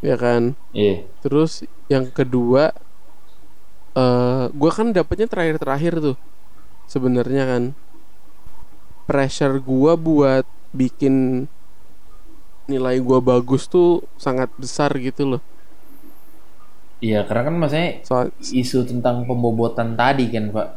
ya 0.00 0.16
kan 0.16 0.42
Iya. 0.72 1.04
Terus 1.22 1.52
yang 1.92 2.10
kedua 2.10 2.72
eh 3.92 4.44
gua 4.60 4.70
kan 4.72 4.88
dapetnya 4.96 5.28
terakhir-terakhir 5.28 5.94
tuh. 6.00 6.16
Sebenarnya 6.88 7.44
kan 7.48 7.62
pressure 9.08 9.56
gua 9.60 9.92
buat 9.98 10.46
bikin 10.72 11.46
nilai 12.70 12.96
gua 13.02 13.18
bagus 13.20 13.68
tuh 13.68 14.02
sangat 14.16 14.48
besar 14.56 14.90
gitu 14.98 15.36
loh. 15.36 15.42
Iya, 17.02 17.26
karena 17.26 17.42
kan 17.50 17.54
maksudnya 17.58 17.90
Soal 18.06 18.26
isu 18.54 18.86
tentang 18.86 19.26
pembobotan 19.26 19.98
tadi 19.98 20.30
kan, 20.30 20.54
Pak. 20.54 20.68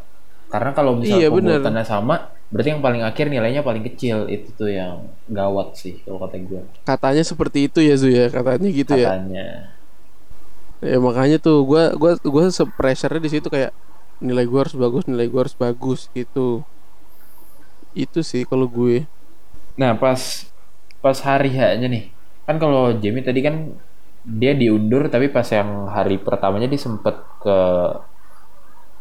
Karena 0.51 0.71
kalau 0.77 0.93
misalnya 1.01 1.27
Iya, 1.27 1.29
bener. 1.33 1.61
pembobotannya 1.61 1.85
sama, 1.85 2.15
berarti 2.51 2.69
yang 2.73 2.83
paling 2.85 3.01
akhir 3.09 3.25
nilainya 3.33 3.61
paling 3.65 3.83
kecil. 3.89 4.17
Itu 4.35 4.47
tuh 4.59 4.69
yang 4.79 4.95
gawat 5.29 5.67
sih 5.81 5.93
kalau 6.05 6.19
kata 6.23 6.37
gue. 6.49 6.61
katanya 6.89 7.23
seperti 7.25 7.59
itu 7.67 7.79
ya 7.83 7.95
Zu 8.01 8.09
ya, 8.13 8.25
katanya 8.31 8.69
gitu 8.79 8.93
ya. 8.95 9.09
Katanya. 9.11 9.45
Ya 10.83 10.97
makanya 11.07 11.37
tuh 11.45 11.57
gua 11.69 11.83
gua 12.01 12.11
gua 12.33 12.45
pressure 12.79 13.17
di 13.23 13.29
situ 13.33 13.47
kayak 13.55 13.71
nilai 14.27 14.45
gua 14.51 14.59
harus 14.67 14.75
bagus, 14.83 15.03
nilai 15.09 15.27
gua 15.31 15.41
harus 15.47 15.57
bagus 15.57 15.99
gitu. 16.15 16.63
Itu 17.95 18.19
sih 18.29 18.43
kalau 18.45 18.67
gue. 18.69 19.07
Nah, 19.79 19.91
pas 19.99 20.21
pas 21.03 21.17
hari 21.27 21.49
H-nya 21.55 21.87
nih. 21.91 22.03
Kan 22.47 22.55
kalau 22.63 22.95
Jamie 23.01 23.25
tadi 23.25 23.39
kan 23.47 23.55
dia 24.25 24.53
diundur 24.57 25.03
tapi 25.13 25.29
pas 25.29 25.45
yang 25.57 25.85
hari 25.95 26.17
pertamanya 26.17 26.67
dia 26.71 26.81
sempet 26.81 27.15
ke 27.43 27.57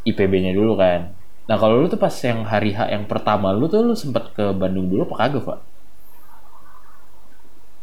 IPB-nya 0.04 0.52
dulu 0.52 0.76
kan. 0.76 1.00
Nah, 1.44 1.56
kalau 1.60 1.84
lu 1.84 1.86
tuh 1.86 2.00
pas 2.00 2.12
yang 2.24 2.40
hari 2.48 2.72
H 2.72 2.88
yang 2.88 3.04
pertama 3.04 3.52
lu 3.52 3.68
tuh 3.68 3.84
lu 3.84 3.92
sempet 3.92 4.32
ke 4.32 4.52
Bandung 4.56 4.88
dulu 4.88 5.04
apa 5.04 5.28
kagak, 5.28 5.42
Pak? 5.44 5.58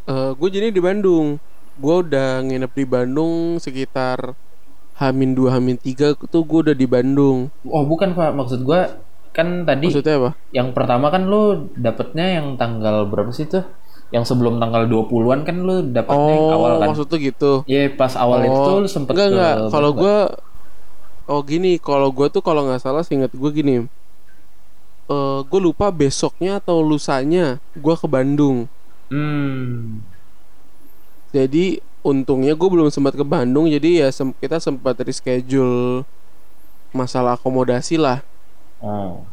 Eh 0.09 0.31
gue 0.33 0.49
jadi 0.49 0.67
di 0.73 0.81
Bandung. 0.81 1.37
Gue 1.77 1.95
udah 2.03 2.41
nginep 2.41 2.71
di 2.73 2.85
Bandung 2.85 3.33
sekitar 3.61 4.33
Hamin 4.97 5.33
2 5.33 5.53
Hamin 5.55 5.77
3 5.77 6.17
tuh 6.29 6.43
gue 6.45 6.59
udah 6.69 6.75
di 6.77 6.85
Bandung. 6.89 7.49
Oh, 7.65 7.85
bukan, 7.85 8.13
Pak. 8.13 8.33
Maksud 8.37 8.61
gua 8.61 9.01
kan 9.31 9.63
tadi 9.63 9.87
Maksudnya 9.87 10.19
apa? 10.19 10.31
yang 10.51 10.75
pertama 10.75 11.07
kan 11.07 11.23
lu 11.23 11.71
dapetnya 11.79 12.35
yang 12.35 12.59
tanggal 12.59 13.07
berapa 13.07 13.31
sih 13.31 13.47
tuh? 13.47 13.63
Yang 14.11 14.27
sebelum 14.27 14.59
tanggal 14.59 14.91
20-an 14.91 15.47
kan 15.47 15.55
lu 15.63 15.87
dapetnya 15.87 16.33
yang 16.35 16.47
Oh, 16.51 16.57
awal 16.59 16.71
kan? 16.83 16.87
maksud 16.91 17.07
tuh 17.07 17.15
gitu. 17.15 17.51
Iya, 17.63 17.95
pas 17.95 18.11
awal 18.19 18.43
itu 18.43 18.59
tuh 18.59 18.77
lu 18.83 18.89
sempet 18.91 19.15
enggak 19.15 19.29
ke 19.31 19.33
enggak. 19.39 19.55
Kalau 19.71 19.91
gue 19.95 20.17
Oh 21.29 21.41
gini, 21.45 21.77
kalau 21.81 22.09
gue 22.13 22.27
tuh 22.33 22.41
kalau 22.41 22.65
nggak 22.65 22.81
salah 22.81 23.03
seingat 23.05 23.31
gue 23.33 23.49
gini. 23.53 23.75
Eh 25.11 25.39
gue 25.49 25.59
lupa 25.61 25.91
besoknya 25.91 26.57
atau 26.61 26.79
lusanya 26.81 27.59
gue 27.75 27.95
ke 28.01 28.07
Bandung. 28.07 28.69
Hmm. 29.11 30.01
Jadi 31.31 31.79
untungnya 32.01 32.53
gue 32.57 32.69
belum 32.69 32.89
sempat 32.89 33.13
ke 33.13 33.21
Bandung 33.23 33.69
jadi 33.69 34.05
ya 34.05 34.09
sem- 34.09 34.35
kita 34.41 34.57
sempat 34.57 34.97
reschedule 34.99 36.03
masalah 36.91 37.37
akomodasi 37.39 37.95
lah. 37.99 38.23
Oh. 38.81 39.23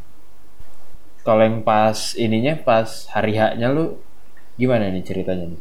Kalau 1.26 1.42
yang 1.44 1.60
pas 1.68 1.98
ininya 2.16 2.54
pas 2.68 2.88
hari 3.14 3.32
H-nya 3.38 3.68
lu 3.76 3.84
gimana 4.60 4.88
nih 4.94 5.04
ceritanya 5.08 5.46
nih? 5.52 5.60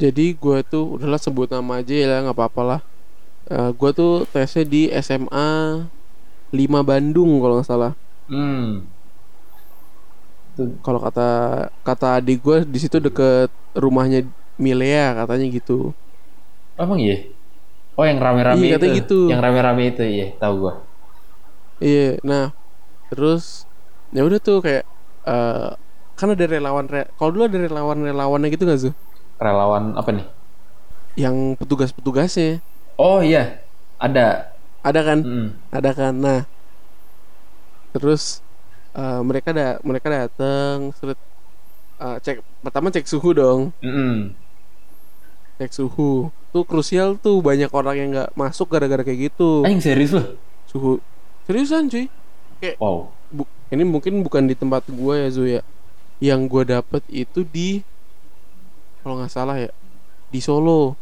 Jadi 0.00 0.32
gue 0.32 0.58
tuh 0.64 0.84
udahlah 0.96 1.20
sebut 1.20 1.48
nama 1.52 1.72
aja 1.84 1.92
ya 1.92 2.24
nggak 2.24 2.36
apa-apa 2.36 2.62
lah. 3.50 3.68
Eh 3.68 3.70
gue 3.74 3.90
tuh 3.92 4.24
tesnya 4.30 4.64
di 4.64 4.86
SMA 5.02 5.50
5 6.50 6.82
Bandung 6.86 7.42
kalau 7.42 7.58
nggak 7.58 7.68
salah. 7.68 7.92
Hmm. 8.30 8.86
Kalau 10.84 11.00
kata 11.00 11.28
kata 11.82 12.20
adik 12.20 12.38
gue 12.44 12.56
di 12.68 12.78
situ 12.78 13.00
deket 13.00 13.48
rumahnya 13.74 14.26
Milea 14.60 15.16
katanya 15.16 15.46
gitu. 15.48 15.96
Emang 16.76 17.00
iya? 17.00 17.16
Oh 17.96 18.04
yang 18.04 18.20
rame-rame 18.20 18.60
Iya, 18.60 18.76
itu. 18.80 18.86
gitu. 19.04 19.18
Yang 19.28 19.40
rame-rame 19.40 19.82
itu 19.92 20.02
iya, 20.04 20.26
tahu 20.40 20.54
gua. 20.68 20.74
Iya, 21.80 22.20
nah 22.24 22.52
terus 23.08 23.64
ya 24.12 24.22
udah 24.24 24.38
tuh 24.40 24.60
kayak 24.64 24.84
eh 25.26 25.70
kan 26.16 26.28
ada 26.36 26.44
relawan 26.44 26.84
re 26.84 27.08
kalau 27.16 27.32
dulu 27.32 27.48
ada 27.48 27.56
relawan 27.56 27.98
relawannya 28.04 28.48
gitu 28.52 28.64
nggak 28.68 28.80
sih? 28.80 28.92
Relawan 29.40 29.96
apa 29.96 30.10
nih? 30.12 30.26
Yang 31.16 31.56
petugas-petugasnya 31.60 32.60
Oh 33.00 33.24
iya, 33.24 33.64
ada. 33.96 34.52
ada 34.84 35.00
kan? 35.00 35.18
Mm. 35.24 35.48
Ada 35.72 35.90
kan? 35.96 36.14
Nah 36.20 36.40
terus 37.90 38.38
eh, 38.94 39.20
mereka 39.26 39.50
da 39.50 39.82
mereka 39.82 40.06
datang 40.06 40.94
sulit 40.94 41.18
cek 41.98 42.38
pertama 42.62 42.88
cek 42.88 43.02
suhu 43.04 43.34
dong 43.34 43.74
Mm-mm. 43.82 44.30
cek 45.58 45.74
suhu 45.74 46.30
tuh 46.54 46.62
krusial 46.64 47.18
tuh 47.18 47.42
banyak 47.42 47.66
orang 47.74 47.96
yang 47.98 48.08
nggak 48.14 48.30
masuk 48.38 48.70
gara-gara 48.70 49.02
kayak 49.02 49.34
gitu 49.34 49.66
Anjing 49.66 49.82
serius 49.82 50.14
lu? 50.14 50.22
suhu 50.70 51.02
seriusan 51.50 51.90
cuy 51.90 52.06
Wow. 52.78 53.10
Bu- 53.32 53.50
ini 53.74 53.82
mungkin 53.82 54.22
bukan 54.22 54.46
di 54.46 54.54
tempat 54.54 54.86
gua 54.86 55.18
ya 55.18 55.28
Zoya 55.34 55.60
yang 56.22 56.46
gua 56.46 56.62
dapet 56.62 57.02
itu 57.10 57.42
di 57.42 57.82
kalau 59.02 59.18
nggak 59.18 59.32
salah 59.34 59.58
ya 59.58 59.70
di 60.30 60.38
Solo 60.38 60.94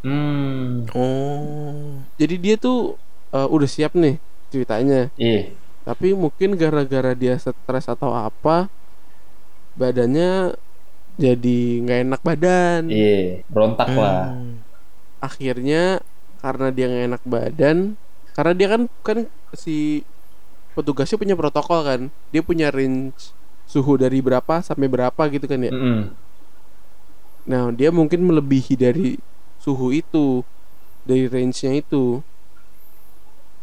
Hmm. 0.00 0.88
Oh. 0.90 2.00
jadi 2.16 2.34
dia 2.36 2.54
tuh 2.56 2.96
eh, 3.30 3.44
udah 3.46 3.68
siap 3.68 3.92
nih 3.92 4.16
ceritanya 4.48 5.12
Iya. 5.14 5.52
tapi 5.82 6.12
mungkin 6.12 6.56
gara-gara 6.56 7.12
dia 7.12 7.36
stres 7.36 7.84
atau 7.84 8.10
apa 8.10 8.72
badannya 9.74 10.56
jadi 11.14 11.58
nggak 11.84 12.00
enak 12.08 12.20
badan 12.22 12.82
Iya, 12.88 13.44
berontak 13.46 13.88
lah. 13.92 14.32
Hmm. 14.32 14.64
akhirnya 15.20 16.00
karena 16.40 16.72
dia 16.72 16.86
nggak 16.88 17.06
enak 17.06 17.22
badan 17.24 17.76
karena 18.32 18.52
dia 18.56 18.68
kan 18.68 18.82
kan 19.04 19.18
si 19.52 20.00
petugasnya 20.72 21.20
punya 21.20 21.36
protokol 21.36 21.84
kan 21.84 22.00
dia 22.30 22.40
punya 22.40 22.72
range 22.72 23.36
suhu 23.68 24.00
dari 24.00 24.18
berapa 24.18 24.64
sampai 24.64 24.88
berapa 24.88 25.22
gitu 25.28 25.44
kan 25.44 25.60
ya 25.60 25.70
Mm-mm. 25.70 26.00
nah 27.44 27.68
dia 27.70 27.92
mungkin 27.92 28.24
melebihi 28.24 28.74
dari 28.74 29.20
suhu 29.62 29.86
itu 30.00 30.26
dari 31.08 31.24
range-nya 31.34 31.72
itu 31.82 32.04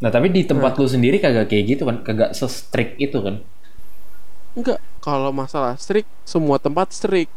Nah, 0.02 0.10
tapi 0.16 0.28
di 0.36 0.42
tempat 0.52 0.78
lu 0.78 0.86
sendiri 0.94 1.18
kagak 1.24 1.50
kayak 1.50 1.66
gitu 1.74 1.84
kan? 1.90 1.98
Kagak 2.06 2.32
se-strict 2.38 2.94
itu 3.02 3.18
kan? 3.26 3.36
enggak 4.58 4.80
kalau 5.06 5.32
masalah 5.42 5.74
strict 5.84 6.10
semua 6.32 6.58
tempat 6.66 6.88
strict 6.98 7.32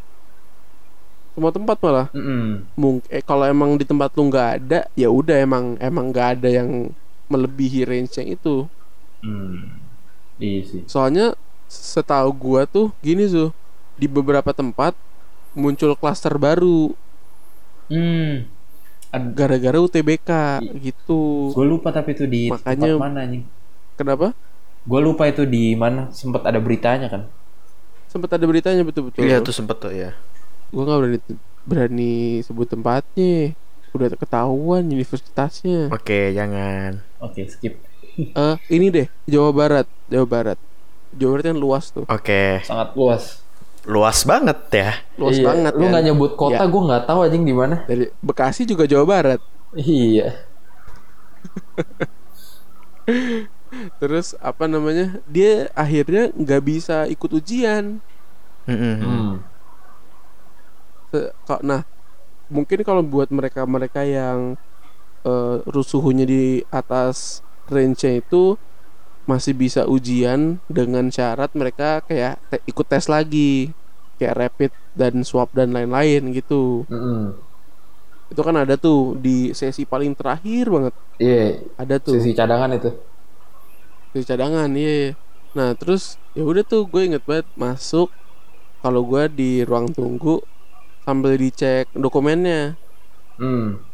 semua 1.35 1.51
tempat 1.55 1.77
malah 1.81 2.09
Mm-mm. 2.15 2.67
mungkin 2.77 3.07
eh, 3.11 3.23
kalau 3.25 3.45
emang 3.47 3.79
di 3.81 3.85
tempat 3.87 4.11
lu 4.19 4.29
nggak 4.31 4.49
ada 4.61 4.81
ya 4.99 5.09
udah 5.11 5.37
emang 5.47 5.65
emang 5.81 6.07
nggak 6.13 6.29
ada 6.41 6.49
yang 6.63 6.71
melebihi 7.31 7.87
range 7.89 8.15
yang 8.21 8.31
itu 8.37 8.57
Hmm. 9.21 9.77
Iya 10.41 10.61
sih. 10.65 10.83
soalnya 10.89 11.37
setahu 11.71 12.31
gua 12.35 12.67
tuh 12.67 12.91
gini 13.05 13.29
tuh 13.31 13.53
di 14.01 14.07
beberapa 14.11 14.51
tempat 14.51 14.97
muncul 15.55 15.95
klaster 15.99 16.35
baru 16.41 16.95
Hmm. 17.91 18.47
Gara-gara 19.34 19.74
UTBK 19.76 20.30
gitu 20.78 21.51
gue 21.51 21.66
lupa 21.66 21.91
tapi 21.91 22.14
itu 22.14 22.24
di 22.24 22.47
Makanya- 22.47 22.95
tempat 22.95 23.03
mana 23.03 23.22
nih? 23.26 23.43
kenapa 23.95 24.30
Gue 24.80 25.01
lupa 25.01 25.26
itu 25.26 25.43
di 25.45 25.74
mana 25.74 26.09
sempat 26.11 26.41
ada 26.43 26.57
beritanya 26.57 27.11
kan. 27.11 27.22
sempat 28.07 28.30
ada 28.32 28.43
beritanya 28.43 28.82
betul-betul 28.82 29.22
Iya 29.22 29.38
tuh 29.38 29.51
sempet 29.51 29.76
tuh 29.76 29.91
ya. 29.91 30.14
gua 30.70 30.82
nggak 30.84 30.99
berani 30.99 31.18
berani 31.61 32.14
sebut 32.41 32.66
tempatnya 32.66 33.55
udah 33.91 34.07
ketahuan 34.14 34.82
universitasnya 34.84 35.91
Oke, 35.91 36.30
jangan. 36.30 37.03
Oke, 37.18 37.47
skip. 37.47 37.82
eh 38.38 38.57
ini 38.68 38.86
deh 38.88 39.07
Jawa 39.26 39.51
Barat 39.51 39.86
Jawa 40.07 40.26
Barat 40.26 40.59
Jawa 41.11 41.30
Barat 41.34 41.45
kan 41.51 41.59
luas 41.59 41.91
tuh 41.91 42.07
Oke, 42.07 42.62
Sangat 42.62 42.95
luas. 42.95 43.43
Luas 43.91 44.22
banget 44.22 44.59
ya. 44.70 44.91
luas 45.18 45.36
Iya, 45.36 45.47
banget 45.51 45.72
Lu 45.74 45.82
kan? 45.84 45.91
nggak 45.93 46.05
nyebut 46.07 46.32
kota, 46.38 46.62
Ya. 46.62 46.70
gue 46.70 46.82
nggak 46.86 47.03
tahu 47.05 47.18
anjing 47.26 47.45
di 47.45 47.55
mana. 47.55 47.76
dari 47.91 48.07
Bekasi 48.22 48.62
juga 48.64 48.86
Jawa 48.86 49.05
Barat 49.05 49.41
Iya. 49.74 50.47
terus 54.03 54.34
apa 54.43 54.66
namanya 54.66 55.18
dia 55.30 55.70
akhirnya 55.74 56.30
nggak 56.34 56.62
bisa 56.62 57.07
ikut 57.07 57.30
ujian 57.32 58.03
Mm-mm. 58.66 58.97
Hmm. 59.03 59.30
Nah 61.64 61.82
mungkin 62.51 62.82
kalau 62.86 63.03
buat 63.03 63.30
mereka 63.30 63.62
mereka 63.66 64.03
yang 64.03 64.55
eh, 65.26 65.57
suhunya 65.82 66.26
di 66.26 66.43
atas 66.70 67.41
range 67.70 68.22
itu 68.22 68.59
masih 69.26 69.55
bisa 69.55 69.86
ujian 69.86 70.59
dengan 70.66 71.07
syarat 71.07 71.55
mereka 71.55 72.03
kayak 72.03 72.43
te- 72.51 72.64
ikut 72.66 72.86
tes 72.86 73.07
lagi 73.07 73.70
kayak 74.21 74.37
rapid 74.41 74.73
dan 75.01 75.14
swab 75.29 75.49
dan 75.59 75.68
lain-lain 75.77 76.23
gitu 76.39 76.55
Mm-mm. 76.91 77.41
itu 78.33 78.41
kan 78.47 78.57
ada 78.62 78.75
tuh 78.79 79.18
di 79.25 79.51
sesi 79.59 79.83
paling 79.93 80.12
terakhir 80.18 80.64
banget 80.75 80.95
Iya, 81.23 81.35
ada 81.83 81.97
tuh 82.07 82.18
sisi 82.18 82.31
cadangan 82.39 82.71
itu. 82.79 82.89
di 84.14 84.21
cadangan 84.29 84.71
iya 84.81 85.14
nah 85.57 85.71
terus 85.81 86.03
ya 86.37 86.43
udah 86.51 86.62
tuh 86.73 86.83
gue 86.93 87.03
inget 87.09 87.23
banget 87.29 87.47
masuk 87.64 88.09
kalau 88.83 89.03
gue 89.11 89.25
di 89.39 89.51
ruang 89.68 89.89
tunggu 89.99 90.35
sambil 91.07 91.35
dicek 91.43 91.87
dokumennya 92.05 92.79
Hmm. 93.39 93.91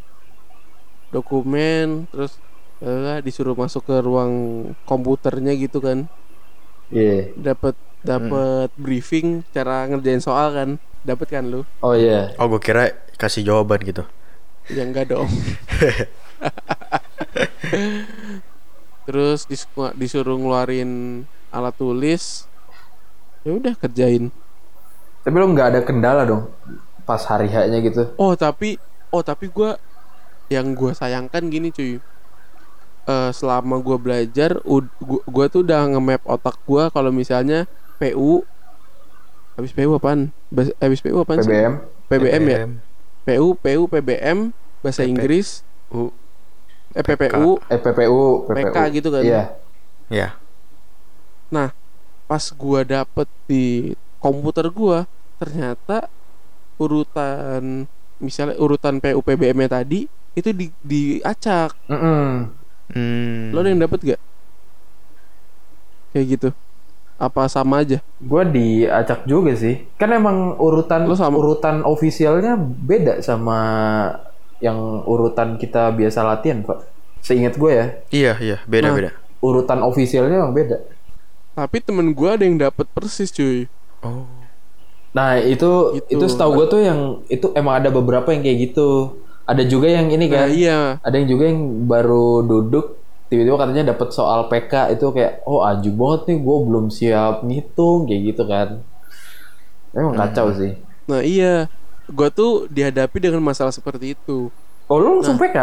dokumen 1.14 2.06
terus 2.10 2.32
eh, 2.84 3.18
disuruh 3.26 3.56
masuk 3.62 3.82
ke 3.88 3.96
ruang 4.06 4.32
komputernya 4.88 5.52
gitu 5.58 5.78
kan 5.86 5.98
Iya. 6.90 7.36
dapat 7.36 7.74
dapat 8.06 8.70
briefing 8.78 9.42
cara 9.50 9.90
ngerjain 9.90 10.22
soal 10.22 10.54
kan 10.54 10.68
dapat 11.02 11.26
kan 11.30 11.44
lu 11.46 11.62
Oh 11.82 11.94
iya. 11.94 12.34
Oh, 12.38 12.46
gue 12.50 12.62
kira 12.62 12.94
kasih 13.18 13.42
jawaban 13.42 13.82
gitu. 13.82 14.06
ya 14.66 14.82
enggak 14.82 15.14
dong 15.14 15.30
terus 19.06 19.46
dis- 19.46 19.70
disuruh 19.94 20.34
ngeluarin 20.34 21.22
alat 21.54 21.74
tulis 21.78 22.50
ya 23.46 23.54
udah 23.54 23.74
kerjain 23.78 24.34
Tapi 25.22 25.34
lu 25.38 25.46
nggak 25.54 25.68
ada 25.74 25.80
kendala 25.82 26.22
dong 26.26 26.50
pas 27.06 27.22
hari 27.22 27.50
nya 27.50 27.78
gitu. 27.82 28.14
Oh 28.18 28.34
tapi 28.34 28.78
oh 29.10 29.22
tapi 29.22 29.50
gua 29.50 29.78
yang 30.50 30.74
gua 30.74 30.94
sayangkan 30.94 31.50
gini 31.50 31.70
cuy. 31.70 31.98
Eh 33.06 33.30
selama 33.30 33.78
gua 33.78 33.98
belajar, 33.98 34.58
gua 35.26 35.46
tuh 35.46 35.62
udah 35.62 35.86
nge-map 35.94 36.22
otak 36.26 36.58
gua 36.66 36.90
kalau 36.90 37.14
misalnya 37.14 37.66
PU 37.96 38.44
habis 39.56 39.72
PU 39.72 39.90
apaan? 39.96 40.32
Habis 40.80 41.00
PU 41.00 41.16
apaan 41.20 41.40
sih? 41.40 41.48
PBM. 41.48 41.74
PBM 42.06 42.44
ya? 42.44 42.58
PU, 43.26 43.58
PU, 43.58 43.82
PBM, 43.90 44.54
bahasa 44.84 45.02
PP. 45.02 45.10
Inggris, 45.10 45.66
U. 45.90 46.14
eh 46.94 47.02
PPU, 47.02 47.58
Eh 47.66 47.80
PPU, 47.80 48.46
PPU. 48.46 48.56
PK 48.70 48.76
gitu 49.00 49.08
kan. 49.10 49.22
Iya. 49.24 49.42
Ya. 50.12 50.28
Pas 52.26 52.44
gua 52.54 52.82
dapet 52.82 53.26
di 53.46 53.94
komputer 54.18 54.66
gua, 54.70 55.06
ternyata 55.38 56.10
urutan 56.76 57.86
misalnya 58.20 58.58
urutan 58.60 59.00
PU 59.00 59.20
PBM-nya 59.24 59.82
tadi 59.82 60.10
itu 60.36 60.48
di 60.52 60.68
diacak. 60.84 61.72
Hmm. 61.88 62.52
Lo 63.50 63.64
ada 63.64 63.68
yang 63.72 63.82
dapet 63.82 64.14
gak? 64.14 64.20
Kayak 66.14 66.26
gitu. 66.38 66.48
Apa 67.16 67.48
sama 67.48 67.80
aja? 67.80 68.04
Gue 68.18 68.44
diacak 68.44 69.24
juga 69.24 69.56
sih. 69.56 69.88
Kan 69.96 70.12
emang 70.12 70.60
urutan 70.60 71.08
Lu 71.08 71.16
sama- 71.16 71.40
urutan 71.40 71.80
ofisialnya 71.80 72.60
beda 72.60 73.24
sama 73.24 73.58
yang 74.58 74.76
urutan 75.02 75.56
kita 75.56 75.92
biasa 75.92 76.20
latihan, 76.20 76.60
Pak. 76.60 76.84
Seingat 77.20 77.56
gue 77.56 77.72
ya, 77.72 77.86
Iya, 78.08 78.32
iya, 78.38 78.56
beda 78.64 78.88
Nah. 78.88 78.96
beda. 78.96 79.10
urutan 79.36 79.80
ofisialnya 79.80 80.36
emang 80.38 80.52
beda. 80.52 80.80
Tapi 81.52 81.80
temen 81.80 82.12
gua 82.12 82.36
ada 82.36 82.44
yang 82.44 82.56
dapet 82.56 82.84
persis 82.90 83.28
cuy. 83.30 83.64
Oh. 84.00 84.28
Nah, 85.12 85.36
itu 85.36 85.96
Gitu. 85.96 86.20
itu 86.20 86.24
setahu 86.26 86.52
gue 86.54 86.66
tuh 86.68 86.80
yang 86.82 87.00
itu 87.26 87.48
emang 87.52 87.80
ada 87.80 87.88
beberapa 87.88 88.28
yang 88.28 88.42
kayak 88.42 88.58
gitu. 88.70 89.16
Ada 89.44 89.64
juga 89.64 89.88
yang 89.88 90.10
ini 90.10 90.26
Nah 90.26 90.44
kan. 90.44 90.48
iya. 90.50 90.80
Ada 91.00 91.16
yang 91.16 91.28
juga 91.30 91.44
yang 91.46 91.60
baru 91.86 92.42
duduk 92.42 92.98
tiba-tiba 93.26 93.56
katanya 93.56 93.84
dapat 93.88 94.08
soal 94.10 94.46
PK 94.46 94.72
itu 94.92 95.06
kayak 95.10 95.42
oh 95.42 95.60
anjing 95.60 95.92
banget 95.92 96.20
nih 96.26 96.38
gue 96.38 96.56
belum 96.62 96.86
siap 96.88 97.42
ngitung 97.42 98.04
kayak 98.04 98.22
gitu 98.26 98.42
kan. 98.44 98.68
Emang 99.90 100.14
kacau 100.14 100.52
sih. 100.52 100.76
Nah 101.06 101.20
iya. 101.20 101.66
Gua 102.06 102.28
tuh 102.28 102.68
dihadapi 102.68 103.18
dengan 103.18 103.40
masalah 103.40 103.70
seperti 103.70 104.14
itu. 104.14 104.46
Oh 104.86 104.96
lu 104.96 105.08
Nah. 105.08 105.12
langsung 105.18 105.34
PK? 105.36 105.58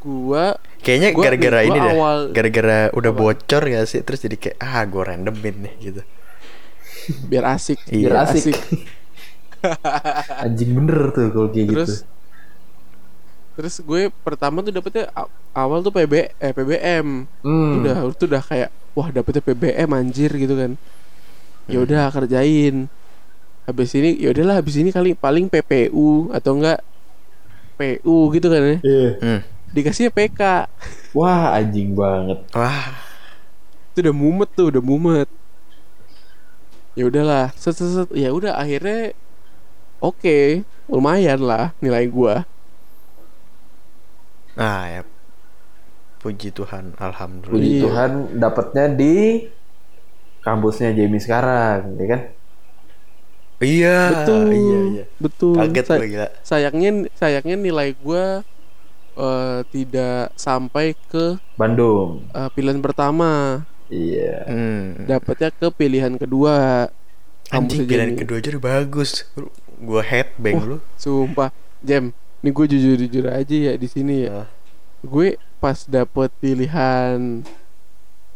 Gua 0.00 0.56
Kayaknya 0.80 1.10
Gua- 1.10 1.24
gara-gara 1.26 1.58
gua 1.58 1.64
ini 1.66 1.78
dah. 1.78 1.92
awal- 1.92 2.28
Gara-gara 2.30 2.78
udah 2.90 3.12
bocor 3.12 3.62
gak 3.64 3.84
sih? 3.84 4.00
Terus 4.00 4.20
jadi 4.20 4.36
kayak 4.38 4.56
ah 4.58 4.80
gue 4.82 5.02
randomin 5.02 5.56
nih 5.60 5.74
gitu. 5.82 6.02
biar 7.26 7.44
asik. 7.50 7.84
Iya. 7.86 8.00
Biar 8.06 8.16
asik. 8.24 8.56
Anjing 10.44 10.70
bener 10.72 11.08
tuh 11.10 11.28
kalau 11.30 11.48
kayak 11.48 11.66
gitu. 11.68 11.84
Terus 13.54 13.78
gue 13.78 14.10
pertama 14.26 14.60
tuh 14.66 14.74
dapetnya 14.74 15.06
awal 15.54 15.78
tuh 15.80 15.94
PB 15.94 16.34
eh 16.42 16.52
PBM. 16.52 17.26
Hmm. 17.46 17.72
Udah 17.80 17.96
itu 18.10 18.24
udah 18.26 18.42
kayak 18.42 18.70
wah 18.98 19.08
dapetnya 19.14 19.42
PBM 19.42 19.88
anjir 19.94 20.30
gitu 20.34 20.54
kan. 20.58 20.74
Ya 21.70 21.78
udah 21.78 22.10
kerjain. 22.10 22.90
Habis 23.64 23.96
ini 23.96 24.20
ya 24.20 24.34
udahlah 24.34 24.60
habis 24.60 24.76
ini 24.76 24.92
kali 24.92 25.16
paling 25.16 25.48
PPU 25.48 26.34
atau 26.34 26.58
enggak 26.58 26.82
PU 27.78 28.30
gitu 28.34 28.46
kan 28.50 28.60
ya. 28.60 28.76
Iya. 28.82 29.10
Hmm. 29.22 29.40
Dikasihnya 29.74 30.10
PK. 30.10 30.40
Wah 31.14 31.54
anjing 31.54 31.94
banget. 31.94 32.42
Wah. 32.54 32.94
Itu 33.94 34.02
udah 34.02 34.14
mumet 34.14 34.50
tuh, 34.54 34.74
udah 34.74 34.82
mumet. 34.82 35.30
Ya 36.94 37.06
udahlah, 37.10 37.50
set, 37.58 37.74
set, 37.74 37.90
set. 37.90 38.08
ya 38.14 38.30
udah 38.30 38.54
akhirnya 38.54 39.14
oke, 39.98 40.62
lumayan 40.86 41.42
lah 41.42 41.74
nilai 41.82 42.06
gua. 42.06 42.46
Ah 44.56 44.84
ya. 44.88 45.02
Puji 46.18 46.50
Tuhan, 46.50 46.96
alhamdulillah. 46.96 47.52
Puji 47.54 47.70
Iya. 47.70 47.82
Tuhan 47.82 48.10
dapatnya 48.34 48.84
di 48.88 49.14
kampusnya 50.40 50.92
Jamie 50.92 51.18
sekarang, 51.18 51.96
ya 51.96 52.06
kan? 52.08 52.22
Iya. 53.60 53.98
betul. 54.14 54.42
Iya, 54.50 54.78
iya. 54.90 55.04
Betul. 55.16 55.54
Kaget 55.58 55.84
Sa- 55.84 55.96
gue 55.96 56.08
gila. 56.10 56.28
sayangnya 56.42 56.90
sayangnya 57.14 57.56
nilai 57.56 57.96
gua 57.96 58.44
eh, 59.14 59.60
tidak 59.70 60.34
sampai 60.34 60.92
ke 61.06 61.38
Bandung. 61.54 62.26
eh, 62.28 62.50
pilihan 62.50 62.78
pertama, 62.78 63.62
Iya. 63.86 64.42
Hmm. 64.44 65.06
dapatnya 65.06 65.48
ke 65.50 65.66
pilihan 65.70 66.12
kedua. 66.14 66.88
Anjing 67.48 67.84
pilihan 67.84 68.10
Jamie. 68.10 68.20
kedua 68.20 68.36
aja 68.38 68.48
udah 68.50 68.64
bagus. 68.64 69.22
Gue 69.76 70.02
headbang 70.02 70.56
Wah. 70.56 70.66
lu. 70.66 70.76
Sumpah, 70.96 71.52
Jam, 71.78 72.10
ini 72.44 72.52
gue 72.52 72.66
jujur 72.68 72.96
jujur 73.00 73.24
aja 73.26 73.56
ya 73.56 73.72
di 73.74 73.88
sini 73.88 74.28
ya. 74.28 74.44
Ah. 74.44 74.46
Gue 75.00 75.40
pas 75.56 75.80
dapet 75.88 76.28
pilihan 76.38 77.40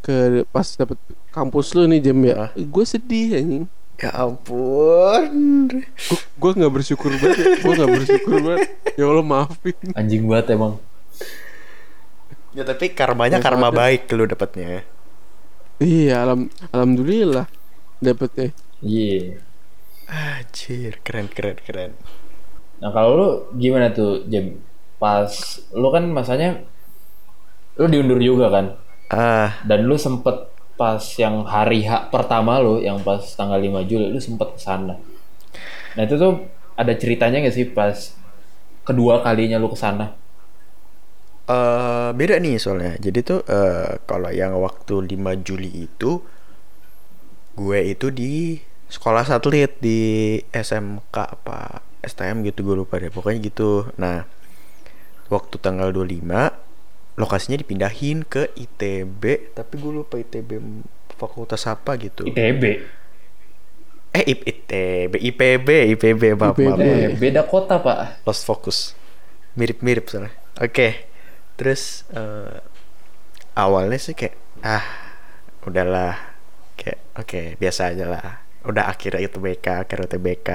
ke 0.00 0.48
pas 0.48 0.64
dapet 0.64 0.96
kampus 1.28 1.76
lu 1.76 1.84
nih 1.84 2.00
Jam 2.00 2.16
ya, 2.24 2.48
Ah. 2.48 2.50
gue 2.56 2.84
sedih 2.84 3.36
anjing. 3.36 3.64
Ya 3.98 4.14
ampun. 4.16 5.28
Gue 6.34 6.50
nggak 6.54 6.72
bersyukur 6.72 7.12
banget, 7.12 7.60
gue 7.60 7.72
nggak 7.74 7.92
bersyukur 7.92 8.34
banget. 8.40 8.68
Ya 8.96 9.04
Allah 9.04 9.26
maafin. 9.26 9.76
Anjing 9.92 10.24
banget 10.24 10.56
emang. 10.56 10.80
Ya 12.56 12.64
tapi 12.64 12.88
karmanya 12.90 13.38
Ya, 13.38 13.44
karma 13.44 13.68
soalnya- 13.68 13.76
baik 13.76 14.08
lu 14.08 14.24
dapatnya. 14.24 14.86
Iya, 15.78 16.24
alam, 16.24 16.48
alhamdulillah 16.72 17.46
dapetnya. 18.00 18.56
Iya. 18.80 19.44
Anjir, 20.08 20.96
keren 21.04 21.28
keren 21.28 21.58
keren. 21.60 21.92
Nah 22.80 22.90
kalau 22.94 23.10
lu 23.18 23.28
gimana 23.62 23.86
tuh 23.98 24.10
Jem? 24.30 24.46
Pas 25.02 25.30
lu 25.74 25.88
kan 25.94 26.04
masanya 26.16 26.48
lu 27.78 27.86
diundur 27.92 28.20
juga 28.20 28.46
kan? 28.54 28.66
Ah, 29.10 29.68
Dan 29.68 29.80
lu 29.88 29.96
sempet 30.06 30.36
pas 30.80 31.02
yang 31.22 31.36
hari 31.54 31.80
H 31.90 32.10
pertama 32.14 32.52
lu, 32.64 32.74
yang 32.88 32.98
pas 33.06 33.22
tanggal 33.38 33.58
5 33.66 33.82
Juli, 33.90 34.06
lu 34.14 34.20
sempet 34.22 34.48
ke 34.56 34.60
sana. 34.66 34.94
Nah 35.96 36.02
itu 36.06 36.14
tuh 36.22 36.32
ada 36.80 36.92
ceritanya 37.02 37.38
gak 37.44 37.54
sih 37.56 37.66
pas 37.78 37.96
kedua 38.88 39.14
kalinya 39.26 39.58
lu 39.62 39.68
ke 39.74 39.78
sana? 39.78 40.06
eh 41.48 42.08
beda 42.18 42.36
nih 42.44 42.56
soalnya. 42.60 42.92
Jadi 43.00 43.18
tuh 43.24 43.40
eh, 43.48 43.90
kalau 44.08 44.30
yang 44.32 44.52
waktu 44.60 44.94
5 45.16 45.32
Juli 45.46 45.70
itu 45.88 46.10
gue 47.58 47.78
itu 47.92 48.06
di 48.14 48.32
sekolah 48.88 49.24
satelit 49.26 49.76
di 49.82 49.98
SMK 50.54 51.16
apa 51.36 51.82
STM 52.04 52.46
gitu 52.46 52.62
gue 52.62 52.76
lupa 52.78 53.00
deh. 53.00 53.10
Pokoknya 53.10 53.38
gitu. 53.42 53.90
Nah, 53.98 54.24
waktu 55.28 55.56
tanggal 55.60 55.92
25 55.92 57.18
lokasinya 57.18 57.58
dipindahin 57.58 58.22
ke 58.22 58.54
ITB, 58.54 59.52
tapi 59.58 59.74
gue 59.74 59.92
lupa 59.92 60.16
ITB 60.22 60.62
fakultas 61.18 61.66
apa 61.66 61.98
gitu. 61.98 62.22
ITB. 62.22 62.62
Eh 64.14 64.24
IP, 64.24 64.40
ITB, 64.46 65.12
IPB, 65.18 65.68
IPB, 65.98 66.22
maaf, 66.38 66.54
maaf, 66.54 66.56
IPB. 66.56 66.80
Eh, 66.80 67.10
maaf. 67.10 67.18
beda 67.18 67.42
kota 67.44 67.82
pak. 67.82 68.22
Lost 68.22 68.46
focus. 68.46 68.94
Mirip-mirip 69.58 70.06
soalnya. 70.06 70.32
Oke. 70.62 71.10
Terus 71.58 72.06
eh, 72.14 72.62
awalnya 73.58 73.98
sih 73.98 74.14
kayak 74.14 74.38
ah 74.62 74.86
udahlah 75.66 76.14
kayak 76.78 76.98
oke 77.18 77.58
biasa 77.58 77.92
aja 77.92 78.06
lah. 78.06 78.24
Udah 78.62 78.86
akhirnya 78.86 79.26
UTBK, 79.26 79.66
akhirnya 79.84 80.06
UTBK. 80.06 80.50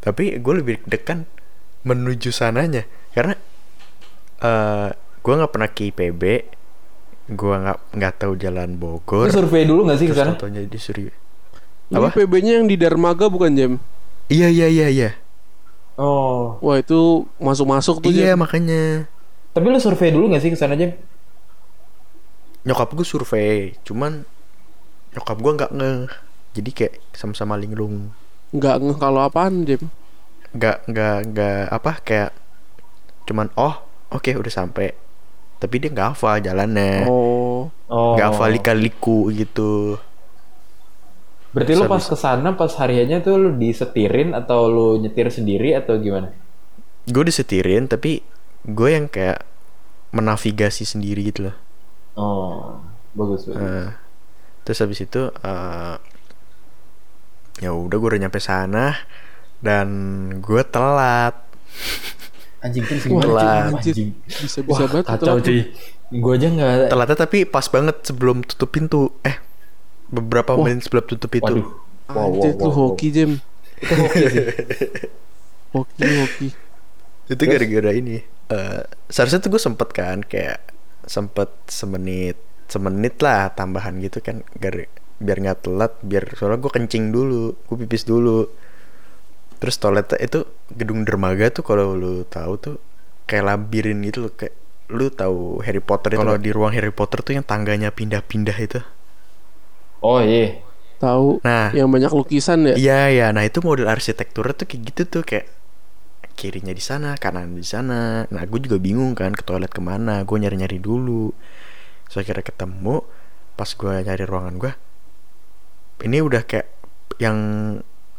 Tapi 0.00 0.40
gue 0.40 0.54
lebih 0.56 0.76
degan 0.84 1.28
menuju 1.82 2.28
sananya 2.30 2.84
karena 3.12 3.36
eh 4.40 4.88
gue 5.20 5.32
nggak 5.36 5.52
pernah 5.52 5.68
ke 5.68 5.92
IPB, 5.92 6.22
gue 7.28 7.54
nggak 7.60 7.78
nggak 7.92 8.14
tahu 8.16 8.32
jalan 8.36 8.74
Lu 8.74 8.80
Bogor. 9.00 9.28
survei 9.28 9.68
dulu 9.68 9.84
gak 9.86 10.00
sih 10.00 10.08
Terus 10.08 10.16
ke 10.16 10.20
sana? 10.20 10.32
contohnya 10.32 10.60
disuruh. 10.64 11.12
Ini 11.90 11.96
Apa? 11.96 12.08
PB-nya 12.14 12.62
yang 12.62 12.66
di 12.66 12.78
Darmaga 12.78 13.26
bukan 13.28 13.52
Jam? 13.52 13.72
Iya 14.30 14.46
iya 14.48 14.66
iya 14.70 14.86
iya. 14.88 15.10
Oh. 16.00 16.56
Wah 16.62 16.80
itu 16.80 17.26
masuk-masuk 17.36 18.00
tuh 18.00 18.08
Iya 18.08 18.32
Jam. 18.32 18.40
makanya 18.40 19.10
Tapi 19.52 19.66
lu 19.66 19.76
survei 19.76 20.08
dulu 20.08 20.30
gak 20.32 20.40
sih 20.40 20.50
ke 20.50 20.56
sana 20.56 20.78
Jem? 20.78 20.94
nyokap 22.60 22.92
gue 22.92 23.06
survei 23.08 23.72
cuman 23.82 24.20
nyokap 25.16 25.36
gue 25.40 25.52
nggak 25.56 25.72
nge 25.72 25.92
jadi 26.52 26.70
kayak 26.76 26.94
sama-sama 27.16 27.56
linglung 27.56 28.12
Nggak 28.50 28.76
ngeh 28.82 28.98
kalau 28.98 29.20
apaan 29.22 29.62
Jam? 29.64 29.82
nggak 30.50 30.76
nggak 30.90 31.16
nggak 31.30 31.62
apa 31.70 31.92
kayak 32.02 32.30
cuman 33.22 33.54
oh 33.54 33.86
oke 34.10 34.34
udah 34.34 34.50
sampai 34.50 34.90
tapi 35.56 35.78
dia 35.78 35.94
nggak 35.94 36.10
hafal 36.10 36.42
jalannya 36.42 37.06
Oh, 37.06 37.70
Oh. 37.86 38.18
nggak 38.18 38.34
hafal 38.34 38.50
lika-liku 38.50 39.30
gitu 39.30 39.94
Berarti 41.50 41.74
lu 41.74 41.86
Bisa, 41.86 41.90
pas 41.90 42.02
ke 42.02 42.16
sana 42.16 42.48
pas 42.54 42.72
hariannya 42.72 43.22
tuh 43.22 43.34
lu 43.34 43.50
disetirin 43.54 44.34
atau 44.34 44.66
lu 44.66 44.98
nyetir 44.98 45.30
sendiri 45.30 45.70
atau 45.74 45.98
gimana? 45.98 46.34
gue 47.06 47.24
disetirin 47.24 47.86
tapi 47.86 48.18
gue 48.62 48.88
yang 48.90 49.06
kayak 49.06 49.46
menavigasi 50.10 50.82
sendiri 50.82 51.30
gitu 51.30 51.46
loh 51.46 51.56
Oh, 52.14 52.74
bagus 53.14 53.46
bagus. 53.46 53.62
Eh, 53.62 53.88
terus 54.62 54.82
habis 54.82 54.98
itu 54.98 55.30
eh, 55.30 55.94
ya 57.60 57.70
udah 57.72 57.96
gue 58.00 58.08
udah 58.16 58.22
nyampe 58.26 58.40
sana 58.40 58.96
dan 59.60 59.88
gue 60.40 60.62
telat 60.66 61.36
Anjing 62.60 62.84
terus 62.84 63.04
gimana? 63.08 63.32
Cuy? 63.40 63.56
anjir. 63.72 63.96
Anjing. 63.96 64.10
bisa-bisa 64.36 64.84
Wah, 64.84 64.88
banget 64.92 65.06
kacau 65.08 65.36
telat. 65.40 65.44
cuy. 65.44 65.60
Gue 66.12 66.32
aja 66.36 66.48
nggak. 66.50 66.90
telatnya 66.92 67.16
tapi 67.16 67.38
pas 67.48 67.66
banget 67.70 67.96
sebelum 68.04 68.42
tutup 68.44 68.68
pintu 68.74 69.00
eh 69.24 69.36
beberapa 70.10 70.52
Wah. 70.56 70.68
menit 70.68 70.84
sebelum 70.88 71.04
tutup 71.08 71.30
pintu 71.32 71.56
Waduh. 71.62 71.68
Wow, 72.10 72.28
wow, 72.36 72.42
Anjir 72.42 72.52
wow, 72.58 72.72
hoki 72.74 73.08
Jam. 73.14 73.30
Itu 73.80 73.94
hoki 73.96 74.22
sih. 74.28 74.44
Hoki 75.74 76.02
hoki. 76.18 76.48
itu 77.30 77.42
gara-gara 77.46 77.92
ini 77.94 78.18
Eh 78.50 78.82
seharusnya 79.06 79.38
tuh 79.38 79.54
gue 79.54 79.62
sempet 79.62 79.88
kan 79.94 80.18
kayak 80.26 80.58
sempet 81.06 81.50
semenit 81.70 82.34
semenit 82.66 83.14
lah 83.22 83.54
tambahan 83.54 84.02
gitu 84.02 84.18
kan 84.18 84.42
biar 84.58 84.90
biar 85.20 85.36
nggak 85.44 85.58
telat 85.64 85.92
biar 86.10 86.24
soalnya 86.36 86.58
gue 86.64 86.72
kencing 86.76 87.04
dulu 87.16 87.54
gue 87.68 87.76
pipis 87.84 88.04
dulu 88.08 88.48
terus 89.60 89.76
toiletnya 89.76 90.16
itu 90.26 90.38
gedung 90.72 91.04
dermaga 91.04 91.52
tuh 91.52 91.64
kalau 91.68 91.92
lu 91.92 92.24
tahu 92.24 92.52
tuh 92.56 92.74
kayak 93.28 93.44
labirin 93.48 94.00
gitu 94.08 94.18
loh 94.28 94.32
kayak 94.32 94.54
lu 94.90 95.06
tahu 95.12 95.60
Harry 95.62 95.82
Potter 95.84 96.16
itu 96.16 96.20
kalau 96.20 96.34
di 96.40 96.50
ruang 96.50 96.72
Harry 96.74 96.90
Potter 96.90 97.20
tuh 97.22 97.32
yang 97.36 97.44
tangganya 97.46 97.92
pindah-pindah 97.94 98.56
itu 98.58 98.80
Oh 100.00 100.20
iya. 100.24 100.60
Tahu 101.00 101.40
Nah. 101.44 101.72
yang 101.72 101.88
banyak 101.88 102.12
lukisan 102.12 102.68
ya? 102.68 102.74
Iya 102.76 103.00
ya, 103.12 103.26
nah 103.32 103.44
itu 103.44 103.64
model 103.64 103.88
arsitekturnya 103.88 104.52
tuh 104.56 104.66
kayak 104.68 104.82
gitu 104.92 105.02
tuh 105.08 105.22
kayak 105.24 105.46
kirinya 106.36 106.72
di 106.72 106.80
sana, 106.84 107.16
kanan 107.20 107.56
di 107.56 107.64
sana. 107.64 108.24
Nah 108.28 108.42
gue 108.48 108.60
juga 108.64 108.76
bingung 108.80 109.12
kan 109.16 109.32
ke 109.36 109.44
toilet 109.44 109.72
ke 109.72 109.82
mana, 109.84 110.24
gue 110.28 110.36
nyari 110.40 110.56
nyari 110.60 110.78
dulu. 110.80 111.32
So 112.10 112.20
akhirnya 112.22 112.44
ketemu, 112.44 113.04
pas 113.58 113.70
gue 113.72 113.94
nyari 114.06 114.24
ruangan 114.28 114.54
gue, 114.60 114.72
ini 116.00 116.18
udah 116.18 116.42
kayak 116.42 116.68
yang 117.18 117.38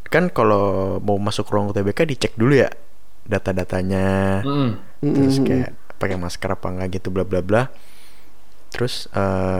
kan 0.06 0.28
kalau 0.28 0.98
mau 1.00 1.16
masuk 1.16 1.48
ruang 1.48 1.70
UTBK 1.70 2.04
dicek 2.06 2.34
dulu 2.36 2.54
ya 2.56 2.70
data-datanya, 3.24 4.42
Mm. 4.44 4.72
terus 5.02 5.38
kayak 5.40 5.72
pakai 5.96 6.16
masker 6.16 6.50
apa 6.50 6.68
enggak 6.68 6.98
gitu 6.98 7.10
bla 7.10 7.24
bla 7.24 7.40
bla. 7.40 7.70
Terus 8.70 9.08
eh, 9.10 9.60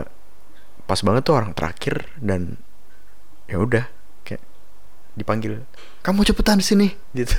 pas 0.82 1.00
banget 1.00 1.22
tuh 1.22 1.34
orang 1.34 1.52
terakhir 1.52 2.10
dan 2.18 2.58
ya 3.46 3.56
udah 3.56 3.84
kayak 4.22 4.42
dipanggil 5.12 5.62
kamu 6.00 6.24
cepetan 6.24 6.58
sini 6.58 6.90
gitu 7.16 7.38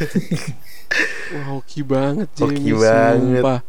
Wah, 1.34 1.46
hoki 1.52 1.82
banget 1.82 2.30
Hoki 2.36 2.72
banget. 2.72 3.42
sumpah. 3.44 3.60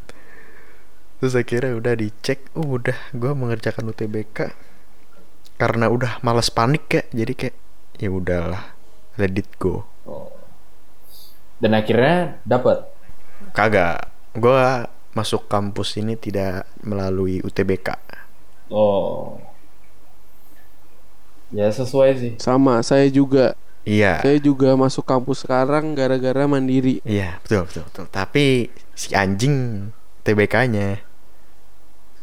terus 1.16 1.34
akhirnya 1.34 1.72
udah 1.74 1.94
dicek 1.96 2.52
oh 2.54 2.76
udah 2.76 2.96
gue 3.10 3.32
mengerjakan 3.32 3.90
UTBK 3.90 4.38
karena 5.54 5.86
udah 5.86 6.18
males 6.20 6.50
panik 6.50 6.84
kayak 6.86 7.06
jadi 7.10 7.32
kayak 7.34 7.56
ya 7.96 8.08
udahlah 8.10 8.64
let 9.16 9.32
it 9.32 9.48
go 9.56 9.86
Oh. 10.04 10.28
Dan 11.56 11.72
akhirnya 11.72 12.36
dapat. 12.44 12.84
kagak 13.50 14.12
gue 14.34 14.62
masuk 15.12 15.46
kampus 15.46 15.96
ini 15.96 16.12
tidak 16.12 16.68
melalui 16.80 17.40
UTBK 17.40 17.88
Oh. 18.68 19.38
Ya 21.48 21.70
sesuai 21.70 22.10
sih. 22.18 22.32
Sama, 22.36 22.82
saya 22.82 23.06
juga. 23.06 23.54
iya 23.84 24.18
Saya 24.20 24.40
juga 24.40 24.74
masuk 24.74 25.04
kampus 25.04 25.44
sekarang 25.46 25.94
gara-gara 25.94 26.44
mandiri. 26.44 26.98
iya 27.04 27.38
betul 27.40 27.64
betul 27.64 27.82
betul 27.86 28.04
tapi 28.10 28.44
si 28.92 29.12
anjing 29.12 29.88
TBK-nya 30.20 31.04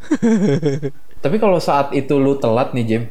Tapi 1.23 1.38
kalau 1.38 1.61
saat 1.61 1.93
itu 1.93 2.17
lu 2.17 2.34
telat 2.36 2.73
nih 2.73 2.86
Jem, 2.86 3.03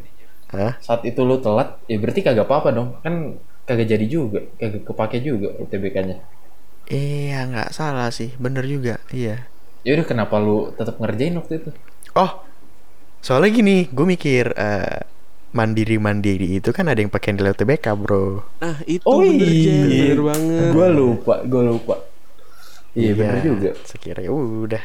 Hah? 0.51 0.75
saat 0.83 1.03
itu 1.07 1.21
lu 1.23 1.39
telat, 1.45 1.79
ya 1.91 1.97
berarti 2.03 2.21
kagak 2.27 2.47
apa-apa 2.47 2.69
dong. 2.75 2.89
Kan 3.05 3.15
kagak 3.69 3.89
jadi 3.93 4.07
juga, 4.11 4.39
kagak 4.59 4.83
kepake 4.89 5.19
juga 5.23 5.55
UTBK-nya. 5.63 6.17
Iya 6.91 7.47
nggak 7.51 7.71
salah 7.71 8.11
sih, 8.11 8.35
bener 8.43 8.67
juga. 8.67 8.99
Iya. 9.15 9.47
Ya 9.87 9.91
udah 9.97 10.07
kenapa 10.11 10.37
lu 10.43 10.75
tetap 10.75 10.99
ngerjain 11.01 11.39
waktu 11.39 11.53
itu? 11.63 11.71
Oh, 12.19 12.31
soalnya 13.23 13.51
gini, 13.55 13.77
gue 13.89 14.07
mikir 14.07 14.45
eh, 14.59 15.01
mandiri 15.55 15.99
mandiri 15.99 16.59
itu 16.59 16.71
kan 16.71 16.87
ada 16.91 16.99
yang 17.03 17.11
pakai 17.11 17.35
nilai 17.35 17.55
UTBK 17.55 17.87
bro. 17.99 18.43
Nah, 18.63 18.79
itu 18.87 19.07
Oh 19.07 19.23
bener 19.23 19.51
iya. 19.51 19.79
Bener 19.87 20.21
banget. 20.23 20.71
Gue 20.75 20.89
lupa, 20.91 21.35
gue 21.47 21.63
lupa. 21.63 21.95
Iya 22.95 23.13
bener 23.15 23.39
juga. 23.43 23.71
Sekira 23.87 24.21
ya 24.23 24.35
udah. 24.35 24.83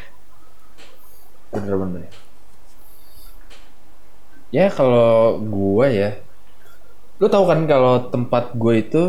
Bener-bener. 1.54 2.25
Ya 4.56 4.72
kalau 4.72 5.36
gua 5.44 5.92
ya, 5.92 6.16
lu 7.20 7.28
tahu 7.28 7.44
kan 7.44 7.68
kalau 7.68 8.08
tempat 8.08 8.56
gue 8.56 8.76
itu 8.80 9.04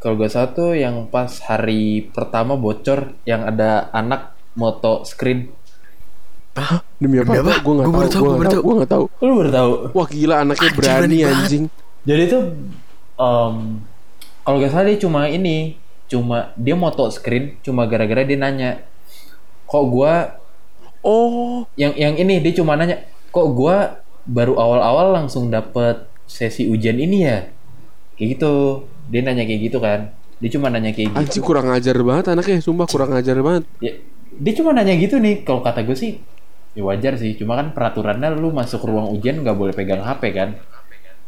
kalau 0.00 0.14
gue 0.16 0.32
satu 0.32 0.72
yang 0.72 1.12
pas 1.12 1.28
hari 1.44 2.08
pertama 2.08 2.56
bocor 2.56 3.12
yang 3.28 3.44
ada 3.44 3.92
anak 3.92 4.32
moto 4.56 5.04
screen. 5.04 5.52
Demi 6.96 7.20
apa? 7.20 7.36
Demi 7.36 7.40
apa? 7.44 7.52
Gue 7.60 7.74
tahu, 7.84 7.92
tahu. 8.08 8.24
Gue 8.24 8.32
tahu. 8.32 8.48
tahu. 8.48 8.62
Gue 8.64 8.74
nggak 8.80 8.92
tahu. 8.96 9.04
Lu 9.20 9.32
baru 9.36 9.50
tahu? 9.52 9.72
Wah 9.92 10.08
gila 10.08 10.34
anaknya 10.40 10.64
Anjing, 10.64 10.78
berani 10.80 11.18
anjing. 11.20 11.64
Jadi 12.08 12.22
itu 12.24 12.38
em, 13.20 13.56
kalau 14.40 14.56
gak 14.56 14.72
salah 14.72 14.88
dia 14.88 14.96
cuma 15.04 15.28
ini, 15.28 15.76
cuma 16.08 16.56
dia 16.56 16.72
moto 16.72 17.04
screen 17.12 17.60
cuma 17.60 17.84
gara-gara 17.84 18.24
dia 18.24 18.40
nanya, 18.40 18.80
kok 19.68 19.84
gua 19.92 20.40
Oh, 21.04 21.62
yang 21.76 21.94
yang 21.94 22.16
ini 22.16 22.40
dia 22.40 22.56
cuma 22.56 22.72
nanya, 22.74 23.04
kok 23.28 23.52
gua 23.52 24.00
baru 24.28 24.54
awal-awal 24.54 25.16
langsung 25.16 25.48
dapet 25.48 25.96
sesi 26.22 26.68
ujian 26.68 26.94
ini 26.94 27.24
ya? 27.24 27.48
Kayak 28.14 28.28
gitu. 28.36 28.52
Dia 29.08 29.20
nanya 29.22 29.42
kayak 29.42 29.62
gitu 29.64 29.80
kan. 29.80 30.12
dia 30.38 30.50
cuma 30.50 30.68
nanya 30.68 30.92
kayak 30.92 31.10
gitu 31.10 31.18
Anjing 31.18 31.42
kurang 31.42 31.66
ajar 31.68 31.98
banget 31.98 32.30
anaknya, 32.30 32.62
sumpah 32.62 32.86
kurang 32.86 33.10
ajar 33.10 33.34
banget. 33.40 33.66
ya, 33.78 33.90
dia 34.30 34.52
cuma 34.54 34.70
nanya 34.70 34.94
gitu 34.94 35.18
nih 35.18 35.42
kalau 35.42 35.58
kata 35.60 35.82
gue 35.82 35.98
sih 35.98 36.22
ya 36.72 36.86
wajar 36.86 37.18
sih 37.18 37.34
cuma 37.34 37.58
kan 37.58 37.74
peraturannya 37.74 38.30
lu 38.32 38.54
masuk 38.54 38.86
ruang 38.86 39.10
ujian 39.10 39.42
nggak 39.42 39.52
boleh 39.52 39.74
pegang 39.74 39.98
HP 39.98 40.22
kan 40.30 40.54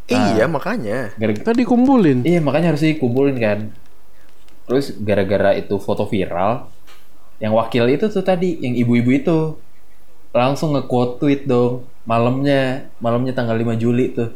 Iya 0.06 0.46
makanya. 0.46 1.10
Gara- 1.16 1.34
Tadi 1.34 1.62
kumpulin. 1.62 2.22
iya 2.22 2.38
makanya 2.38 2.70
harus 2.70 2.82
dikumpulin 2.82 3.34
kan 3.36 3.58
terus 4.62 4.94
gara-gara 4.96 5.58
itu 5.58 5.74
foto 5.76 6.06
viral 6.06 6.70
yang 7.38 7.50
wakil 7.50 7.90
itu 7.90 8.06
tuh 8.06 8.22
tadi 8.22 8.58
yang 8.58 8.78
ibu-ibu 8.78 9.10
itu 9.12 9.38
langsung 10.30 10.74
nge-quote 10.78 11.18
tweet 11.18 11.42
dong 11.46 11.86
malamnya 12.06 12.90
malamnya 13.02 13.34
tanggal 13.34 13.54
5 13.54 13.76
Juli 13.82 14.14
tuh 14.14 14.30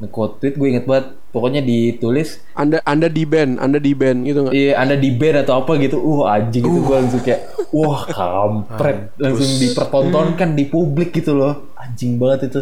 nge-quote 0.00 0.40
tweet 0.40 0.54
gue 0.56 0.68
inget 0.72 0.86
banget 0.88 1.12
pokoknya 1.30 1.60
ditulis 1.62 2.42
Anda 2.58 2.82
Anda 2.82 3.06
di 3.06 3.22
band, 3.22 3.60
Anda 3.62 3.78
di 3.78 3.92
band 3.94 4.18
gitu 4.26 4.38
nggak? 4.46 4.54
Iya, 4.56 4.72
anda 4.82 4.96
di 4.98 5.10
band 5.14 5.46
atau 5.46 5.62
apa 5.62 5.78
gitu. 5.78 5.96
Uh, 6.02 6.26
anjing 6.26 6.66
itu 6.66 6.78
gue 6.82 6.96
langsung 6.98 7.22
kayak, 7.22 7.40
wah 7.70 8.02
kampret. 8.10 9.14
Langsung 9.14 9.50
dipertontonkan 9.62 10.58
di 10.58 10.64
publik 10.66 11.14
gitu 11.14 11.38
loh. 11.38 11.70
Anjing 11.78 12.18
banget 12.18 12.50
itu. 12.50 12.60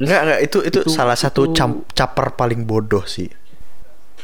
Enggak 0.00 0.20
enggak 0.24 0.40
itu 0.40 0.58
itu, 0.64 0.78
Itu- 0.82 0.90
salah 0.90 1.14
satu 1.14 1.52
itu- 1.52 1.84
caper 1.92 2.32
paling 2.32 2.64
bodoh 2.64 3.04
sih. 3.04 3.28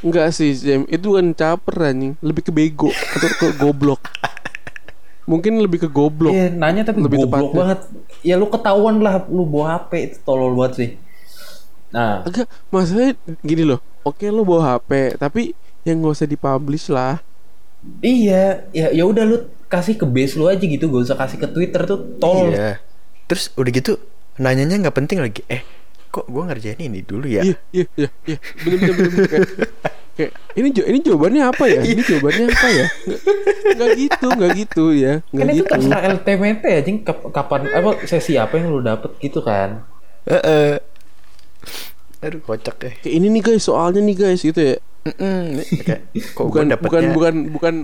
Enggak 0.01 0.33
sih, 0.33 0.57
Jam. 0.57 0.89
Itu 0.89 1.21
kan 1.21 1.37
caper 1.37 1.93
anjing, 1.93 2.17
lebih 2.25 2.43
ke 2.49 2.53
bego 2.57 2.89
atau 2.89 3.29
ke 3.37 3.47
goblok. 3.61 4.01
Mungkin 5.27 5.59
lebih 5.59 5.83
ke 5.83 5.89
goblok. 5.91 6.31
Iya, 6.31 6.55
nanya 6.55 6.83
tapi 6.87 7.03
Lebih 7.03 7.19
goblok 7.19 7.51
tepatnya. 7.51 7.59
banget. 7.59 7.79
Ya 8.23 8.35
lu 8.39 8.47
ketahuan 8.47 9.03
lah 9.03 9.27
lu 9.27 9.43
bawa 9.45 9.83
HP 9.83 9.91
itu 10.07 10.17
tolol 10.23 10.55
banget 10.55 10.73
sih. 10.79 10.91
Nah, 11.91 12.23
Agak 12.23 12.47
masalahnya 12.69 13.15
gini 13.43 13.63
loh. 13.65 13.81
Oke 14.03 14.31
lu 14.31 14.43
bawa 14.43 14.79
HP, 14.79 14.91
tapi 15.19 15.55
yang 15.83 16.03
gak 16.03 16.15
usah 16.15 16.29
dipublish 16.29 16.87
lah. 16.89 17.23
iya, 18.01 18.67
ya 18.71 18.91
ya 18.91 19.05
udah 19.07 19.23
lu 19.23 19.37
kasih 19.67 19.95
ke 19.95 20.07
base 20.07 20.35
lu 20.35 20.47
aja 20.47 20.63
gitu, 20.63 20.87
gak 20.87 21.05
usah 21.07 21.17
kasih 21.17 21.39
ke 21.39 21.49
Twitter 21.49 21.83
tuh 21.85 21.99
tol. 22.19 22.51
Iya. 22.51 22.79
Terus 23.27 23.51
udah 23.55 23.71
gitu 23.71 23.93
nanyanya 24.37 24.79
nggak 24.83 24.97
penting 24.97 25.19
lagi. 25.19 25.43
Eh, 25.47 25.63
kok 26.09 26.27
gua 26.27 26.47
ngerjain 26.47 26.79
ini 26.79 27.03
dulu 27.03 27.27
ya? 27.27 27.43
Iya, 27.43 27.57
iya, 27.73 27.87
iya, 27.97 28.09
iya. 28.27 28.39
Bener, 28.63 28.79
bener, 28.79 28.95
bener, 28.95 29.27
bener. 29.27 29.43
Kayak, 30.17 30.33
ini 30.57 30.69
jo- 30.73 30.89
ini 30.89 30.99
jawabannya 31.05 31.43
apa 31.45 31.65
ya? 31.69 31.81
Ini 31.85 32.01
jawabannya 32.01 32.47
apa 32.49 32.69
ya? 32.73 32.87
Nggak, 33.77 33.91
gitu, 34.01 34.27
nggak 34.33 34.53
gitu 34.57 34.85
ya. 34.91 35.15
Nggak 35.29 35.45
Kan 35.45 35.53
itu 35.53 35.57
gitu. 35.61 35.73
terserah 35.77 36.03
LTMT 36.17 36.65
anjing 36.73 36.99
kap- 37.05 37.29
kapan 37.29 37.61
apa 37.69 37.91
sesi 38.05 38.41
apa 38.41 38.57
yang 38.57 38.73
lu 38.73 38.81
dapet 38.81 39.13
gitu 39.21 39.45
kan. 39.45 39.85
Heeh. 40.25 40.81
Aduh 42.25 42.41
kocak 42.41 42.77
ya. 42.81 42.91
Kayak 42.97 43.13
ini 43.13 43.27
nih 43.29 43.43
guys, 43.45 43.63
soalnya 43.63 44.01
nih 44.01 44.17
guys 44.17 44.41
gitu 44.41 44.57
ya. 44.57 44.77
Mm-mm. 45.05 45.61
Kayak, 45.85 46.01
kok 46.33 46.45
Bukan, 46.49 46.65
bukan, 46.81 47.03
bukan, 47.13 47.35
bukan. 47.53 47.75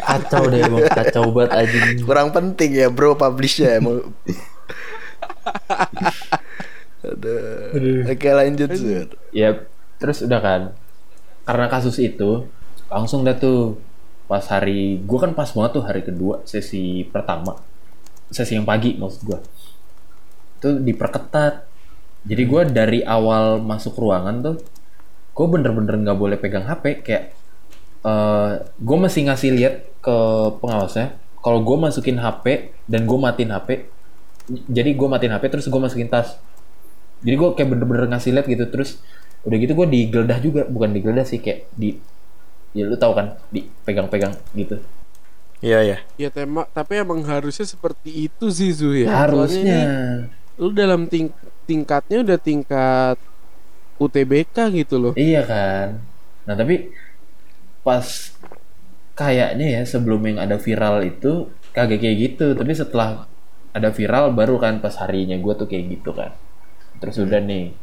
Kacau 0.00 0.48
deh 0.48 0.62
emang, 0.62 0.86
kacau 0.88 1.28
banget 1.28 1.50
anjing. 1.52 2.02
kurang 2.02 2.30
penting 2.30 2.70
ya 2.72 2.88
bro 2.88 3.14
publishnya 3.14 3.78
mau 3.78 3.98
Aduh. 7.04 8.08
Oke 8.08 8.28
lanjut 8.30 8.70
Sur. 8.72 9.08
Ya, 9.30 9.60
terus 10.04 10.20
udah 10.20 10.40
kan. 10.44 10.62
Karena 11.48 11.66
kasus 11.72 11.96
itu, 11.96 12.44
langsung 12.92 13.24
dah 13.24 13.32
tuh 13.32 13.80
pas 14.28 14.44
hari, 14.52 15.00
gua 15.08 15.24
kan 15.24 15.32
pas 15.32 15.48
banget 15.48 15.80
tuh 15.80 15.84
hari 15.88 16.04
kedua 16.04 16.44
sesi 16.44 17.08
pertama, 17.08 17.56
sesi 18.28 18.60
yang 18.60 18.68
pagi 18.68 19.00
maksud 19.00 19.20
gua. 19.24 19.40
Itu 20.60 20.76
diperketat. 20.84 21.64
Jadi 22.28 22.42
gua 22.44 22.68
dari 22.68 23.00
awal 23.00 23.64
masuk 23.64 23.96
ruangan 23.96 24.44
tuh, 24.44 24.56
gua 25.32 25.46
bener-bener 25.48 25.96
nggak 26.04 26.18
boleh 26.20 26.36
pegang 26.36 26.68
HP. 26.68 27.00
Kayak, 27.00 27.24
eh 28.04 28.52
gue 28.60 28.96
masih 29.00 29.32
ngasih 29.32 29.50
lihat 29.56 29.74
ke 30.04 30.16
pengawasnya, 30.60 31.16
kalau 31.40 31.64
gue 31.64 31.76
masukin 31.80 32.20
HP 32.20 32.76
dan 32.84 33.08
gue 33.08 33.16
matiin 33.16 33.48
HP, 33.48 33.88
jadi 34.48 34.90
gue 34.92 35.08
matiin 35.08 35.32
HP 35.32 35.44
terus 35.48 35.66
gue 35.68 35.80
masukin 35.80 36.08
tas 36.12 36.36
jadi 37.24 37.40
gue 37.40 37.48
kayak 37.56 37.68
bener-bener 37.72 38.06
ngasih 38.12 38.36
lihat 38.36 38.46
gitu 38.46 38.68
terus 38.68 39.00
udah 39.44 39.56
gitu 39.60 39.72
gue 39.76 39.86
digeledah 39.88 40.38
juga 40.40 40.60
bukan 40.68 40.90
digeledah 40.96 41.26
sih 41.28 41.40
kayak 41.44 41.68
di 41.76 42.00
ya 42.76 42.84
lu 42.90 42.96
tahu 42.98 43.12
kan 43.18 43.26
dipegang-pegang 43.54 44.34
gitu 44.56 44.76
Iya 45.64 45.78
ya. 45.80 45.98
Ya 46.20 46.28
tema, 46.28 46.68
tapi 46.76 47.00
emang 47.00 47.24
harusnya 47.24 47.64
seperti 47.64 48.28
itu 48.28 48.52
sih 48.52 48.68
Zu 48.76 48.92
ya. 48.92 49.08
Harusnya 49.08 49.78
ini 49.80 50.30
lu 50.60 50.70
dalam 50.70 51.08
ting 51.10 51.32
tingkatnya 51.66 52.20
udah 52.22 52.38
tingkat 52.38 53.16
UTBK 53.98 54.56
gitu 54.74 54.96
loh. 55.00 55.14
iya 55.16 55.40
kan 55.46 55.88
nah 56.44 56.54
tapi 56.60 56.92
pas 57.84 58.06
kayaknya 59.14 59.66
ya 59.78 59.82
sebelum 59.86 60.20
yang 60.26 60.38
ada 60.42 60.56
viral 60.58 60.96
itu 61.06 61.54
kagak 61.74 62.02
kayak 62.02 62.16
gitu 62.24 62.46
tapi 62.58 62.72
setelah 62.74 63.26
ada 63.74 63.90
viral 63.94 64.34
baru 64.34 64.58
kan 64.58 64.74
pas 64.84 64.94
harinya 65.02 65.36
gue 65.38 65.54
tuh 65.60 65.66
kayak 65.70 65.84
gitu 66.00 66.10
kan 66.14 66.30
terus 67.00 67.16
udah 67.22 67.40
nih 67.42 67.74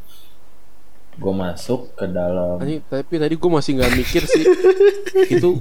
gue 1.20 1.34
masuk 1.36 1.92
ke 2.00 2.08
dalam 2.08 2.56
Anjing, 2.56 2.80
tapi 2.88 3.20
tadi 3.20 3.36
gue 3.36 3.52
masih 3.52 3.72
nggak 3.76 3.94
mikir 4.00 4.24
sih. 4.24 4.44
Itu 5.36 5.60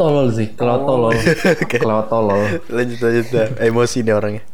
tolol 0.00 0.32
sih 0.32 0.56
kalau 0.56 0.86
tolol. 0.88 1.12
Kalau 1.72 2.08
tolol. 2.08 2.42
Lanjut 2.72 2.98
lanjut 3.04 3.26
dah. 3.28 3.48
Emosi 3.60 4.00
nih 4.00 4.14
orangnya. 4.16 4.44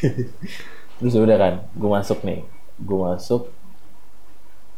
terus 1.00 1.14
udah 1.16 1.36
kan 1.40 1.54
gue 1.74 1.90
masuk 1.90 2.22
nih. 2.22 2.46
Gue 2.78 2.98
masuk. 3.02 3.50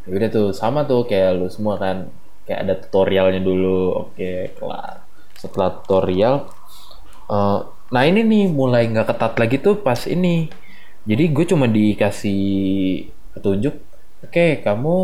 Ya 0.09 0.11
udah 0.17 0.29
tuh 0.33 0.49
sama 0.57 0.89
tuh 0.89 1.05
kayak 1.05 1.37
lu 1.37 1.47
semua 1.53 1.77
kan. 1.77 2.09
Kayak 2.49 2.61
ada 2.65 2.75
tutorialnya 2.81 3.43
dulu. 3.45 4.09
Oke 4.09 4.57
kelar. 4.57 5.05
Setelah 5.37 5.83
tutorial 5.83 6.49
eh, 7.29 7.61
nah 7.93 8.03
ini 8.09 8.25
nih 8.25 8.45
mulai 8.49 8.89
nggak 8.89 9.13
ketat 9.13 9.35
lagi 9.37 9.57
tuh 9.61 9.77
pas 9.85 10.09
ini. 10.09 10.49
Jadi 11.03 11.25
gue 11.35 11.45
cuma 11.45 11.67
dikasih 11.67 12.43
petunjuk 13.33 13.75
oke 14.25 14.47
kamu 14.65 14.95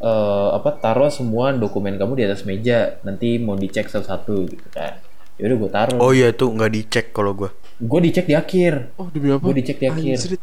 eh, 0.00 0.48
apa 0.56 0.70
taruh 0.76 1.12
semua 1.12 1.52
dokumen 1.52 1.96
kamu 1.96 2.12
di 2.18 2.24
atas 2.26 2.44
meja 2.44 2.98
nanti 3.04 3.40
mau 3.40 3.56
dicek 3.56 3.88
satu-satu 3.88 4.36
gitu 4.48 4.66
kan 4.72 5.00
ya 5.36 5.52
udah 5.52 5.56
gue 5.60 5.70
taruh 5.70 5.98
Oh 6.00 6.12
iya 6.16 6.32
tuh 6.32 6.48
nggak 6.52 6.72
dicek 6.72 7.06
kalau 7.12 7.36
gua. 7.36 7.52
gue 7.76 8.00
dicek 8.08 8.24
di 8.24 8.32
akhir 8.32 8.96
oh 8.96 9.12
demi 9.12 9.28
apa? 9.28 9.44
Gua 9.44 9.52
dicek 9.52 9.76
di 9.76 9.86
akhir. 9.86 10.16
Anjrit. 10.16 10.42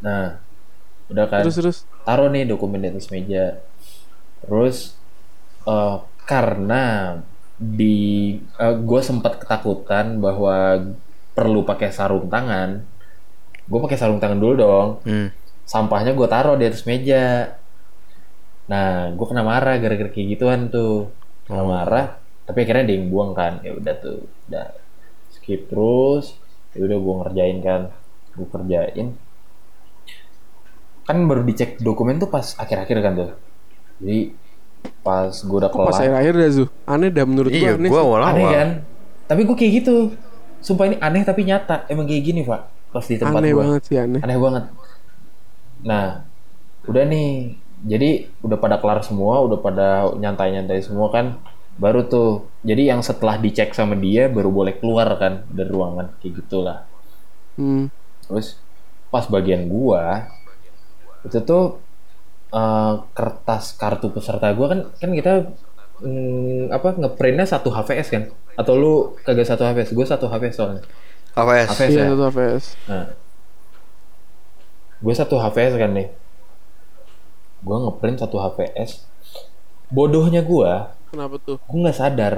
Nah, 0.00 0.40
udah 1.12 1.26
kan. 1.28 1.42
Terus 1.44 1.56
terus. 1.58 1.78
Taruh 2.06 2.28
nih 2.32 2.48
dokumen 2.48 2.80
di 2.80 2.88
atas 2.88 3.10
meja. 3.12 3.60
Terus 4.46 4.94
eh 5.66 5.96
karena 6.24 7.18
di 7.58 8.38
gue 8.62 9.00
sempat 9.02 9.42
ketakutan 9.42 10.22
bahwa 10.22 10.80
perlu 11.34 11.66
pakai 11.66 11.90
sarung 11.90 12.30
tangan. 12.30 12.80
Gue 13.66 13.80
pakai 13.82 13.98
sarung 13.98 14.22
tangan 14.22 14.38
dulu 14.38 14.54
dong. 14.54 14.88
Hmm. 15.02 15.28
Sampahnya 15.70 16.18
gue 16.18 16.26
taruh 16.26 16.58
di 16.58 16.66
atas 16.66 16.82
meja. 16.82 17.54
Nah, 18.66 19.14
gue 19.14 19.26
kena 19.30 19.46
marah 19.46 19.78
gara-gara 19.78 20.10
kayak 20.10 20.28
gituan 20.34 20.66
tuh. 20.66 21.14
Kena 21.46 21.62
marah. 21.62 22.18
Tapi 22.42 22.66
akhirnya 22.66 22.90
dia 22.90 22.96
yang 22.98 23.06
buang 23.06 23.38
kan. 23.38 23.62
Ya 23.62 23.78
udah 23.78 23.94
tuh. 24.02 24.26
Udah 24.50 24.74
skip 25.30 25.70
terus. 25.70 26.34
Ya 26.74 26.82
udah 26.82 26.98
gue 26.98 27.14
ngerjain 27.22 27.58
kan. 27.62 27.80
Gue 28.34 28.46
kerjain 28.50 29.14
kan 31.10 31.26
baru 31.26 31.42
dicek 31.42 31.82
dokumen 31.82 32.22
tuh 32.22 32.30
pas 32.30 32.54
akhir-akhir 32.54 32.96
kan 33.02 33.12
tuh 33.18 33.30
jadi 33.98 34.30
pas 35.02 35.34
gue 35.34 35.58
udah 35.58 35.70
Kok 35.74 35.78
pas 35.82 35.98
kelar 35.98 36.00
akhir-akhir 36.06 36.34
dah 36.38 36.50
Zu? 36.54 36.64
Aneh 36.86 37.10
dah 37.10 37.24
menurut 37.26 37.50
Iya, 37.50 37.74
gua 37.74 37.82
aneh. 37.82 37.90
gua 37.90 37.98
sih. 37.98 38.06
awal 38.06 38.22
aneh 38.22 38.46
kan 38.46 38.68
tapi 39.26 39.40
gue 39.42 39.56
kayak 39.58 39.72
gitu 39.82 39.94
sumpah 40.62 40.84
ini 40.86 40.96
aneh 41.02 41.22
tapi 41.26 41.42
nyata 41.42 41.90
emang 41.90 42.06
kayak 42.06 42.22
gini 42.22 42.40
pak 42.46 42.62
pas 42.94 43.04
di 43.06 43.16
tempat 43.18 43.42
aneh 43.42 43.50
gue 43.50 43.58
banget 43.58 43.82
sih 43.90 43.96
aneh. 43.98 44.20
aneh 44.22 44.38
banget 44.38 44.64
nah 45.84 46.24
udah 46.88 47.04
nih 47.08 47.56
jadi 47.84 48.28
udah 48.44 48.58
pada 48.60 48.76
kelar 48.80 49.00
semua 49.04 49.40
udah 49.40 49.58
pada 49.60 49.88
nyantai-nyantai 50.16 50.80
semua 50.84 51.08
kan 51.08 51.40
baru 51.80 52.04
tuh 52.04 52.52
jadi 52.60 52.92
yang 52.92 53.00
setelah 53.00 53.40
dicek 53.40 53.72
sama 53.72 53.96
dia 53.96 54.28
baru 54.28 54.52
boleh 54.52 54.76
keluar 54.80 55.08
kan 55.16 55.48
dari 55.48 55.70
ruangan 55.72 56.12
kayak 56.20 56.44
gitulah 56.44 56.78
Hmm. 57.58 57.92
Terus 58.24 58.56
pas 59.12 59.26
bagian 59.28 59.66
gua 59.68 60.30
itu 61.26 61.38
tuh 61.44 61.62
eh, 62.54 62.94
kertas 63.16 63.76
kartu 63.76 64.08
peserta 64.14 64.48
gua 64.56 64.66
kan 64.72 64.80
kan 65.00 65.10
kita 65.12 65.32
mm, 66.02 66.72
apa 66.72 66.88
ngeprintnya 67.00 67.46
satu 67.48 67.68
HVS 67.74 68.08
kan? 68.14 68.24
Atau 68.56 68.74
lu 68.80 68.92
kagak 69.26 69.46
satu 69.48 69.62
HVS? 69.68 69.92
Gua 69.96 70.06
satu 70.08 70.26
HVS 70.32 70.54
soalnya. 70.56 70.82
AWS. 71.36 71.68
HVS 71.74 71.92
Iya 71.92 72.00
ya. 72.00 72.06
satu 72.12 72.24
AVS. 72.30 72.64
Nah, 72.88 73.04
gue 75.00 75.14
satu 75.16 75.36
HVS 75.36 75.74
kan 75.76 75.90
nih. 75.92 76.08
Gua 77.60 77.76
ngeprint 77.88 78.20
satu 78.20 78.40
HVS. 78.40 79.04
Bodohnya 79.90 80.40
gua, 80.40 80.94
Kenapa 81.10 81.36
tuh? 81.42 81.58
gue 81.58 81.78
nggak 81.82 81.98
sadar 81.98 82.34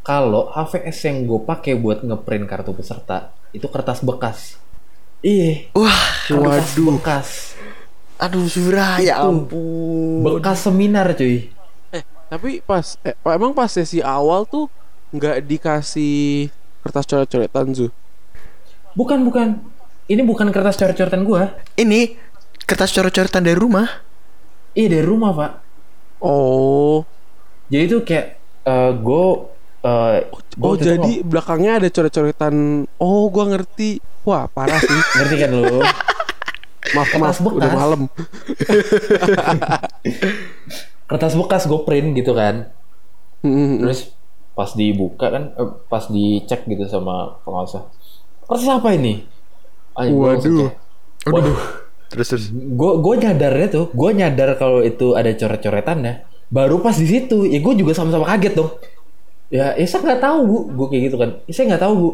kalau 0.00 0.48
HVS 0.48 0.98
yang 1.04 1.26
gue 1.26 1.40
pakai 1.42 1.76
buat 1.76 2.00
ngeprint 2.00 2.48
kartu 2.48 2.72
peserta 2.72 3.34
itu 3.52 3.68
kertas 3.68 4.00
bekas. 4.00 4.56
Iya. 5.20 5.68
Wah, 5.74 6.04
kertas 6.24 6.78
Waduh. 6.78 6.86
bekas. 6.96 7.28
Aduh 8.16 8.46
surah 8.46 9.02
ya 9.02 9.20
ampun. 9.20 10.22
Bekas 10.24 10.64
seminar 10.64 11.12
cuy. 11.12 11.50
Eh, 11.92 12.02
tapi 12.30 12.62
pas 12.62 12.96
eh, 13.02 13.14
emang 13.26 13.52
pas 13.52 13.68
sesi 13.68 13.98
awal 14.00 14.46
tuh 14.46 14.70
nggak 15.12 15.44
dikasih 15.44 16.48
kertas 16.80 17.04
coret-coretan 17.04 17.74
Zu. 17.74 17.86
Bukan 18.94 19.26
bukan. 19.26 19.58
Ini 20.08 20.24
bukan 20.24 20.48
kertas 20.48 20.80
coret-coretan 20.80 21.20
gua. 21.20 21.52
Ini 21.76 22.16
kertas 22.64 22.96
coret-coretan 22.96 23.44
dari 23.44 23.60
rumah. 23.60 23.84
Iya 24.72 25.00
dari 25.00 25.04
rumah 25.04 25.36
pak. 25.36 25.52
Oh. 26.24 27.04
Jadi 27.68 27.84
tuh 27.92 28.00
kayak 28.08 28.26
eh 28.64 28.90
gue 28.96 29.24
eh 29.84 30.18
Oh 30.32 30.40
gua 30.56 30.72
itu 30.80 30.88
jadi 30.88 31.12
belakangnya 31.20 31.84
ada 31.84 31.88
coret-coretan. 31.92 32.88
Oh, 32.96 33.28
gua 33.28 33.52
ngerti. 33.52 34.00
Wah, 34.24 34.48
parah 34.48 34.80
sih. 34.80 35.00
ngerti 35.20 35.36
kan 35.44 35.50
lu? 35.52 35.84
Maaf, 36.96 37.08
maaf, 37.20 37.36
Kertas 37.36 37.40
bekas. 37.44 37.58
udah 37.60 37.70
malam. 37.76 38.00
kertas 41.08 41.34
bekas 41.36 41.62
gue 41.68 41.80
print 41.84 42.16
gitu 42.16 42.32
kan. 42.32 42.72
Terus 43.44 44.16
pas 44.56 44.72
dibuka 44.72 45.28
kan, 45.28 45.52
eh, 45.52 45.68
pas 45.88 46.08
dicek 46.08 46.64
gitu 46.64 46.88
sama 46.88 47.44
pengawas. 47.44 47.76
Kertas 48.48 48.68
apa 48.72 48.96
ini? 48.96 49.36
Anjing, 49.98 50.14
gua 50.14 50.26
langsung 50.38 50.54
Waduh. 50.54 50.70
Waduh. 51.34 51.58
Terus 52.08 52.26
terus. 52.32 52.44
Gue 52.52 52.92
gue 53.04 53.14
nyadarnya 53.20 53.68
tuh, 53.68 53.84
gue 53.92 54.10
nyadar 54.16 54.56
kalau 54.56 54.80
itu 54.80 55.12
ada 55.12 55.28
coret-coretannya. 55.36 56.24
Baru 56.48 56.80
pas 56.80 56.96
di 56.96 57.04
situ, 57.04 57.44
ya 57.44 57.60
gue 57.60 57.74
juga 57.76 57.92
sama-sama 57.92 58.24
kaget 58.24 58.56
dong. 58.56 58.72
Ya, 59.52 59.76
ya 59.76 59.84
saya 59.84 60.00
nggak 60.04 60.22
tahu 60.24 60.38
bu, 60.48 60.58
gue 60.72 60.86
kayak 60.88 61.02
gitu 61.12 61.16
kan. 61.20 61.30
Ya, 61.44 61.52
saya 61.52 61.64
nggak 61.74 61.82
tahu 61.84 61.94
bu. 62.00 62.08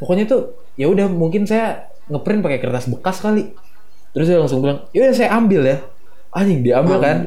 Pokoknya 0.00 0.24
tuh, 0.24 0.56
ya 0.80 0.88
udah 0.88 1.06
mungkin 1.12 1.44
saya 1.44 1.92
ngeprint 2.08 2.40
pakai 2.40 2.58
kertas 2.60 2.88
bekas 2.88 3.20
kali. 3.20 3.52
Terus 4.16 4.26
dia 4.32 4.40
langsung 4.40 4.64
bilang, 4.64 4.88
ya 4.96 5.12
saya 5.12 5.36
ambil 5.36 5.60
ya. 5.68 5.76
Anjing 6.32 6.64
diambil 6.64 6.98
kan. 7.02 7.18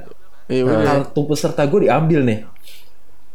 Iya 0.49 0.63
bener. 0.65 0.85
Kartu 0.87 1.21
peserta 1.29 1.61
gue 1.69 1.79
diambil 1.85 2.19
nih. 2.25 2.39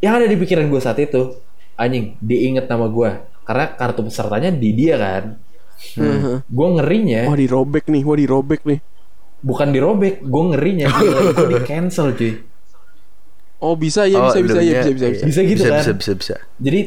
Yang 0.02 0.14
ada 0.18 0.26
di 0.26 0.36
pikiran 0.42 0.66
gue 0.66 0.80
saat 0.82 0.98
itu, 0.98 1.38
anjing 1.78 2.18
diinget 2.18 2.66
nama 2.66 2.90
gue. 2.90 3.10
Karena 3.46 3.70
kartu 3.78 4.02
pesertanya 4.02 4.50
di 4.50 4.74
dia 4.74 4.98
kan. 4.98 5.38
Heeh. 5.98 6.42
Gue 6.48 6.68
ngerinya 6.76 7.22
Wah 7.28 7.36
dirobek 7.36 7.84
nih, 7.88 8.02
wah 8.06 8.16
dirobek 8.16 8.60
nih. 8.64 8.80
bukan 9.42 9.68
dirobek, 9.74 10.22
gue 10.22 10.42
ngerinya 10.54 10.86
gue 10.88 11.10
di 11.50 11.58
cancel 11.66 12.14
cuy. 12.14 12.32
Oh 13.58 13.74
bisa 13.78 14.02
ya, 14.10 14.18
Oh, 14.18 14.26
bisa 14.26 14.38
bisa 14.42 14.60
ya, 14.60 14.82
bisa 14.82 14.90
bisa 14.90 15.06
iya. 15.06 15.14
bisa. 15.14 15.24
Bisa 15.24 15.40
gitu 15.46 15.62
bisa, 15.62 15.68
kan? 15.70 15.82
Bisa 15.82 15.92
bisa 15.94 16.12
bisa. 16.18 16.36
Jadi 16.58 16.80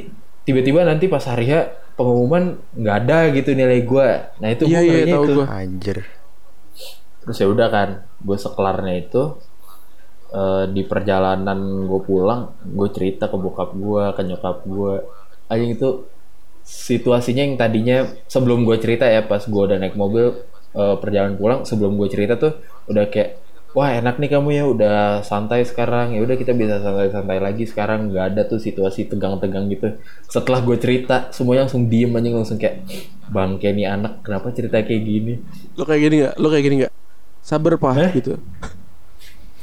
tiba-tiba 0.43 0.83
nanti 0.83 1.05
pas 1.07 1.23
hari 1.23 1.47
H 1.47 1.53
pengumuman 1.95 2.43
nggak 2.75 2.95
ada 3.03 3.17
gitu 3.31 3.55
nilai 3.55 3.79
gue. 3.83 4.07
Nah 4.41 4.49
itu 4.51 4.63
Iya 4.63 4.79
gue 4.79 4.83
iya 4.83 4.91
ngerinya 4.91 5.15
tahu 5.15 5.23
itu. 5.23 5.33
gua. 5.33 5.45
Anjir. 5.47 5.97
Terus 7.23 7.37
ya 7.41 7.47
udah 7.49 7.67
kan, 7.71 7.89
gue 8.21 8.37
sekelarnya 8.37 8.93
itu 9.01 9.23
eh, 10.31 10.63
di 10.69 10.81
perjalanan 10.85 11.59
gue 11.89 12.01
pulang, 12.03 12.41
gue 12.61 12.87
cerita 12.91 13.31
ke 13.31 13.37
bokap 13.39 13.71
gue, 13.73 14.03
ke 14.13 14.21
nyokap 14.23 14.57
gue. 14.65 14.93
Anjing 15.47 15.71
itu 15.77 15.89
situasinya 16.65 17.45
yang 17.45 17.55
tadinya 17.61 18.09
sebelum 18.25 18.65
gue 18.65 18.75
cerita 18.81 19.05
ya 19.05 19.21
pas 19.21 19.45
gue 19.45 19.61
udah 19.61 19.77
naik 19.77 19.93
mobil 19.93 20.33
eh, 20.73 20.95
perjalanan 20.97 21.37
pulang 21.37 21.61
sebelum 21.63 21.93
gue 21.95 22.09
cerita 22.09 22.35
tuh 22.41 22.57
udah 22.89 23.05
kayak 23.13 23.37
wah 23.75 23.91
enak 23.91 24.17
nih 24.17 24.29
kamu 24.31 24.49
ya 24.55 24.63
udah 24.65 24.97
santai 25.21 25.61
sekarang 25.67 26.15
ya 26.15 26.23
udah 26.23 26.35
kita 26.39 26.55
bisa 26.55 26.79
santai-santai 26.79 27.37
lagi 27.43 27.67
sekarang 27.67 28.09
nggak 28.09 28.25
ada 28.33 28.41
tuh 28.47 28.57
situasi 28.57 29.11
tegang-tegang 29.11 29.67
gitu 29.67 29.99
setelah 30.31 30.63
gue 30.63 30.79
cerita 30.79 31.29
semuanya 31.35 31.67
langsung 31.67 31.85
diem 31.91 32.09
aja 32.15 32.29
langsung 32.31 32.57
kayak 32.57 32.81
bang 33.29 33.51
kayak 33.59 33.73
nih 33.75 33.87
anak 33.91 34.13
kenapa 34.23 34.47
cerita 34.55 34.79
kayak 34.79 35.01
gini 35.03 35.33
Lo 35.75 35.83
kayak 35.83 36.01
gini 36.07 36.15
nggak? 36.23 36.35
Lo 36.39 36.47
kayak 36.47 36.63
gini 36.63 36.75
nggak? 36.83 36.93
Sabar 37.43 37.73
pak 37.77 37.91
Hah? 37.93 38.09
gitu. 38.15 38.33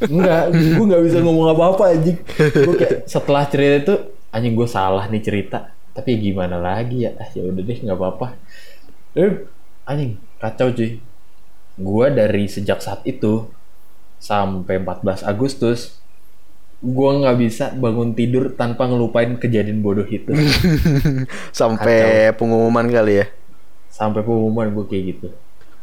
Enggak, 0.02 0.50
gue 0.50 0.84
nggak 0.86 1.02
bisa 1.06 1.18
ngomong 1.22 1.46
apa-apa 1.54 1.94
anjing. 1.94 2.18
Gue 2.36 2.74
kayak 2.74 2.94
setelah 3.12 3.46
cerita 3.46 3.76
itu 3.80 3.94
anjing 4.34 4.54
gue 4.58 4.68
salah 4.68 5.06
nih 5.08 5.22
cerita. 5.22 5.72
Tapi 5.92 6.10
gimana 6.20 6.56
lagi 6.56 7.04
ya? 7.04 7.12
Ah, 7.20 7.28
ya 7.32 7.44
udah 7.44 7.62
deh 7.62 7.78
nggak 7.84 7.98
apa-apa. 7.98 8.26
Eh, 9.16 9.44
anjing 9.84 10.16
kacau 10.40 10.72
cuy. 10.72 11.00
Gue 11.76 12.06
dari 12.12 12.44
sejak 12.48 12.80
saat 12.80 13.04
itu 13.04 13.48
sampai 14.20 14.78
14 14.80 15.26
Agustus 15.26 15.98
gue 16.82 17.10
nggak 17.22 17.36
bisa 17.38 17.70
bangun 17.78 18.10
tidur 18.10 18.58
tanpa 18.58 18.90
ngelupain 18.90 19.38
kejadian 19.38 19.78
bodoh 19.86 20.02
itu. 20.02 20.34
Sampai 21.54 22.34
pengumuman 22.34 22.86
kali 22.90 23.22
ya. 23.22 23.26
sampai 23.92 24.24
pengumuman 24.24 24.72
gue 24.72 24.84
kayak 24.88 25.04
gitu. 25.14 25.26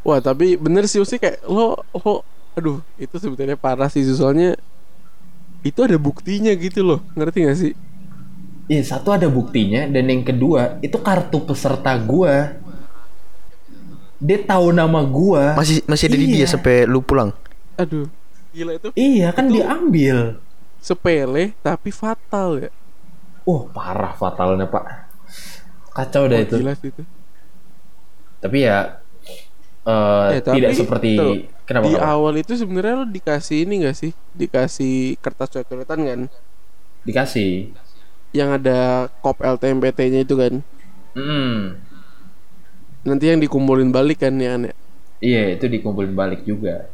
Wah 0.01 0.19
tapi 0.19 0.57
bener 0.57 0.89
sih 0.89 0.97
Usi 0.99 1.21
kayak 1.21 1.45
lo 1.45 1.77
lo 1.93 2.25
aduh 2.57 2.81
itu 2.97 3.15
sebetulnya 3.21 3.55
parah 3.55 3.87
sih 3.87 4.01
soalnya 4.09 4.57
itu 5.61 5.79
ada 5.85 5.95
buktinya 5.99 6.51
gitu 6.57 6.81
loh 6.83 6.99
ngerti 7.15 7.37
gak 7.45 7.57
sih? 7.59 7.73
Iya, 8.69 8.81
satu 8.85 9.09
ada 9.09 9.25
buktinya 9.25 9.89
dan 9.89 10.05
yang 10.05 10.21
kedua 10.21 10.77
itu 10.79 10.93
kartu 11.01 11.41
peserta 11.41 11.97
gua. 11.97 12.53
Dia 14.19 14.39
tahu 14.43 14.69
nama 14.69 15.01
gua. 15.01 15.55
Masih 15.57 15.81
masih 15.87 16.05
ada 16.05 16.17
di 16.17 16.27
dia 16.29 16.45
Iya. 16.45 16.47
sampai 16.47 16.85
lu 16.85 17.01
pulang. 17.01 17.31
Aduh 17.75 18.05
gila 18.49 18.75
itu 18.75 18.89
Iya, 18.93 19.29
kan 19.31 19.45
diambil. 19.47 20.41
sepele 20.79 21.53
tapi 21.59 21.89
fatal 21.91 22.49
ya. 22.61 22.71
Wah, 23.43 23.65
parah 23.67 24.13
fatalnya, 24.13 24.63
Pak. 24.63 24.85
Kacau 25.91 26.29
dah 26.29 26.37
Wah, 26.37 26.45
itu. 26.45 26.55
Gila 26.61 26.73
sih 26.77 26.89
itu. 26.89 27.03
Tapi 28.39 28.57
ya 28.63 29.01
eh, 29.83 30.27
Eh, 30.37 30.41
tapi 30.41 30.55
tidak 30.61 30.71
seperti 30.77 31.09
tuh, 31.17 31.33
kenapa? 31.65 31.85
Di 31.89 31.93
kenapa? 31.97 32.13
awal 32.13 32.33
itu 32.37 32.53
sebenarnya 32.53 32.93
lo 32.95 33.05
dikasih 33.07 33.65
ini 33.65 33.83
gak 33.83 33.97
sih? 33.97 34.11
Dikasih 34.31 35.17
kertas 35.19 35.49
coret-coretan 35.49 35.99
kan? 36.05 36.19
Dikasih. 37.03 37.73
Yang 38.29 38.49
ada 38.61 38.79
kop 39.25 39.41
LTMPT-nya 39.41 40.21
itu 40.21 40.35
kan? 40.37 40.53
Mm. 41.17 41.81
Nanti 43.03 43.25
yang 43.31 43.41
dikumpulin 43.41 43.89
balik 43.89 44.21
kan 44.21 44.37
ya 44.37 44.53
kan 44.53 44.69
ya? 44.69 44.73
Iya, 45.19 45.41
itu 45.57 45.65
dikumpulin 45.67 46.13
balik 46.15 46.45
juga. 46.45 46.87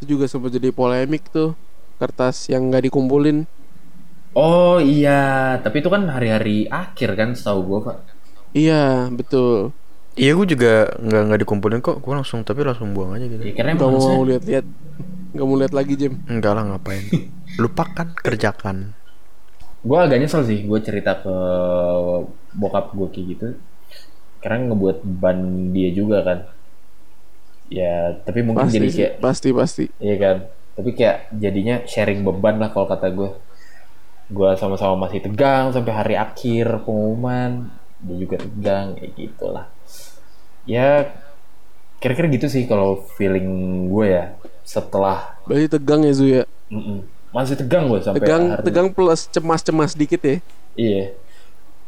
Itu 0.00 0.16
juga 0.16 0.24
sempat 0.28 0.52
jadi 0.52 0.72
polemik 0.72 1.28
tuh 1.30 1.54
kertas 2.00 2.48
yang 2.52 2.68
nggak 2.72 2.88
dikumpulin. 2.88 3.48
Oh 4.36 4.76
iya, 4.76 5.56
tapi 5.64 5.80
itu 5.80 5.88
kan 5.88 6.08
hari-hari 6.12 6.68
akhir 6.68 7.16
kan 7.16 7.32
setahu 7.32 7.60
gua, 7.64 7.80
Pak. 7.88 7.98
Iya 8.52 9.08
betul. 9.12 9.72
Iya 10.16 10.32
gue 10.32 10.46
juga 10.48 10.88
nggak 10.96 11.22
nggak 11.28 11.40
dikumpulin 11.44 11.80
kok. 11.84 12.00
Gue 12.00 12.12
langsung 12.16 12.40
tapi 12.40 12.64
langsung 12.64 12.96
buang 12.96 13.16
aja 13.16 13.28
gitu. 13.28 13.40
Ya, 13.44 13.52
karena 13.52 13.76
Gak 13.76 13.92
mau 13.92 14.24
lihat-lihat, 14.24 14.66
gak 15.36 15.46
mau 15.46 15.56
lihat 15.60 15.72
lagi 15.76 15.92
Jim. 15.96 16.12
Enggak 16.24 16.52
lah 16.56 16.64
ngapain. 16.64 17.04
Lupakan 17.60 18.08
kerjakan. 18.24 18.96
Gue 19.86 19.98
agak 20.04 20.18
nyesel 20.20 20.42
sih 20.50 20.58
gue 20.68 20.80
cerita 20.86 21.12
ke 21.22 21.34
bokap 22.60 22.86
gue 22.98 23.08
kayak 23.14 23.26
gitu. 23.32 23.46
Karena 24.42 24.58
ngebuat 24.70 24.98
ban 25.22 25.38
dia 25.74 25.90
juga 25.98 26.18
kan. 26.28 26.38
Ya 27.66 28.14
tapi 28.22 28.40
mungkin 28.46 28.66
Pasti 28.66 28.76
jadi 28.78 28.88
sih, 28.94 28.98
kayak 29.02 29.12
pasti 29.18 29.48
pasti. 29.50 29.84
iya 29.98 30.16
kan? 30.22 30.36
Tapi 30.76 30.90
kayak 30.98 31.18
jadinya 31.34 31.76
sharing 31.88 32.20
beban 32.26 32.56
lah 32.62 32.70
kalau 32.74 32.86
kata 32.86 33.06
gue 33.10 33.30
gue 34.36 34.50
sama-sama 34.58 35.06
masih 35.06 35.22
tegang 35.22 35.70
sampai 35.74 35.92
hari 35.94 36.14
akhir 36.18 36.66
pengumuman. 36.86 37.70
Dia 38.06 38.16
juga 38.22 38.36
tegang 38.44 38.86
kayak 38.98 39.12
gitulah. 39.18 39.66
Ya 40.66 41.14
kira-kira 42.02 42.28
gitu 42.28 42.46
sih 42.52 42.64
kalau 42.70 43.02
feeling 43.16 43.48
gue 43.90 44.06
ya 44.14 44.24
setelah 44.66 45.38
Berarti 45.46 45.66
tegang 45.70 46.02
ya 46.06 46.12
Zu 46.14 46.26
ya. 46.26 46.44
mm-mm, 46.70 46.98
masih 47.36 47.52
tegang 47.54 47.84
gue 47.86 48.00
sampai 48.00 48.24
Tegang, 48.24 48.44
hari 48.48 48.64
tegang 48.64 48.88
plus 48.88 49.28
cemas-cemas 49.28 49.92
dikit 49.92 50.24
ya. 50.24 50.36
Iya. 50.72 51.12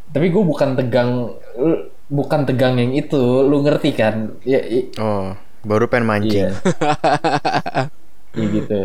Tapi 0.09 0.29
gue 0.29 0.45
bukan 0.45 0.77
tegang, 0.77 1.33
lu- 1.57 1.89
bukan 2.07 2.45
tegang 2.45 2.77
yang 2.77 2.93
itu, 2.93 3.17
lu 3.43 3.61
ngerti 3.61 3.93
kan? 3.93 4.37
Ya, 4.45 4.61
i- 4.61 4.93
Oh, 4.97 5.33
baru 5.63 5.89
pengen 5.89 6.05
mancing. 6.07 6.49
iya. 6.49 6.53
Iya 8.31 8.47
gitu. 8.53 8.77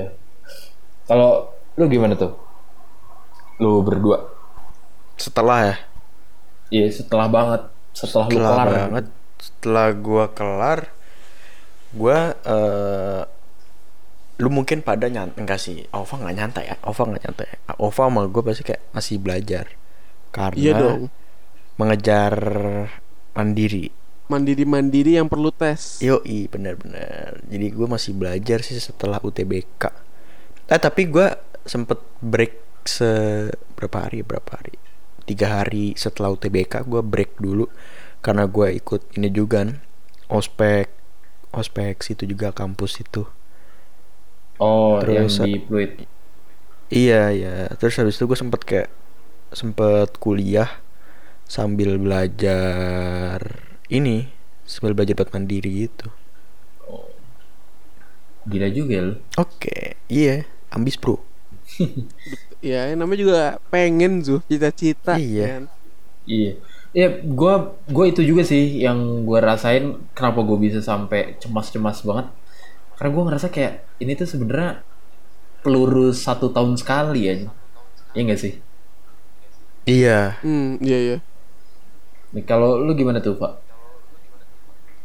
Kalau 1.03 1.51
lu 1.75 1.85
gimana 1.85 2.15
tuh? 2.15 2.31
Lu 3.59 3.83
berdua? 3.83 4.31
Setelah 5.13 5.59
ya. 5.61 5.75
Iya, 6.71 6.87
setelah 6.89 7.27
banget, 7.27 7.61
setelah, 7.91 8.25
lu 8.25 8.33
Setelah 8.33 8.55
kelar. 8.55 8.67
banget. 8.71 9.05
Setelah 9.37 9.87
gua 9.93 10.25
kelar, 10.31 10.79
gua 11.91 12.17
eh 12.41 13.21
lu 14.41 14.49
mungkin 14.49 14.81
pada 14.81 15.09
nyantai 15.09 15.37
enggak 15.37 15.59
sih? 15.61 15.85
Ova 15.93 16.15
nggak 16.17 16.35
nyantai 16.35 16.63
ya. 16.73 16.75
Ova 16.85 17.01
nggak 17.05 17.21
nyantai. 17.27 17.47
Ova 17.77 18.03
sama 18.09 18.21
gue 18.25 18.41
pasti 18.41 18.63
kayak 18.65 18.83
masih 18.95 19.17
belajar. 19.21 19.65
Karena 20.33 20.57
Iya 20.57 20.71
dong. 20.73 21.01
mengejar 21.77 22.33
mandiri. 23.37 23.93
Mandiri-mandiri 24.29 25.21
yang 25.21 25.29
perlu 25.29 25.53
tes. 25.53 25.99
Yoi 25.99 26.47
bener-bener 26.47 27.43
Jadi 27.43 27.65
gue 27.75 27.87
masih 27.91 28.15
belajar 28.15 28.63
sih 28.63 28.79
setelah 28.79 29.19
UTBK 29.19 29.83
Eh 30.71 30.79
tapi 30.79 31.11
gue 31.11 31.27
sempet 31.67 31.99
break 32.23 32.87
se 32.87 33.11
berapa 33.75 34.07
hari 34.07 34.23
berapa 34.23 34.47
hari 34.59 34.75
tiga 35.23 35.63
hari 35.63 35.95
setelah 35.95 36.35
UTBK 36.35 36.83
gue 36.83 37.01
break 37.03 37.39
dulu 37.39 37.71
karena 38.19 38.47
gue 38.47 38.75
ikut 38.75 39.15
ini 39.15 39.31
juga 39.31 39.63
kan 39.63 39.79
ospek 40.27 40.91
ospek 41.55 42.03
situ 42.03 42.27
juga 42.27 42.51
kampus 42.51 42.99
itu 42.99 43.23
Oh, 44.59 45.01
Terus, 45.01 45.15
yang 45.15 45.29
di 45.41 45.59
Fluid. 45.67 45.91
iya 46.93 47.21
iya 47.37 47.53
terus 47.79 47.95
habis 47.99 48.15
itu 48.17 48.25
gue 48.29 48.37
sempet 48.39 48.61
kayak 48.69 48.89
sempet 49.53 50.09
kuliah 50.23 50.69
sambil 51.49 51.97
belajar 52.01 53.39
ini 53.91 54.17
sambil 54.65 54.93
belajar 54.97 55.15
buat 55.19 55.31
mandiri 55.35 55.71
gitu 55.89 56.07
Gila 58.49 58.67
juga 58.77 58.97
lu. 59.05 59.13
oke 59.37 59.75
iya 60.09 60.45
ambis 60.73 60.95
bro 60.99 61.15
Ya 62.63 62.95
namanya 62.95 63.19
juga 63.19 63.41
pengen 63.71 64.23
tuh 64.23 64.39
cita-cita. 64.47 65.19
Iya. 65.19 65.47
kan. 65.47 65.63
Iya. 66.27 66.49
Ya, 66.93 67.05
gua 67.39 67.53
gua 67.95 68.05
itu 68.11 68.21
juga 68.29 68.43
sih 68.51 68.63
yang 68.85 68.99
gua 69.27 69.39
rasain 69.49 69.83
kenapa 70.15 70.39
gue 70.47 70.57
bisa 70.65 70.79
sampai 70.89 71.19
cemas-cemas 71.41 71.97
banget. 72.07 72.27
Karena 73.03 73.19
gua 73.19 73.23
ngerasa 73.27 73.51
kayak 73.51 73.99
ini 73.99 74.15
tuh 74.15 74.23
sebenarnya 74.31 74.79
peluru 75.59 76.15
satu 76.15 76.55
tahun 76.55 76.79
sekali 76.79 77.27
ya. 77.27 77.35
Iya 78.15 78.21
gak 78.31 78.39
sih? 78.39 78.53
iya 79.83 80.39
Hmm, 80.39 80.79
iya 80.79 80.97
iya. 81.03 81.17
Nih, 82.31 82.47
kalau 82.47 82.79
lu 82.79 82.95
gimana 82.95 83.19
tuh, 83.19 83.35
Pak? 83.35 83.59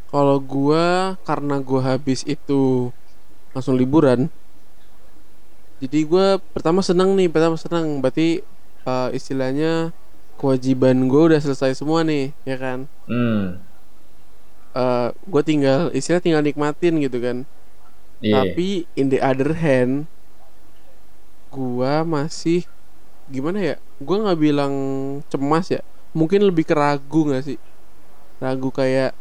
Kalau 0.07 0.39
gua 0.39 1.19
karena 1.27 1.59
gua 1.59 1.81
habis 1.91 2.23
itu 2.23 2.87
langsung 3.51 3.75
liburan. 3.75 4.31
Jadi 5.83 6.07
gua 6.07 6.39
pertama 6.55 6.79
senang 6.79 7.19
nih, 7.19 7.27
pertama 7.27 7.59
senang. 7.59 7.99
Berarti 7.99 8.39
eh, 8.87 9.09
istilahnya 9.11 9.91
kewajiban 10.39 10.95
gua 11.11 11.35
udah 11.35 11.39
selesai 11.43 11.75
semua 11.75 12.07
nih, 12.07 12.31
ya 12.47 12.55
kan? 12.55 12.87
Hmm. 13.07 13.59
Eh 14.77 15.07
gue 15.33 15.41
tinggal 15.49 15.89
istilah 15.97 16.21
tinggal 16.21 16.41
nikmatin 16.45 17.01
gitu 17.01 17.17
kan. 17.21 17.37
Iya. 18.19 18.43
Tapi 18.43 18.83
in 18.93 19.07
the 19.07 19.19
other 19.19 19.55
hand, 19.55 20.05
gua 21.49 22.03
masih 22.03 22.67
gimana 23.27 23.59
ya? 23.59 23.75
Gua 23.97 24.19
nggak 24.23 24.39
bilang 24.39 24.73
cemas 25.27 25.71
ya. 25.71 25.81
Mungkin 26.11 26.43
lebih 26.43 26.65
ke 26.65 26.75
ragu 26.75 27.25
nggak 27.25 27.43
sih? 27.45 27.57
Ragu 28.39 28.69
kayak, 28.69 29.15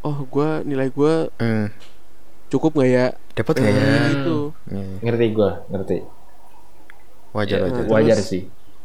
oh 0.00 0.24
gua 0.28 0.60
nilai 0.62 0.88
gua 0.88 1.28
hmm. 1.36 1.68
cukup 2.48 2.76
nggak 2.76 2.90
ya? 2.90 3.06
dapat 3.32 3.54
nggak 3.56 3.72
ya 3.72 3.80
Hmm. 3.80 4.08
Gitu. 4.12 4.38
Iya, 4.68 4.84
Ngerti 5.00 5.26
gua, 5.32 5.50
ngerti. 5.68 5.96
wajar 7.32 7.58
Iya, 7.58 7.64
wajar 7.64 7.80
Terus- 7.80 7.92
Wajar 7.92 8.18
sih. 8.20 8.42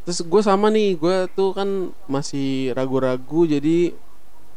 Terus 0.08 0.24
gue 0.24 0.40
sama 0.40 0.72
nih, 0.72 0.96
gue 0.96 1.28
tuh 1.36 1.52
kan 1.52 1.68
masih 2.08 2.72
ragu-ragu, 2.72 3.44
jadi 3.44 3.92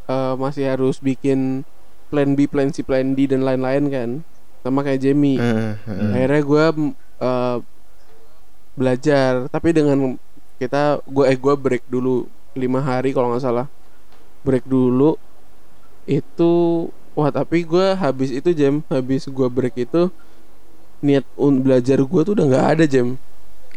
eh, 0.08 0.34
masih 0.40 0.64
harus 0.64 1.04
bikin 1.04 1.68
plan 2.08 2.40
B, 2.40 2.48
plan 2.48 2.72
C, 2.72 2.88
plan 2.88 3.12
D 3.12 3.28
dan 3.28 3.44
lain-lain 3.44 3.92
kan, 3.92 4.10
sama 4.62 4.86
kayak 4.86 5.02
Jamie. 5.02 5.38
Hmm, 5.42 5.74
hmm, 5.82 5.96
hmm. 5.98 6.12
akhirnya 6.14 6.42
gue 6.42 6.66
belajar 8.72 9.52
tapi 9.52 9.76
dengan 9.76 10.16
kita 10.58 11.02
gue 11.06 11.26
eh 11.28 11.38
gue 11.38 11.54
break 11.58 11.84
dulu 11.90 12.26
lima 12.56 12.80
hari 12.80 13.12
kalau 13.12 13.34
nggak 13.34 13.44
salah 13.44 13.68
break 14.42 14.64
dulu 14.66 15.20
itu 16.08 16.54
wah 17.14 17.30
tapi 17.30 17.68
gue 17.68 17.94
habis 17.94 18.32
itu 18.32 18.50
jam 18.56 18.80
habis 18.88 19.28
gue 19.28 19.48
break 19.52 19.86
itu 19.90 20.08
niat 21.02 21.26
un 21.36 21.60
belajar 21.62 22.00
gue 22.00 22.22
tuh 22.24 22.34
udah 22.38 22.46
nggak 22.48 22.68
ada 22.78 22.86
jam 22.88 23.18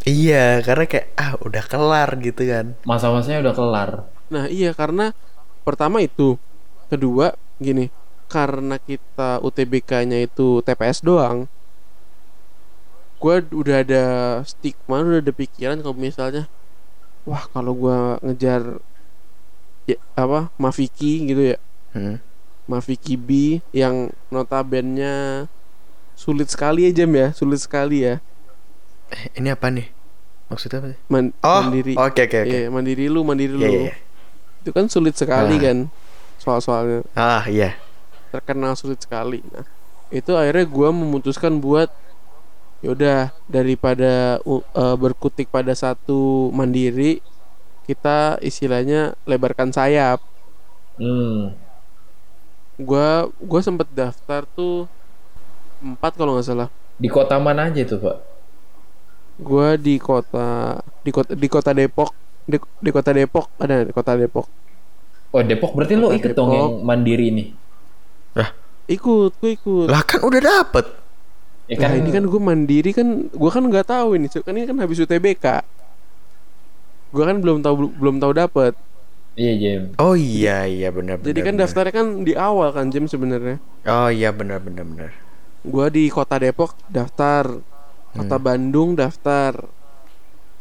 iya 0.05 0.61
karena 0.63 0.85
kayak 0.87 1.07
ah 1.17 1.33
udah 1.43 1.65
kelar 1.65 2.11
gitu 2.21 2.43
kan 2.45 2.67
Masa-masanya 2.85 3.51
udah 3.51 3.55
kelar. 3.57 3.91
nah 4.31 4.45
iya 4.49 4.73
karena 4.77 5.13
pertama 5.65 6.01
itu 6.05 6.37
kedua 6.93 7.33
gini 7.59 7.89
karena 8.27 8.77
kita 8.77 9.39
UTBK-nya 9.41 10.19
itu 10.21 10.61
TPS 10.61 11.01
doang. 11.01 11.47
Gue 13.17 13.41
udah 13.41 13.81
ada 13.81 14.05
stigma 14.45 15.01
udah 15.01 15.21
ada 15.21 15.33
pikiran 15.33 15.81
kalau 15.81 15.97
misalnya 15.97 16.45
wah 17.25 17.49
kalau 17.49 17.73
gue 17.73 17.99
ngejar 18.21 18.63
ya 19.85 19.97
apa 20.15 20.53
Mafiki 20.57 21.25
gitu 21.27 21.55
ya. 21.55 21.59
Hmm. 21.93 22.21
Mafiki 22.65 23.17
B 23.17 23.61
yang 23.71 24.09
notabennya 24.29 25.47
sulit 26.17 26.49
sekali 26.49 26.89
ya 26.89 27.05
jam 27.05 27.11
ya? 27.13 27.33
Sulit 27.33 27.61
sekali 27.61 28.05
ya. 28.05 28.21
Eh, 29.13 29.37
ini 29.37 29.49
apa 29.49 29.69
nih? 29.69 29.89
Maksudnya 30.49 30.81
apa 30.81 30.89
sih? 30.93 31.01
Man- 31.09 31.33
oh 31.41 31.61
mandiri. 31.65 31.93
oke 31.97 32.21
oke 32.25 32.39
oke. 32.45 32.49
Iya, 32.49 32.69
mandiri 32.69 33.05
lu 33.09 33.21
mandiri 33.25 33.53
Iya, 33.57 33.61
lu. 33.61 33.73
iya, 33.73 33.81
iya. 33.89 33.95
itu 34.65 34.71
kan 34.73 34.89
sulit 34.89 35.13
sekali 35.13 35.57
Ah. 35.57 35.61
kan 35.61 35.79
soal-soalnya. 36.41 37.05
Ah 37.13 37.45
iya 37.49 37.77
terkenal 38.35 38.75
sulit 38.75 38.99
sekali. 38.99 39.39
Nah, 39.55 39.63
itu 40.11 40.35
akhirnya 40.35 40.67
gua 40.67 40.91
memutuskan 40.91 41.63
buat 41.63 41.89
yaudah 42.85 43.33
daripada 43.47 44.43
u- 44.45 44.67
eh, 44.75 44.97
berkutik 44.99 45.49
pada 45.49 45.73
satu 45.73 46.51
mandiri, 46.51 47.23
kita 47.87 48.43
istilahnya 48.43 49.15
lebarkan 49.31 49.71
sayap. 49.71 50.19
Hmm. 50.99 51.55
Gua 52.79 53.31
gua 53.39 53.61
sempet 53.63 53.87
daftar 53.95 54.43
tuh 54.59 54.91
empat 55.79 56.13
kalau 56.19 56.35
nggak 56.35 56.47
salah. 56.47 56.69
Di 56.99 57.09
kota 57.11 57.39
mana 57.39 57.71
aja 57.71 57.83
tuh, 57.87 57.99
Pak? 58.03 58.17
Gua 59.39 59.75
di 59.75 59.99
kota 59.99 60.79
di 61.03 61.11
kota 61.11 61.33
di 61.35 61.49
kota 61.51 61.71
Depok 61.75 62.11
di, 62.47 62.57
di 62.59 62.91
kota 62.95 63.11
Depok 63.11 63.47
ada 63.59 63.83
di 63.83 63.93
kota 63.95 64.13
Depok. 64.15 64.47
Oh, 65.35 65.43
Depok. 65.43 65.75
Berarti 65.75 65.95
Kota 65.99 66.15
ikut 66.15 66.33
dong 66.39 66.51
yang 66.55 66.69
mandiri 66.87 67.29
nih. 68.35 68.51
Ikut, 68.85 69.33
gue 69.41 69.51
ikut. 69.55 69.87
lah 69.89 70.05
kan 70.05 70.21
udah 70.21 70.41
dapet 70.41 70.85
Ya 71.65 71.81
Nah, 71.81 71.97
ini 71.97 72.13
kan 72.13 72.29
gue 72.29 72.37
mandiri 72.37 72.93
kan, 72.93 73.09
gue 73.33 73.51
kan 73.51 73.65
nggak 73.65 73.89
tahu 73.89 74.21
ini, 74.21 74.29
kan 74.29 74.53
ini 74.53 74.69
kan 74.69 74.77
habis 74.77 75.01
UTBK. 75.01 75.65
Gue 77.09 77.25
kan 77.25 77.41
belum 77.41 77.65
tahu 77.65 77.89
belum 77.97 78.21
tahu 78.21 78.37
dapet. 78.37 78.77
Iya, 79.35 79.53
Jem. 79.59 79.83
oh 79.99 80.15
iya 80.15 80.63
iya 80.63 80.95
benar 80.95 81.19
benar 81.19 81.27
Jadi 81.27 81.41
kan 81.43 81.55
daftarnya 81.59 81.91
kan 81.91 82.23
di 82.23 82.39
awal 82.39 82.71
kan 82.71 82.87
Jam 82.87 83.11
sebenarnya. 83.11 83.59
oh 83.83 84.07
iya 84.07 84.31
benar 84.31 84.63
benar 84.63 84.87
benar 84.87 85.11
Gua 85.67 85.91
di 85.91 86.07
kota 86.07 86.39
Depok 86.39 86.79
daftar, 86.87 87.59
kota 88.15 88.37
Hmm. 88.39 88.45
Bandung 88.47 88.95
daftar. 88.95 89.59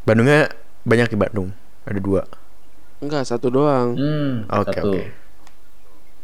Bandungnya 0.01 0.49
banyak 0.81 1.05
di 1.05 1.17
Bandung 1.19 1.53
ada 1.85 1.99
dua 2.01 2.25
Enggak 2.97 3.29
satu 3.29 3.53
doang. 3.53 3.93
Hmm, 3.93 4.47
oke 4.49 4.73
satu. 4.73 4.89
oke 4.89 5.01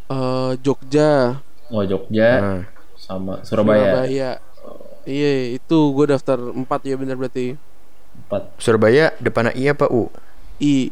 Eh 0.10 0.51
Jogja, 0.60 1.38
Oh, 1.70 1.86
Jogja 1.86 2.30
Ah. 2.36 2.62
sama 2.97 3.45
Surabaya. 3.45 4.01
Surabaya. 4.05 4.30
Iya 5.05 5.32
itu 5.55 5.78
gue 5.93 6.05
daftar 6.10 6.38
empat 6.38 6.82
ya 6.86 6.97
benar 6.97 7.14
berarti. 7.14 7.53
Empat. 8.26 8.57
Surabaya 8.57 9.14
depannya 9.18 9.53
I 9.53 9.70
apa 9.70 9.86
U 9.88 10.10
I. 10.57 10.89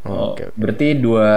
Oh, 0.00 0.32
oke 0.32 0.48
oke. 0.48 0.56
berarti 0.56 0.96
dua 0.96 1.28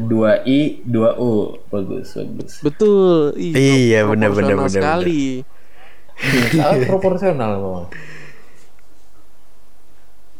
dua 0.00 0.40
I, 0.44 0.80
dua 0.80 1.16
U. 1.20 1.60
Bagus, 1.68 2.16
bagus. 2.16 2.52
Betul. 2.60 3.36
Ih, 3.36 3.52
Iya, 3.52 4.04
pro- 4.04 4.16
benar, 4.16 4.30
benar, 4.32 4.56
sekali. 4.68 5.44
Sangat 6.52 6.88
proporsional 6.88 7.50
memang. 7.60 7.86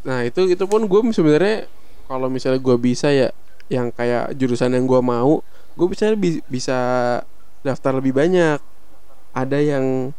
Nah 0.05 0.24
itu 0.24 0.49
itu 0.49 0.64
pun 0.64 0.80
gue 0.84 1.01
sebenarnya 1.12 1.68
kalau 2.09 2.32
misalnya 2.32 2.57
gue 2.57 2.76
bisa 2.76 3.12
ya 3.12 3.28
yang 3.68 3.93
kayak 3.93 4.32
jurusan 4.32 4.72
yang 4.72 4.89
gue 4.89 5.01
mau, 5.05 5.45
gue 5.79 5.87
bisa 5.89 6.11
bi- 6.12 6.43
bisa 6.45 6.79
daftar 7.62 7.95
lebih 7.95 8.11
banyak. 8.12 8.59
Ada 9.31 9.59
yang 9.62 10.11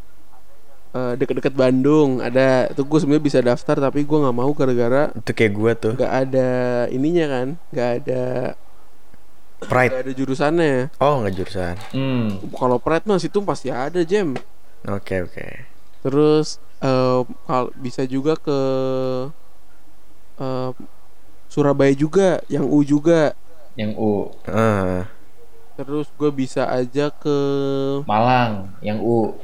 eh, 0.90 1.14
deket-deket 1.20 1.52
Bandung, 1.52 2.24
ada 2.24 2.72
itu 2.72 2.82
gue 2.82 2.98
sebenarnya 2.98 3.26
bisa 3.26 3.40
daftar 3.44 3.76
tapi 3.78 4.02
gue 4.02 4.18
nggak 4.18 4.34
mau 4.34 4.50
gara-gara 4.56 5.12
itu 5.14 5.32
kayak 5.36 5.52
gua 5.54 5.72
tuh 5.76 5.94
nggak 5.94 6.14
ada 6.24 6.50
ininya 6.90 7.26
kan, 7.28 7.48
nggak 7.70 7.90
ada 8.00 8.24
nggak 9.60 9.68
pride 9.68 9.94
ada 10.00 10.12
jurusannya. 10.16 10.76
oh 10.98 11.20
nggak 11.20 11.36
jurusan 11.36 11.76
Hmm. 11.92 12.40
Kalau 12.56 12.80
Pret 12.80 13.04
mas 13.04 13.22
itu 13.22 13.38
pasti 13.44 13.68
ada 13.68 14.00
jam. 14.02 14.34
oke 14.88 15.16
oke 15.28 15.48
Terus 16.00 16.58
eh 16.80 17.20
kalau 17.44 17.70
bisa 17.76 18.08
juga 18.08 18.40
ke 18.40 18.60
eh, 20.40 20.72
Surabaya 21.50 21.92
juga, 21.92 22.40
yang 22.46 22.70
U 22.70 22.86
juga. 22.86 23.34
Yang 23.74 23.92
U. 23.98 24.12
Ah, 24.46 25.10
Terus 25.80 26.12
gue 26.20 26.32
bisa 26.36 26.68
aja 26.68 27.08
ke 27.08 27.38
Malang, 28.04 28.68
yang 28.84 29.00
U. 29.00 29.40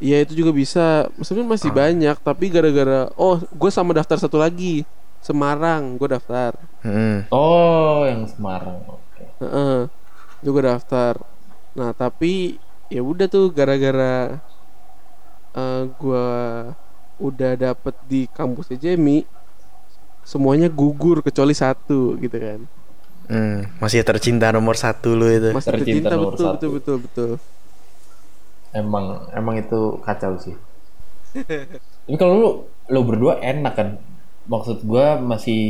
Iya 0.00 0.24
itu 0.24 0.32
juga 0.32 0.56
bisa 0.56 1.12
Sebenarnya 1.20 1.60
masih 1.60 1.68
banyak 1.76 2.16
Tapi 2.24 2.48
gara-gara 2.48 3.12
Oh 3.20 3.36
gue 3.36 3.68
sama 3.68 3.92
daftar 3.92 4.16
satu 4.16 4.40
lagi 4.40 4.88
Semarang 5.20 6.00
Gue 6.00 6.08
daftar 6.08 6.56
hmm. 6.80 7.28
Oh, 7.28 8.08
yang 8.08 8.24
Semarang. 8.24 8.80
Oke. 8.88 9.28
Heeh. 9.44 9.92
Itu 10.40 10.56
gue 10.56 10.64
daftar 10.64 11.20
Nah 11.76 11.92
tapi 11.92 12.56
ya 12.88 13.04
udah 13.04 13.28
tuh 13.28 13.52
gara-gara 13.52 14.40
eh 15.54 15.82
gue 16.00 16.26
udah 17.20 17.52
dapet 17.54 17.94
di 18.08 18.24
kampusnya 18.26 18.80
Jamie 18.80 19.28
semuanya 20.24 20.66
gugur 20.66 21.22
kecuali 21.22 21.54
satu 21.54 22.16
gitu 22.18 22.34
kan 22.34 22.60
Hmm, 23.30 23.56
masih 23.82 24.00
tercinta 24.08 24.46
nomor 24.56 24.74
satu 24.84 25.08
lu 25.18 25.26
itu. 25.38 25.50
Masih 25.54 25.70
Tercinta 25.70 26.08
tercinta 26.08 26.08
nomor 26.18 26.34
betul, 26.34 26.46
satu. 26.46 26.66
betul 26.66 26.70
betul 26.76 26.96
betul. 27.04 27.30
Emang 28.80 29.06
emang 29.38 29.54
itu 29.62 29.80
kacau 30.06 30.32
sih. 30.44 30.56
Tapi 32.06 32.16
kalau 32.20 32.34
lu 32.42 32.50
lu 32.92 33.00
berdua 33.08 33.38
enak 33.40 33.74
kan? 33.78 33.88
Maksud 34.50 34.78
gua 34.90 35.06
masih 35.20 35.60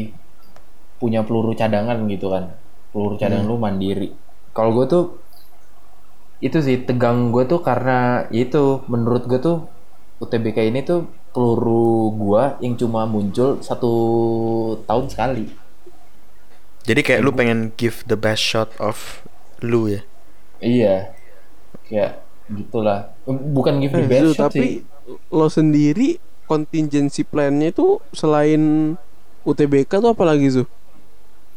punya 1.00 1.20
peluru 1.26 1.52
cadangan 1.60 1.98
gitu 2.12 2.26
kan? 2.34 2.44
Peluru 2.92 3.16
cadangan 3.20 3.46
lu 3.50 3.56
mandiri. 3.60 4.08
Kalau 4.56 4.70
gua 4.76 4.86
tuh 4.88 5.04
itu 6.46 6.58
sih 6.66 6.76
tegang 6.88 7.18
gua 7.34 7.44
tuh 7.52 7.60
karena 7.68 8.24
itu 8.32 8.64
menurut 8.92 9.22
gua 9.30 9.40
tuh 9.46 9.56
UTBK 10.24 10.58
ini 10.72 10.80
tuh 10.90 11.00
peluru 11.32 12.12
gua 12.16 12.56
yang 12.64 12.74
cuma 12.80 13.04
muncul 13.14 13.60
satu 13.68 13.92
tahun 14.88 15.06
sekali 15.12 15.44
Jadi 16.84 17.00
kayak 17.04 17.20
lu 17.20 17.30
pengen 17.30 17.72
give 17.76 18.02
the 18.06 18.16
best 18.16 18.40
shot 18.42 18.72
of 18.80 19.22
lu 19.60 19.88
ya. 19.88 20.00
iya 20.60 21.12
kayak 21.88 22.20
gitulah 22.48 23.16
bukan 23.26 23.80
give 23.80 23.92
the 23.92 24.04
Eh, 24.04 24.08
best 24.08 24.36
shot 24.36 24.52
tapi 24.52 24.60
sih 24.60 24.70
lo 25.30 25.48
sendiri 25.48 26.16
contingency 26.44 27.24
plan-nya 27.24 27.70
itu 27.70 27.96
selain 28.12 28.94
UTBK 29.42 29.88
tuh 30.00 30.10
apa 30.12 30.24
lagi 30.26 30.48
Zu? 30.50 30.64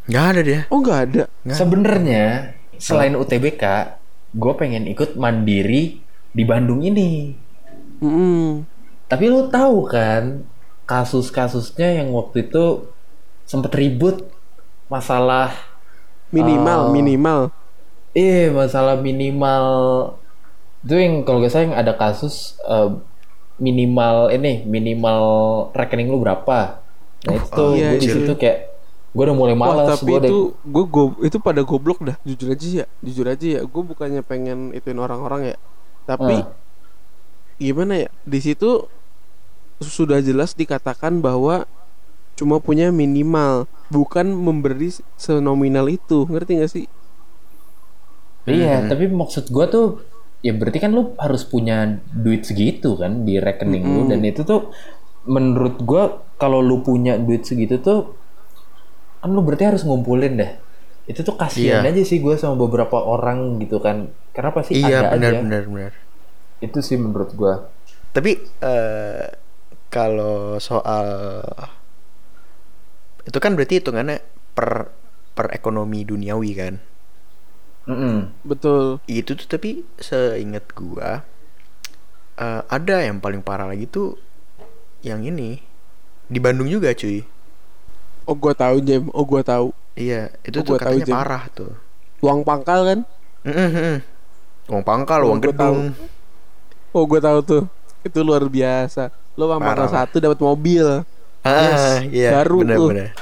Nggak 0.06 0.26
ada 0.30 0.42
dia. 0.44 0.60
Oh 0.70 0.80
nggak 0.80 1.00
ada. 1.10 1.24
Sebenarnya 1.48 2.56
selain 2.78 3.16
UTBK, 3.16 3.64
gue 4.34 4.54
pengen 4.56 4.84
ikut 4.86 5.16
mandiri 5.16 6.04
di 6.32 6.44
Bandung 6.44 6.84
ini. 6.84 7.36
Mm-mm. 8.00 8.64
Tapi 9.08 9.26
lu 9.28 9.48
tahu 9.48 9.88
kan 9.88 10.44
kasus-kasusnya 10.84 12.04
yang 12.04 12.12
waktu 12.12 12.48
itu 12.48 12.92
sempet 13.46 13.72
ribut 13.76 14.28
masalah 14.88 15.52
Minimal, 16.34 16.90
Oh. 16.90 16.92
minimal. 16.92 17.40
eh 18.14 18.50
masalah 18.50 18.98
minimal 18.98 19.66
itu 20.82 20.94
yang 20.98 21.22
kalau 21.22 21.42
gak 21.42 21.50
salah 21.50 21.66
yang 21.70 21.78
ada 21.78 21.94
kasus 21.94 22.58
eh, 22.62 22.90
minimal 23.58 24.30
ini 24.30 24.66
minimal 24.66 25.22
rekening 25.74 26.10
lu 26.10 26.18
berapa 26.20 26.82
nah 27.24 27.34
itu 27.34 27.48
tuh 27.50 27.78
iya, 27.78 27.96
gue 27.96 28.02
di 28.02 28.08
iya. 28.10 28.14
situ 28.18 28.34
kayak 28.34 28.58
gue 29.14 29.24
udah 29.24 29.38
mulai 29.38 29.54
Wah, 29.54 29.62
malas 29.78 29.98
tapi 29.98 30.10
udah 30.12 30.26
itu 30.26 30.40
gue 30.58 30.86
go- 30.90 31.22
itu 31.22 31.38
pada 31.38 31.62
goblok 31.62 32.02
dah. 32.02 32.18
Jujur 32.26 32.50
aja 32.50 32.68
ya, 32.82 32.86
jujur 33.00 33.30
aja 33.30 33.46
ya. 33.46 33.62
Gue 33.62 33.84
bukannya 33.86 34.26
pengen 34.26 34.74
ituin 34.74 34.98
orang-orang 34.98 35.54
ya. 35.54 35.58
Tapi 36.04 36.42
Ah. 36.42 36.50
gimana 37.56 37.94
ya? 37.96 38.10
Di 38.26 38.42
situ 38.42 38.90
sudah 39.80 40.18
jelas 40.18 40.54
dikatakan 40.54 41.22
bahwa 41.22 41.70
cuma 42.34 42.58
punya 42.58 42.90
minimal, 42.90 43.70
bukan 43.94 44.34
memberi 44.34 44.90
senominal 45.16 45.86
itu. 45.88 46.26
Ngerti 46.26 46.52
gak 46.58 46.72
sih? 46.74 46.86
Iya, 48.44 48.90
tapi 48.90 49.08
maksud 49.08 49.48
gua 49.54 49.72
tuh 49.72 50.04
ya 50.44 50.52
berarti 50.52 50.84
kan 50.84 50.92
lu 50.92 51.16
harus 51.16 51.48
punya 51.48 51.88
duit 52.12 52.44
segitu 52.44 53.00
kan 53.00 53.24
di 53.24 53.40
rekening 53.40 53.88
lu 53.88 54.02
dan 54.12 54.20
itu 54.20 54.44
tuh 54.44 54.76
menurut 55.24 55.80
gua 55.80 56.20
kalau 56.36 56.60
lu 56.60 56.84
punya 56.84 57.16
duit 57.16 57.48
segitu 57.48 57.80
tuh 57.80 58.12
kan 59.24 59.32
lu 59.32 59.40
berarti 59.40 59.64
harus 59.64 59.88
ngumpulin 59.88 60.36
deh. 60.36 60.52
Itu 61.08 61.24
tuh 61.24 61.40
kasihan 61.40 61.88
Iya. 61.88 61.96
aja 61.96 62.04
sih 62.04 62.20
gua 62.20 62.36
sama 62.36 62.60
beberapa 62.60 63.00
orang 63.00 63.64
gitu 63.64 63.80
kan. 63.80 64.12
Karena 64.36 64.52
pasti 64.52 64.76
Iya 64.76 65.08
ada 65.08 65.16
benar 65.16 65.32
aja. 65.32 65.40
benar 65.40 65.64
benar. 65.72 65.92
Itu 66.60 66.84
sih 66.84 67.00
menurut 67.00 67.32
gua. 67.40 67.72
Tapi 68.12 68.36
eh 68.60 69.28
kalau 69.88 70.60
soal 70.60 71.08
itu 73.28 73.38
kan 73.44 73.52
berarti 73.58 73.74
hitungannya 73.80 74.18
per 74.58 74.92
per 75.36 75.48
ekonomi 75.58 76.00
duniawi 76.06 76.52
kan. 76.62 76.74
Mm-mm. 77.88 78.32
Betul. 78.48 79.00
Itu 79.08 79.32
tuh 79.40 79.48
tapi 79.48 79.84
seingat 80.00 80.66
gua 80.76 81.24
eh, 82.38 82.62
ada 82.70 82.96
yang 83.06 83.18
paling 83.24 83.42
parah 83.46 83.68
lagi 83.70 83.86
tuh 83.90 84.18
yang 85.04 85.22
ini 85.26 85.60
di 86.30 86.40
Bandung 86.42 86.70
juga 86.70 86.92
cuy. 86.96 87.24
Oh 88.30 88.36
gue 88.36 88.54
tahu 88.56 88.76
Jem. 88.88 89.04
Oh 89.18 89.26
gue 89.28 89.42
tahu. 89.44 89.68
Iya, 89.94 90.34
itu 90.48 90.58
Oh, 90.58 90.66
tuh 90.68 90.74
gua 90.74 90.80
tahu, 90.80 90.98
katanya 90.98 91.06
Jem. 91.08 91.16
parah 91.16 91.44
tuh. 91.58 91.72
Uang 92.24 92.42
pangkal 92.48 92.80
kan? 92.90 93.00
Mm-mm. 93.46 93.96
Uang 94.72 94.84
pangkal, 94.88 95.22
Oh, 95.24 95.32
uang 95.32 95.40
gua 95.44 95.54
tahu. 95.56 95.78
gedung. 95.78 95.94
Oh 96.94 97.04
gue 97.10 97.20
tahu 97.22 97.40
tuh. 97.46 97.64
Itu 98.06 98.22
luar 98.22 98.44
biasa. 98.48 99.10
Lo 99.38 99.50
uang 99.50 99.64
pangkal 99.64 99.88
satu 99.90 100.18
dapat 100.22 100.40
mobil. 100.42 101.04
Ah, 101.44 102.00
iya, 102.08 102.40
baru 102.40 102.58
bener, 102.64 102.78
tuh. 102.80 102.88
bener. 102.92 103.10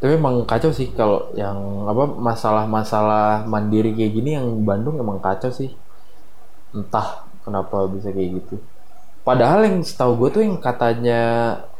Tapi 0.00 0.16
emang 0.16 0.48
kacau 0.48 0.72
sih 0.72 0.88
kalau 0.96 1.28
yang 1.36 1.84
apa 1.84 2.08
masalah-masalah 2.08 3.44
mandiri 3.44 3.92
kayak 3.92 4.12
gini 4.16 4.30
yang 4.32 4.48
Bandung 4.64 4.96
emang 4.96 5.20
kacau 5.20 5.52
sih. 5.52 5.76
Entah 6.72 7.28
kenapa 7.44 7.84
bisa 7.92 8.08
kayak 8.08 8.40
gitu. 8.40 8.56
Padahal 9.20 9.68
yang 9.68 9.84
setahu 9.84 10.16
gue 10.24 10.40
tuh 10.40 10.42
yang 10.48 10.56
katanya 10.56 11.20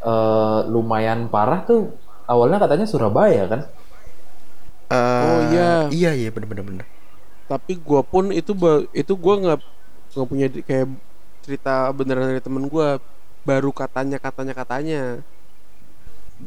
eh, 0.04 0.60
lumayan 0.68 1.32
parah 1.32 1.64
tuh 1.64 1.96
awalnya 2.28 2.60
katanya 2.60 2.84
Surabaya 2.84 3.48
kan. 3.48 3.60
Eh, 4.90 5.24
Oh, 5.24 5.40
iya. 5.54 5.70
Iya, 5.88 6.10
iya 6.18 6.28
bener 6.34 6.48
bener 6.50 6.64
bener. 6.66 6.86
Tapi 7.48 7.80
gue 7.80 8.00
pun 8.04 8.30
itu 8.30 8.52
itu 8.92 9.12
gue 9.16 9.34
nggak 9.42 9.58
nggak 10.14 10.28
punya 10.28 10.46
kayak 10.66 10.86
cerita 11.44 11.90
beneran 11.92 12.28
dari 12.30 12.42
temen 12.42 12.64
gue. 12.68 12.88
Baru 13.48 13.70
katanya 13.72 14.18
katanya 14.20 14.52
katanya. 14.52 15.02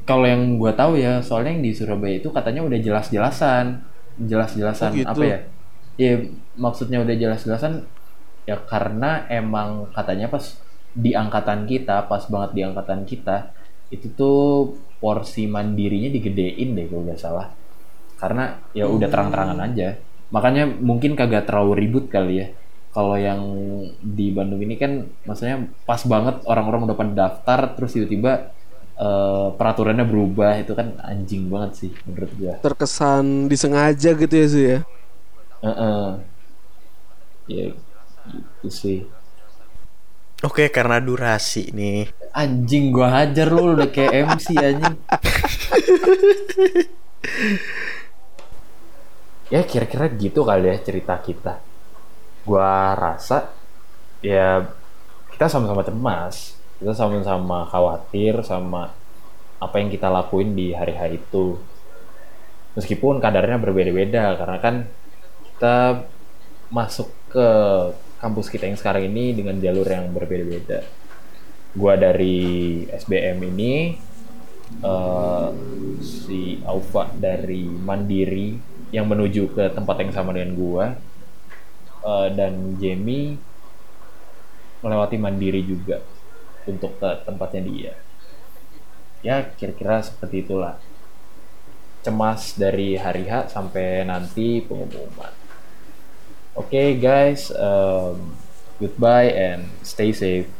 Kalau 0.09 0.25
yang 0.25 0.57
gue 0.57 0.71
tahu 0.73 0.97
ya 0.97 1.21
soalnya 1.21 1.53
yang 1.53 1.63
di 1.65 1.71
Surabaya 1.77 2.17
itu 2.17 2.29
katanya 2.33 2.65
udah 2.65 2.79
jelas-jelasan, 2.81 3.65
jelas-jelasan 4.17 4.89
Oh, 4.89 4.97
gitu. 4.97 5.21
apa 5.21 5.23
ya? 5.23 5.39
Ya 6.01 6.13
maksudnya 6.57 6.97
udah 7.05 7.13
jelas-jelasan 7.13 7.85
ya 8.49 8.57
karena 8.65 9.23
emang 9.29 9.93
katanya 9.93 10.27
pas 10.33 10.57
di 10.93 11.13
angkatan 11.13 11.69
kita, 11.69 12.09
pas 12.09 12.23
banget 12.29 12.51
di 12.57 12.61
angkatan 12.65 13.05
kita 13.05 13.53
itu 13.93 14.09
tuh 14.17 14.73
porsi 14.97 15.45
mandirinya 15.45 16.09
digedein 16.09 16.73
deh 16.77 16.85
kalau 16.89 17.03
nggak 17.05 17.21
salah. 17.21 17.47
Karena 18.17 18.57
ya 18.73 18.89
udah 18.89 19.07
terang-terangan 19.13 19.59
aja. 19.61 19.89
Makanya 20.33 20.65
mungkin 20.65 21.13
kagak 21.13 21.45
terlalu 21.45 21.85
ribut 21.85 22.09
kali 22.09 22.33
ya. 22.41 22.47
Kalau 22.93 23.17
yang 23.17 23.41
di 24.05 24.29
Bandung 24.29 24.61
ini 24.61 24.77
kan 24.77 25.09
maksudnya 25.25 25.65
pas 25.89 25.97
banget 26.05 26.45
orang-orang 26.45 26.85
udah 26.85 26.93
pada 26.93 27.13
daftar 27.25 27.73
terus 27.73 27.97
tiba-tiba 27.97 28.53
eh, 29.01 29.47
peraturannya 29.57 30.05
berubah 30.05 30.61
itu 30.61 30.77
kan 30.77 31.01
anjing 31.01 31.49
banget 31.49 31.71
sih 31.73 31.91
menurut 32.05 32.31
gua. 32.37 32.53
Terkesan 32.61 33.49
disengaja 33.49 34.13
gitu 34.13 34.35
ya 34.37 34.47
sih 34.47 34.63
ya. 34.77 34.79
Heeh. 35.65 36.07
Ya 37.49 37.65
gitu 38.29 38.69
sih. 38.69 39.09
Oke, 40.43 40.67
karena 40.67 40.99
durasi 40.99 41.71
nih. 41.71 42.11
Anjing 42.35 42.91
gua 42.91 43.23
hajar 43.23 43.47
lu 43.47 43.73
udah 43.73 43.87
kayak 43.87 44.27
MC 44.27 44.59
anjing. 44.59 44.97
ya 49.53 49.61
kira-kira 49.63 50.11
gitu 50.13 50.43
kali 50.45 50.67
ya 50.67 50.77
cerita 50.83 51.17
kita. 51.23 51.72
Gua 52.43 52.91
rasa 52.95 53.51
ya 54.19 54.67
kita 55.31 55.47
sama-sama 55.47 55.83
cemas. 55.83 56.59
Kita 56.79 56.91
sama-sama 56.91 57.63
khawatir 57.67 58.43
sama 58.43 58.91
apa 59.63 59.75
yang 59.79 59.87
kita 59.87 60.11
lakuin 60.11 60.51
di 60.51 60.75
hari-hari 60.75 61.23
itu. 61.23 61.55
Meskipun 62.75 63.23
kadarnya 63.23 63.55
berbeda-beda 63.61 64.35
karena 64.35 64.57
kan 64.59 64.75
kita 65.53 66.03
masuk 66.73 67.07
ke 67.31 67.47
kampus 68.19 68.51
kita 68.51 68.67
yang 68.67 68.75
sekarang 68.75 69.07
ini 69.07 69.31
dengan 69.31 69.55
jalur 69.63 69.87
yang 69.87 70.11
berbeda-beda. 70.11 70.83
Gua 71.73 71.95
dari 71.95 72.83
SBM 72.91 73.39
ini, 73.55 73.97
eh, 74.83 75.49
si 76.03 76.59
Aufa 76.67 77.09
dari 77.15 77.65
Mandiri 77.65 78.57
yang 78.93 79.09
menuju 79.09 79.53
ke 79.57 79.63
tempat 79.73 80.05
yang 80.05 80.11
sama 80.13 80.35
dengan 80.37 80.53
gua, 80.53 80.93
eh, 82.03 82.29
dan 82.35 82.77
Jamie 82.77 83.39
melewati 84.83 85.15
Mandiri 85.15 85.63
juga 85.63 86.03
untuk 86.67 86.99
ke 86.99 87.09
tempatnya 87.23 87.61
dia. 87.63 87.93
Ya 89.23 89.39
kira-kira 89.55 90.03
seperti 90.03 90.43
itulah. 90.43 90.75
Cemas 92.03 92.59
dari 92.59 92.99
hari 92.99 93.31
H 93.31 93.55
sampai 93.55 94.03
nanti 94.03 94.59
pengumuman. 94.59 95.31
Oke 96.53 96.99
guys, 96.99 97.47
um, 97.55 98.35
goodbye 98.83 99.31
and 99.31 99.71
stay 99.87 100.11
safe. 100.11 100.51